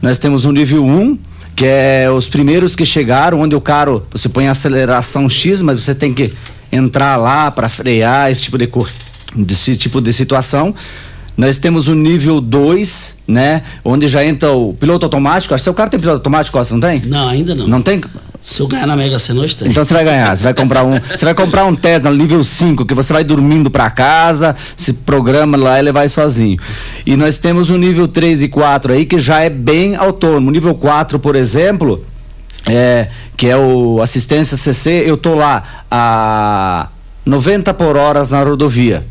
Nós 0.00 0.20
temos 0.20 0.44
o 0.44 0.52
nível 0.52 0.84
1, 0.84 0.88
um, 0.88 1.18
que 1.56 1.64
é 1.66 2.08
os 2.08 2.28
primeiros 2.28 2.76
que 2.76 2.86
chegaram, 2.86 3.40
onde 3.40 3.56
o 3.56 3.60
carro, 3.60 4.06
você 4.12 4.28
põe 4.28 4.46
a 4.46 4.52
aceleração 4.52 5.28
X, 5.28 5.62
mas 5.62 5.82
você 5.82 5.96
tem 5.96 6.14
que 6.14 6.32
entrar 6.70 7.16
lá 7.16 7.50
para 7.50 7.68
frear, 7.68 8.30
esse 8.30 8.42
tipo 8.42 8.56
de, 8.56 8.70
desse 9.34 9.76
tipo 9.76 10.00
de 10.00 10.12
situação. 10.12 10.72
Nós 11.36 11.58
temos 11.58 11.88
o 11.88 11.94
nível 11.94 12.40
2, 12.40 13.18
né? 13.26 13.62
Onde 13.84 14.08
já 14.08 14.24
entra 14.24 14.52
o 14.52 14.74
piloto 14.74 15.06
automático. 15.06 15.56
Seu 15.58 15.72
carro 15.72 15.90
tem 15.90 15.98
piloto 15.98 16.18
automático, 16.18 16.56
Costa, 16.56 16.74
não 16.74 16.80
tem? 16.80 17.00
Não, 17.06 17.28
ainda 17.28 17.54
não. 17.54 17.66
Não 17.66 17.82
tem? 17.82 18.02
Se 18.40 18.60
eu 18.60 18.66
ganhar 18.66 18.88
na 18.88 18.96
Mega 18.96 19.18
Sena 19.20 19.40
hoje 19.40 19.56
tem. 19.56 19.68
Então 19.68 19.84
você 19.84 19.94
vai 19.94 20.04
ganhar. 20.04 20.36
Você 20.36 20.42
vai 20.42 20.52
comprar 20.52 20.82
um, 20.84 20.98
você 20.98 21.24
vai 21.24 21.32
comprar 21.32 21.64
um 21.64 21.76
Tesla 21.76 22.10
nível 22.10 22.42
5, 22.42 22.84
que 22.84 22.92
você 22.92 23.12
vai 23.12 23.22
dormindo 23.22 23.70
para 23.70 23.88
casa, 23.88 24.56
se 24.76 24.92
programa 24.92 25.56
lá, 25.56 25.78
ele 25.78 25.92
vai 25.92 26.08
sozinho. 26.08 26.58
E 27.06 27.16
nós 27.16 27.38
temos 27.38 27.70
o 27.70 27.78
nível 27.78 28.08
3 28.08 28.42
e 28.42 28.48
4 28.48 28.94
aí 28.94 29.06
que 29.06 29.20
já 29.20 29.40
é 29.40 29.48
bem 29.48 29.94
autônomo. 29.94 30.48
O 30.48 30.50
nível 30.50 30.74
4, 30.74 31.20
por 31.20 31.36
exemplo, 31.36 32.04
é, 32.66 33.08
que 33.36 33.48
é 33.48 33.56
o 33.56 34.02
assistência 34.02 34.56
CC, 34.56 35.04
eu 35.06 35.16
tô 35.16 35.36
lá 35.36 35.84
a 35.88 36.88
90 37.24 37.72
por 37.74 37.96
horas 37.96 38.32
na 38.32 38.42
rodovia. 38.42 39.06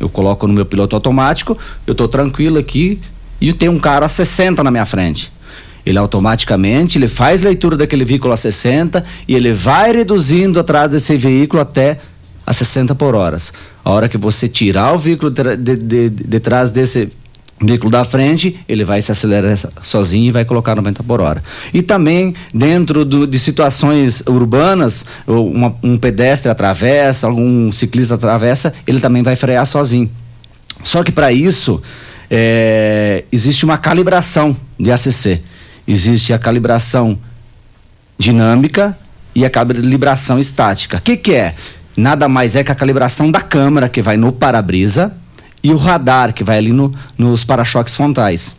Eu 0.00 0.08
coloco 0.08 0.46
no 0.46 0.52
meu 0.52 0.64
piloto 0.64 0.96
automático, 0.96 1.56
eu 1.86 1.94
tô 1.94 2.08
tranquilo 2.08 2.58
aqui 2.58 2.98
e 3.40 3.52
tem 3.52 3.68
um 3.68 3.78
cara 3.78 4.06
a 4.06 4.08
60 4.08 4.64
na 4.64 4.70
minha 4.70 4.86
frente. 4.86 5.30
Ele 5.84 5.98
automaticamente 5.98 6.98
ele 6.98 7.08
faz 7.08 7.42
leitura 7.42 7.76
daquele 7.76 8.04
veículo 8.04 8.32
a 8.32 8.36
60 8.36 9.04
e 9.28 9.34
ele 9.34 9.52
vai 9.52 9.92
reduzindo 9.92 10.58
atrás 10.58 10.92
desse 10.92 11.16
veículo 11.16 11.62
até 11.62 11.98
a 12.46 12.52
60 12.52 12.94
por 12.94 13.14
horas. 13.14 13.52
A 13.84 13.90
hora 13.90 14.08
que 14.08 14.18
você 14.18 14.48
tirar 14.48 14.92
o 14.94 14.98
veículo 14.98 15.30
de, 15.30 15.56
de, 15.56 15.76
de, 15.76 16.10
de 16.10 16.40
trás 16.40 16.70
desse 16.70 17.10
veículo 17.60 17.90
da 17.90 18.04
frente, 18.04 18.58
ele 18.68 18.84
vai 18.84 19.02
se 19.02 19.12
acelerar 19.12 19.56
sozinho 19.82 20.28
e 20.28 20.30
vai 20.30 20.44
colocar 20.44 20.74
90 20.74 21.02
por 21.02 21.20
hora. 21.20 21.42
E 21.74 21.82
também, 21.82 22.34
dentro 22.54 23.04
do, 23.04 23.26
de 23.26 23.38
situações 23.38 24.22
urbanas, 24.26 25.04
uma, 25.26 25.74
um 25.82 25.98
pedestre 25.98 26.50
atravessa, 26.50 27.26
algum 27.26 27.70
ciclista 27.70 28.14
atravessa, 28.14 28.72
ele 28.86 28.98
também 28.98 29.22
vai 29.22 29.36
frear 29.36 29.66
sozinho. 29.66 30.10
Só 30.82 31.02
que 31.02 31.12
para 31.12 31.30
isso, 31.32 31.82
é, 32.30 33.24
existe 33.30 33.64
uma 33.64 33.76
calibração 33.76 34.56
de 34.78 34.90
ACC. 34.90 35.42
Existe 35.86 36.32
a 36.32 36.38
calibração 36.38 37.18
dinâmica 38.18 38.96
e 39.34 39.44
a 39.44 39.50
calibração 39.50 40.38
estática. 40.38 40.96
O 40.96 41.00
que, 41.00 41.16
que 41.16 41.34
é? 41.34 41.54
Nada 41.96 42.28
mais 42.28 42.56
é 42.56 42.64
que 42.64 42.72
a 42.72 42.74
calibração 42.74 43.30
da 43.30 43.40
câmera 43.40 43.88
que 43.88 44.00
vai 44.00 44.16
no 44.16 44.32
para-brisa 44.32 45.19
e 45.62 45.72
o 45.72 45.76
radar 45.76 46.32
que 46.32 46.44
vai 46.44 46.58
ali 46.58 46.72
no, 46.72 46.92
nos 47.16 47.44
para-choques 47.44 47.94
frontais. 47.94 48.56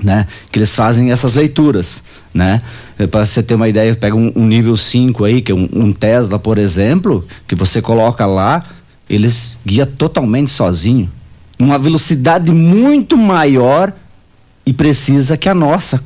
Né? 0.00 0.26
Que 0.52 0.58
eles 0.58 0.76
fazem 0.76 1.10
essas 1.10 1.34
leituras, 1.34 2.04
né? 2.32 2.62
Para 3.10 3.26
você 3.26 3.42
ter 3.42 3.54
uma 3.54 3.68
ideia, 3.68 3.94
pega 3.96 4.14
um, 4.14 4.32
um 4.34 4.46
nível 4.46 4.76
5 4.76 5.24
aí, 5.24 5.42
que 5.42 5.50
é 5.50 5.54
um, 5.54 5.68
um, 5.72 5.92
Tesla, 5.92 6.38
por 6.38 6.56
exemplo, 6.56 7.26
que 7.48 7.56
você 7.56 7.82
coloca 7.82 8.24
lá, 8.24 8.62
eles 9.10 9.58
guia 9.66 9.86
totalmente 9.86 10.52
sozinho, 10.52 11.10
numa 11.58 11.78
velocidade 11.78 12.52
muito 12.52 13.16
maior 13.16 13.92
e 14.64 14.72
precisa 14.72 15.36
que 15.36 15.48
a 15.48 15.54
nossa 15.54 16.00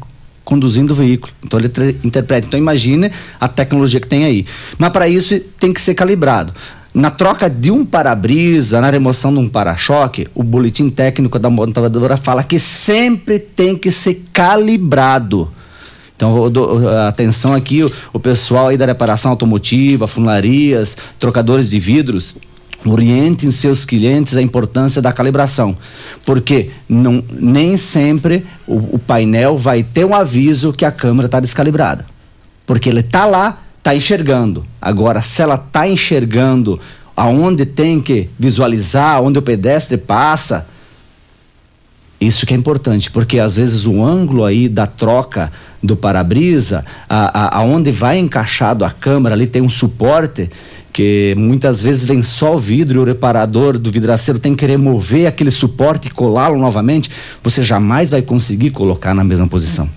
conduzindo 0.45 0.93
o 0.93 0.97
veículo. 0.97 1.33
Então 1.43 1.59
ele 1.59 1.70
interpreta. 2.05 2.47
Então 2.47 2.59
imagine 2.59 3.11
a 3.41 3.49
tecnologia 3.49 4.01
que 4.01 4.07
tem 4.07 4.24
aí. 4.24 4.47
Mas 4.78 4.91
para 4.91 5.09
isso 5.09 5.39
tem 5.59 5.72
que 5.72 5.80
ser 5.80 5.95
calibrado. 5.95 6.53
Na 6.95 7.11
troca 7.11 7.49
de 7.49 7.70
um 7.70 7.86
para-brisa, 7.86 8.80
na 8.80 8.90
remoção 8.90 9.32
de 9.32 9.38
um 9.38 9.49
para-choque, 9.49 10.28
o 10.34 10.43
boletim 10.43 10.90
técnico 10.90 11.38
da 11.38 11.49
montadora 11.49 12.18
fala 12.18 12.43
que 12.43 12.59
sempre 12.59 13.38
tem 13.38 13.76
que 13.76 13.90
ser 13.90 14.24
calibrado. 14.30 15.49
Então, 16.14 16.51
dou, 16.51 16.86
atenção 17.09 17.55
aqui, 17.55 17.82
o, 17.82 17.90
o, 18.12 18.20
pessoal 18.20 18.68
aí 18.68 18.76
da 18.76 18.84
reparação 18.84 19.30
automotiva, 19.30 20.07
funilarias, 20.07 20.97
trocadores 21.18 21.70
de 21.70 21.80
vidros, 21.80 22.36
orientem 22.84 23.51
seus 23.51 23.84
clientes 23.86 24.36
a 24.36 24.43
importância 24.43 25.01
da 25.01 25.12
calibração, 25.12 25.76
porque 26.26 26.70
não, 26.88 27.24
nem 27.30 27.76
sempre 27.76 28.45
o, 28.66 28.97
o 28.97 28.99
painel 28.99 29.57
vai 29.57 29.82
ter 29.82 30.05
um 30.05 30.14
aviso 30.14 30.72
que 30.72 30.84
a 30.84 30.93
câmera 30.93 31.26
está 31.26 31.40
descalibrada, 31.40 32.05
porque 32.66 32.88
ele 32.88 33.01
está 33.01 33.24
lá 33.24 33.61
está 33.83 33.97
enxergando. 33.97 34.64
Agora, 34.80 35.20
se 35.20 35.43
ela 35.43 35.57
está 35.57 35.89
enxergando 35.89 36.80
aonde 37.16 37.66
tem 37.66 38.01
que 38.01 38.30
visualizar, 38.39 39.20
onde 39.20 39.41
o 39.41 39.43
pedestre 39.43 39.97
passa, 39.99 40.68
isso 42.20 42.47
que 42.47 42.55
é 42.55 42.57
importante, 42.57 43.11
porque 43.11 43.41
às 43.41 43.57
vezes 43.57 43.85
o 43.85 44.03
ângulo 44.03 44.45
aí 44.45 44.68
da 44.68 44.87
troca 44.87 45.53
do 45.83 45.97
para-brisa, 45.97 46.85
aonde 47.09 47.91
vai 47.91 48.18
encaixado 48.18 48.85
a 48.85 48.91
câmera, 48.91 49.35
ali 49.35 49.49
tem 49.49 49.61
um 49.61 49.68
suporte 49.68 50.49
que 50.93 51.35
muitas 51.37 51.83
vezes 51.83 52.05
vem 52.05 52.22
só 52.22 52.55
o 52.55 52.59
vidro 52.61 53.01
e 53.01 53.03
o 53.03 53.05
reparador 53.05 53.76
do 53.76 53.91
vidraceiro 53.91 54.39
tem 54.39 54.55
que 54.55 54.64
remover 54.64 55.26
aquele 55.26 55.51
suporte 55.51 56.07
e 56.07 56.11
colá-lo 56.11 56.57
novamente, 56.57 57.11
você 57.43 57.64
jamais 57.64 58.11
vai 58.11 58.22
conseguir 58.22 58.70
colocar 58.70 59.12
na 59.12 59.24
mesma 59.24 59.49
posição. 59.49 59.89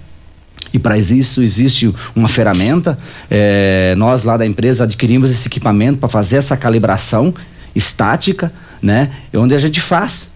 E 0.76 0.80
para 0.80 0.98
isso 0.98 1.42
existe 1.42 1.90
uma 2.14 2.28
ferramenta. 2.28 3.00
É, 3.32 3.96
nós 3.98 4.26
lá 4.26 4.36
da 4.36 4.46
empresa 4.46 4.84
adquirimos 4.84 5.32
esse 5.32 5.48
equipamento 5.48 6.00
para 6.00 6.10
fazer 6.10 6.36
essa 6.36 6.58
calibração 6.58 7.34
estática, 7.74 8.52
né? 8.82 9.10
Onde 9.34 9.56
a 9.56 9.58
gente 9.58 9.80
faz. 9.80 10.34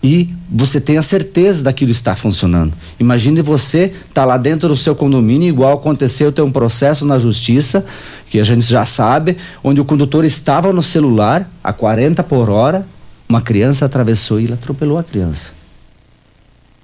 E 0.00 0.32
você 0.48 0.80
tem 0.80 0.96
a 0.96 1.02
certeza 1.02 1.64
daquilo 1.64 1.90
está 1.90 2.14
funcionando. 2.14 2.72
Imagine 3.00 3.42
você 3.42 3.92
tá 4.14 4.24
lá 4.24 4.36
dentro 4.36 4.68
do 4.68 4.76
seu 4.76 4.94
condomínio, 4.94 5.48
igual 5.48 5.72
aconteceu, 5.72 6.30
tem 6.30 6.44
um 6.44 6.52
processo 6.52 7.04
na 7.04 7.18
justiça, 7.18 7.84
que 8.30 8.38
a 8.38 8.44
gente 8.44 8.64
já 8.64 8.86
sabe, 8.86 9.36
onde 9.64 9.80
o 9.80 9.84
condutor 9.84 10.24
estava 10.24 10.72
no 10.72 10.84
celular 10.84 11.50
a 11.64 11.72
40 11.72 12.22
por 12.22 12.48
hora, 12.48 12.86
uma 13.28 13.40
criança 13.40 13.86
atravessou 13.86 14.38
e 14.38 14.44
ele 14.44 14.52
atropelou 14.52 14.98
a 14.98 15.02
criança. 15.02 15.50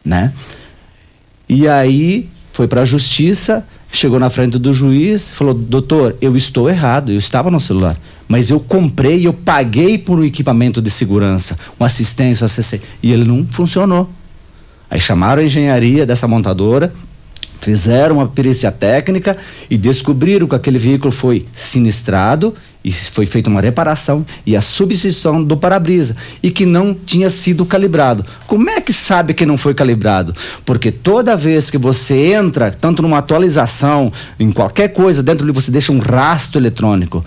Né? 0.05 0.33
E 1.49 1.69
aí 1.69 2.29
foi 2.59 2.67
para 2.67 2.83
a 2.83 2.85
justiça, 2.85 3.65
chegou 3.93 4.19
na 4.19 4.29
frente 4.29 4.59
do 4.59 4.75
juiz, 4.75 5.31
falou: 5.31 5.55
"Doutor, 5.55 6.17
eu 6.21 6.37
estou 6.37 6.69
errado, 6.69 7.13
eu 7.13 7.17
estava 7.17 7.53
no 7.53 7.61
celular, 7.61 7.97
mas 8.27 8.51
eu 8.51 8.59
comprei, 8.59 9.25
eu 9.25 9.33
paguei 9.33 9.97
por 9.97 10.19
um 10.19 10.25
equipamento 10.25 10.83
de 10.83 10.91
segurança, 10.91 11.57
uma 11.79 11.87
assistência, 11.87 12.45
um 12.45 12.47
ACC, 12.47 12.81
e 13.01 13.13
ele 13.13 13.23
não 13.23 13.47
funcionou". 13.49 14.11
Aí 14.91 14.99
chamaram 14.99 15.41
a 15.41 15.45
engenharia 15.45 16.05
dessa 16.05 16.27
montadora, 16.27 16.93
fizeram 17.61 18.17
uma 18.17 18.27
perícia 18.27 18.71
técnica 18.71 19.37
e 19.69 19.77
descobriram 19.77 20.47
que 20.47 20.55
aquele 20.55 20.79
veículo 20.79 21.13
foi 21.13 21.47
sinistrado 21.55 22.55
e 22.85 22.93
foi 22.93 23.27
feita 23.27 23.51
uma 23.51 23.61
reparação 23.61 24.25
e 24.47 24.57
a 24.57 24.63
substituição 24.63 25.43
do 25.43 25.57
para-brisa 25.57 26.17
e 26.43 26.51
que 26.51 26.65
não 26.65 26.95
tinha 26.95 27.29
sido 27.29 27.67
calibrado. 27.67 28.25
Como 28.47 28.71
é 28.71 28.81
que 28.81 28.93
sabe 28.93 29.35
que 29.35 29.45
não 29.45 29.59
foi 29.59 29.75
calibrado? 29.75 30.35
Porque 30.65 30.91
toda 30.91 31.37
vez 31.37 31.71
que 31.71 31.79
você 31.79 32.33
entra, 32.33 32.71
tanto 32.71 33.03
numa 33.03 33.19
atualização, 33.19 34.13
em 34.39 34.53
qualquer 34.53 34.89
coisa, 34.89 35.23
dentro 35.23 35.45
de 35.45 35.53
você 35.53 35.71
deixa 35.71 35.93
um 35.93 35.99
rastro 35.99 36.59
eletrônico. 36.59 37.25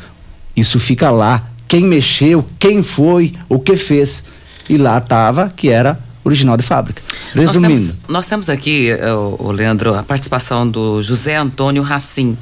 Isso 0.56 0.80
fica 0.80 1.10
lá. 1.10 1.48
Quem 1.68 1.84
mexeu, 1.84 2.46
quem 2.58 2.82
foi, 2.82 3.34
o 3.48 3.60
que 3.60 3.76
fez. 3.76 4.26
E 4.70 4.78
lá 4.78 4.98
estava 4.98 5.50
que 5.56 5.70
era 5.70 6.00
original 6.24 6.58
de 6.58 6.64
fábrica. 6.64 7.02
Resumindo. 7.34 7.74
Nós 7.74 7.82
temos, 7.82 8.02
nós 8.08 8.28
temos 8.28 8.50
aqui, 8.50 8.90
eh, 8.90 9.14
o 9.14 9.52
Leandro, 9.52 9.96
a 9.96 10.04
participação 10.04 10.68
do 10.68 11.02
José 11.02 11.36
Antônio 11.36 11.82
Racim. 11.82 12.38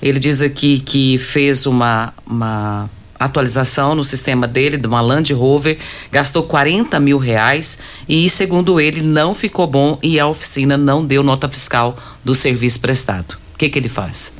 Ele 0.00 0.18
diz 0.18 0.42
aqui 0.42 0.78
que 0.78 1.18
fez 1.18 1.66
uma, 1.66 2.12
uma 2.26 2.88
atualização 3.18 3.94
no 3.94 4.04
sistema 4.04 4.46
dele, 4.46 4.76
de 4.76 4.86
uma 4.86 5.00
Land 5.00 5.32
Rover, 5.32 5.78
gastou 6.10 6.42
40 6.44 6.98
mil 7.00 7.18
reais 7.18 7.80
e, 8.08 8.28
segundo 8.28 8.80
ele, 8.80 9.02
não 9.02 9.34
ficou 9.34 9.66
bom 9.66 9.98
e 10.02 10.20
a 10.20 10.26
oficina 10.26 10.76
não 10.76 11.04
deu 11.04 11.22
nota 11.22 11.48
fiscal 11.48 11.96
do 12.24 12.34
serviço 12.34 12.80
prestado. 12.80 13.36
O 13.54 13.58
que, 13.58 13.68
que 13.68 13.78
ele 13.78 13.88
faz? 13.88 14.36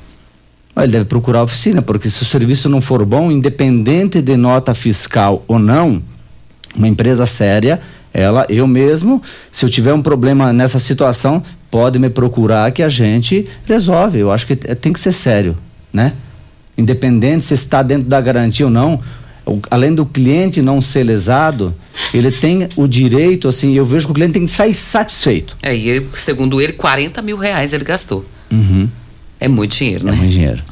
Ele 0.77 0.93
deve 0.93 1.05
procurar 1.05 1.41
a 1.41 1.45
oficina, 1.45 1.81
porque 1.81 2.11
se 2.11 2.23
o 2.23 2.25
serviço 2.25 2.69
não 2.69 2.81
for 2.81 3.05
bom, 3.05 3.31
independente 3.31 4.21
de 4.21 4.37
nota 4.37 4.75
fiscal 4.75 5.45
ou 5.47 5.59
não, 5.59 6.03
uma 6.77 6.89
empresa 6.89 7.27
séria 7.27 7.81
ela, 8.15 8.47
eu 8.49 8.65
mesmo, 8.65 9.21
se 9.51 9.65
eu 9.65 9.69
tiver 9.69 9.93
um 9.93 10.01
problema 10.01 10.53
nessa 10.53 10.79
situação, 10.79 11.43
pode 11.69 11.99
me 11.99 12.09
procurar 12.09 12.71
que 12.71 12.81
a 12.81 12.89
gente 12.89 13.49
resolve. 13.67 14.21
Eu 14.21 14.31
acho 14.31 14.47
que 14.47 14.55
tem 14.55 14.93
que 14.93 15.01
ser 15.01 15.13
sério, 15.13 15.57
né? 15.93 16.13
Independente 16.79 17.45
se 17.45 17.55
está 17.55 17.83
dentro 17.83 18.09
da 18.09 18.21
garantia 18.21 18.67
ou 18.67 18.71
não, 18.71 19.03
além 19.69 19.93
do 19.93 20.07
cliente 20.07 20.63
não 20.63 20.81
ser 20.81 21.03
lesado, 21.03 21.75
ele 22.15 22.31
tem 22.31 22.69
o 22.77 22.87
direito, 22.87 23.49
assim, 23.49 23.75
eu 23.75 23.85
vejo 23.85 24.07
que 24.07 24.13
o 24.13 24.15
cliente 24.15 24.35
tem 24.35 24.47
que 24.47 24.53
sair 24.53 24.75
satisfeito. 24.75 25.57
É, 25.61 25.75
e 25.75 26.07
segundo 26.15 26.61
ele, 26.61 26.73
40 26.73 27.21
mil 27.21 27.37
reais 27.37 27.73
ele 27.73 27.85
gastou. 27.85 28.25
Uhum. 28.51 28.89
É 29.41 29.49
muito 29.49 29.77
dinheiro, 29.77 30.07
né? 30.07 30.13
É 30.13 30.17
muito 30.17 30.33
dinheiro. 30.33 30.63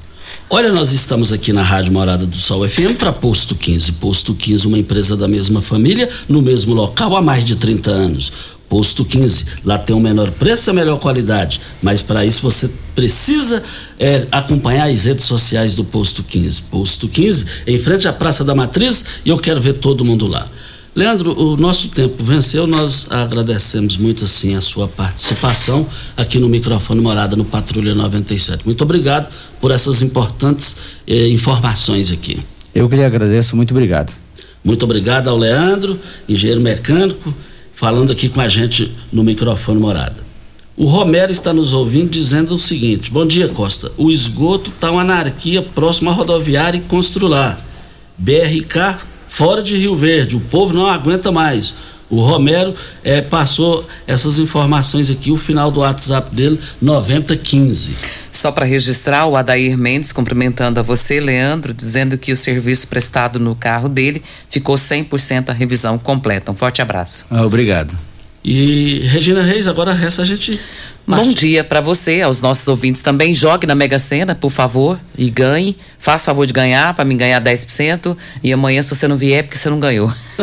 Olha, 0.54 0.70
nós 0.70 0.92
estamos 0.92 1.32
aqui 1.32 1.50
na 1.50 1.62
Rádio 1.62 1.94
Morada 1.94 2.26
do 2.26 2.36
Sol 2.36 2.68
FM 2.68 2.98
para 2.98 3.10
Posto 3.10 3.54
15. 3.54 3.92
Posto 3.92 4.34
15, 4.34 4.66
uma 4.66 4.78
empresa 4.78 5.16
da 5.16 5.26
mesma 5.26 5.62
família, 5.62 6.06
no 6.28 6.42
mesmo 6.42 6.74
local 6.74 7.16
há 7.16 7.22
mais 7.22 7.42
de 7.42 7.56
30 7.56 7.90
anos. 7.90 8.30
Posto 8.68 9.02
15, 9.02 9.46
lá 9.64 9.78
tem 9.78 9.96
o 9.96 9.98
menor 9.98 10.30
preço 10.32 10.68
e 10.68 10.70
a 10.70 10.74
melhor 10.74 10.98
qualidade. 10.98 11.58
Mas 11.80 12.02
para 12.02 12.26
isso 12.26 12.42
você 12.42 12.70
precisa 12.94 13.62
é, 13.98 14.26
acompanhar 14.30 14.90
as 14.90 15.04
redes 15.04 15.24
sociais 15.24 15.74
do 15.74 15.84
Posto 15.84 16.22
15. 16.22 16.60
Posto 16.64 17.08
15, 17.08 17.46
em 17.66 17.78
frente 17.78 18.06
à 18.06 18.12
Praça 18.12 18.44
da 18.44 18.54
Matriz, 18.54 19.06
e 19.24 19.30
eu 19.30 19.38
quero 19.38 19.58
ver 19.58 19.72
todo 19.72 20.04
mundo 20.04 20.26
lá. 20.26 20.46
Leandro, 20.94 21.32
o 21.40 21.56
nosso 21.56 21.88
tempo 21.88 22.22
venceu, 22.22 22.66
nós 22.66 23.10
agradecemos 23.10 23.96
muito 23.96 24.24
assim 24.24 24.54
a 24.54 24.60
sua 24.60 24.86
participação 24.86 25.86
aqui 26.14 26.38
no 26.38 26.50
microfone 26.50 27.00
Morada 27.00 27.34
no 27.34 27.46
Patrulha 27.46 27.94
97. 27.94 28.66
Muito 28.66 28.84
obrigado 28.84 29.32
por 29.58 29.70
essas 29.70 30.02
importantes 30.02 30.76
eh, 31.06 31.28
informações 31.28 32.12
aqui. 32.12 32.38
Eu 32.74 32.90
que 32.90 32.96
lhe 32.96 33.04
agradeço, 33.04 33.56
muito 33.56 33.70
obrigado. 33.70 34.12
Muito 34.62 34.84
obrigado 34.84 35.28
ao 35.28 35.38
Leandro, 35.38 35.98
engenheiro 36.28 36.60
mecânico, 36.60 37.34
falando 37.72 38.12
aqui 38.12 38.28
com 38.28 38.42
a 38.42 38.48
gente 38.48 38.92
no 39.10 39.24
microfone 39.24 39.80
Morada. 39.80 40.20
O 40.76 40.84
Romero 40.84 41.32
está 41.32 41.54
nos 41.54 41.72
ouvindo 41.72 42.10
dizendo 42.10 42.54
o 42.54 42.58
seguinte: 42.58 43.10
Bom 43.10 43.26
dia, 43.26 43.48
Costa. 43.48 43.90
O 43.96 44.10
esgoto 44.10 44.68
está 44.68 44.90
uma 44.90 45.00
anarquia 45.00 45.62
próximo 45.62 46.10
à 46.10 46.12
rodoviária 46.12 46.76
e 46.76 46.82
constrular. 46.82 47.58
BRK 48.18 49.11
fora 49.32 49.62
de 49.62 49.74
Rio 49.78 49.96
Verde. 49.96 50.36
O 50.36 50.40
povo 50.40 50.74
não 50.74 50.86
aguenta 50.86 51.32
mais. 51.32 51.74
O 52.10 52.20
Romero 52.20 52.74
é, 53.02 53.22
passou 53.22 53.86
essas 54.06 54.38
informações 54.38 55.10
aqui, 55.10 55.30
o 55.30 55.38
final 55.38 55.70
do 55.70 55.80
WhatsApp 55.80 56.34
dele, 56.36 56.60
9015. 56.82 57.96
Só 58.30 58.52
para 58.52 58.66
registrar, 58.66 59.24
o 59.24 59.34
Adair 59.34 59.78
Mendes 59.78 60.12
cumprimentando 60.12 60.78
a 60.78 60.82
você, 60.82 61.18
Leandro, 61.18 61.72
dizendo 61.72 62.18
que 62.18 62.30
o 62.30 62.36
serviço 62.36 62.86
prestado 62.88 63.38
no 63.38 63.56
carro 63.56 63.88
dele 63.88 64.22
ficou 64.50 64.74
100% 64.74 65.48
a 65.48 65.52
revisão 65.54 65.96
completa. 65.96 66.52
Um 66.52 66.54
forte 66.54 66.82
abraço. 66.82 67.24
Ah, 67.30 67.46
obrigado. 67.46 67.96
E 68.44 68.98
Regina 69.06 69.42
Reis, 69.42 69.66
agora 69.66 69.94
resta 69.94 70.20
a 70.20 70.26
gente. 70.26 70.60
Bom 71.06 71.32
dia 71.32 71.64
para 71.64 71.80
você, 71.80 72.22
aos 72.22 72.40
nossos 72.40 72.66
ouvintes 72.68 73.02
também. 73.02 73.34
Jogue 73.34 73.66
na 73.66 73.74
Mega 73.74 73.98
Sena, 73.98 74.34
por 74.34 74.50
favor, 74.50 74.98
e 75.18 75.28
ganhe. 75.28 75.76
Faça 75.98 76.26
favor 76.26 76.46
de 76.46 76.52
ganhar, 76.52 76.94
para 76.94 77.04
mim 77.04 77.16
ganhar 77.16 77.40
10%. 77.42 78.16
E 78.42 78.52
amanhã, 78.52 78.82
se 78.82 78.94
você 78.94 79.06
não 79.08 79.16
vier, 79.16 79.40
é 79.40 79.42
porque 79.42 79.58
você 79.58 79.68
não 79.68 79.80
ganhou. 79.80 80.10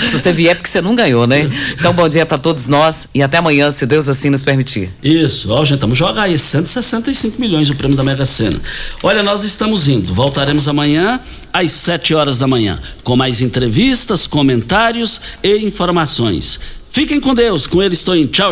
se 0.00 0.18
você 0.18 0.32
vier, 0.32 0.52
é 0.52 0.54
porque 0.54 0.68
você 0.68 0.80
não 0.80 0.94
ganhou, 0.94 1.26
né? 1.26 1.48
Então, 1.72 1.92
bom 1.92 2.08
dia 2.08 2.26
para 2.26 2.38
todos 2.38 2.66
nós 2.66 3.08
e 3.14 3.22
até 3.22 3.38
amanhã, 3.38 3.70
se 3.70 3.86
Deus 3.86 4.08
assim 4.08 4.30
nos 4.30 4.42
permitir. 4.42 4.90
Isso, 5.02 5.52
ó, 5.52 5.64
gente, 5.64 5.80
vamos 5.80 5.96
jogar 5.96 6.22
aí 6.22 6.38
165 6.38 7.40
milhões 7.40 7.70
o 7.70 7.74
prêmio 7.74 7.96
da 7.96 8.04
Mega 8.04 8.26
Sena. 8.26 8.60
Olha, 9.02 9.22
nós 9.22 9.44
estamos 9.44 9.88
indo. 9.88 10.12
Voltaremos 10.12 10.68
amanhã 10.68 11.20
às 11.52 11.70
7 11.72 12.14
horas 12.14 12.38
da 12.38 12.48
manhã, 12.48 12.80
com 13.04 13.16
mais 13.16 13.40
entrevistas, 13.40 14.26
comentários 14.26 15.20
e 15.42 15.56
informações. 15.58 16.58
Fiquem 16.94 17.20
com 17.20 17.34
Deus, 17.34 17.66
com 17.66 17.82
ele 17.82 17.94
estou 17.94 18.14
em 18.14 18.24
tchau. 18.24 18.42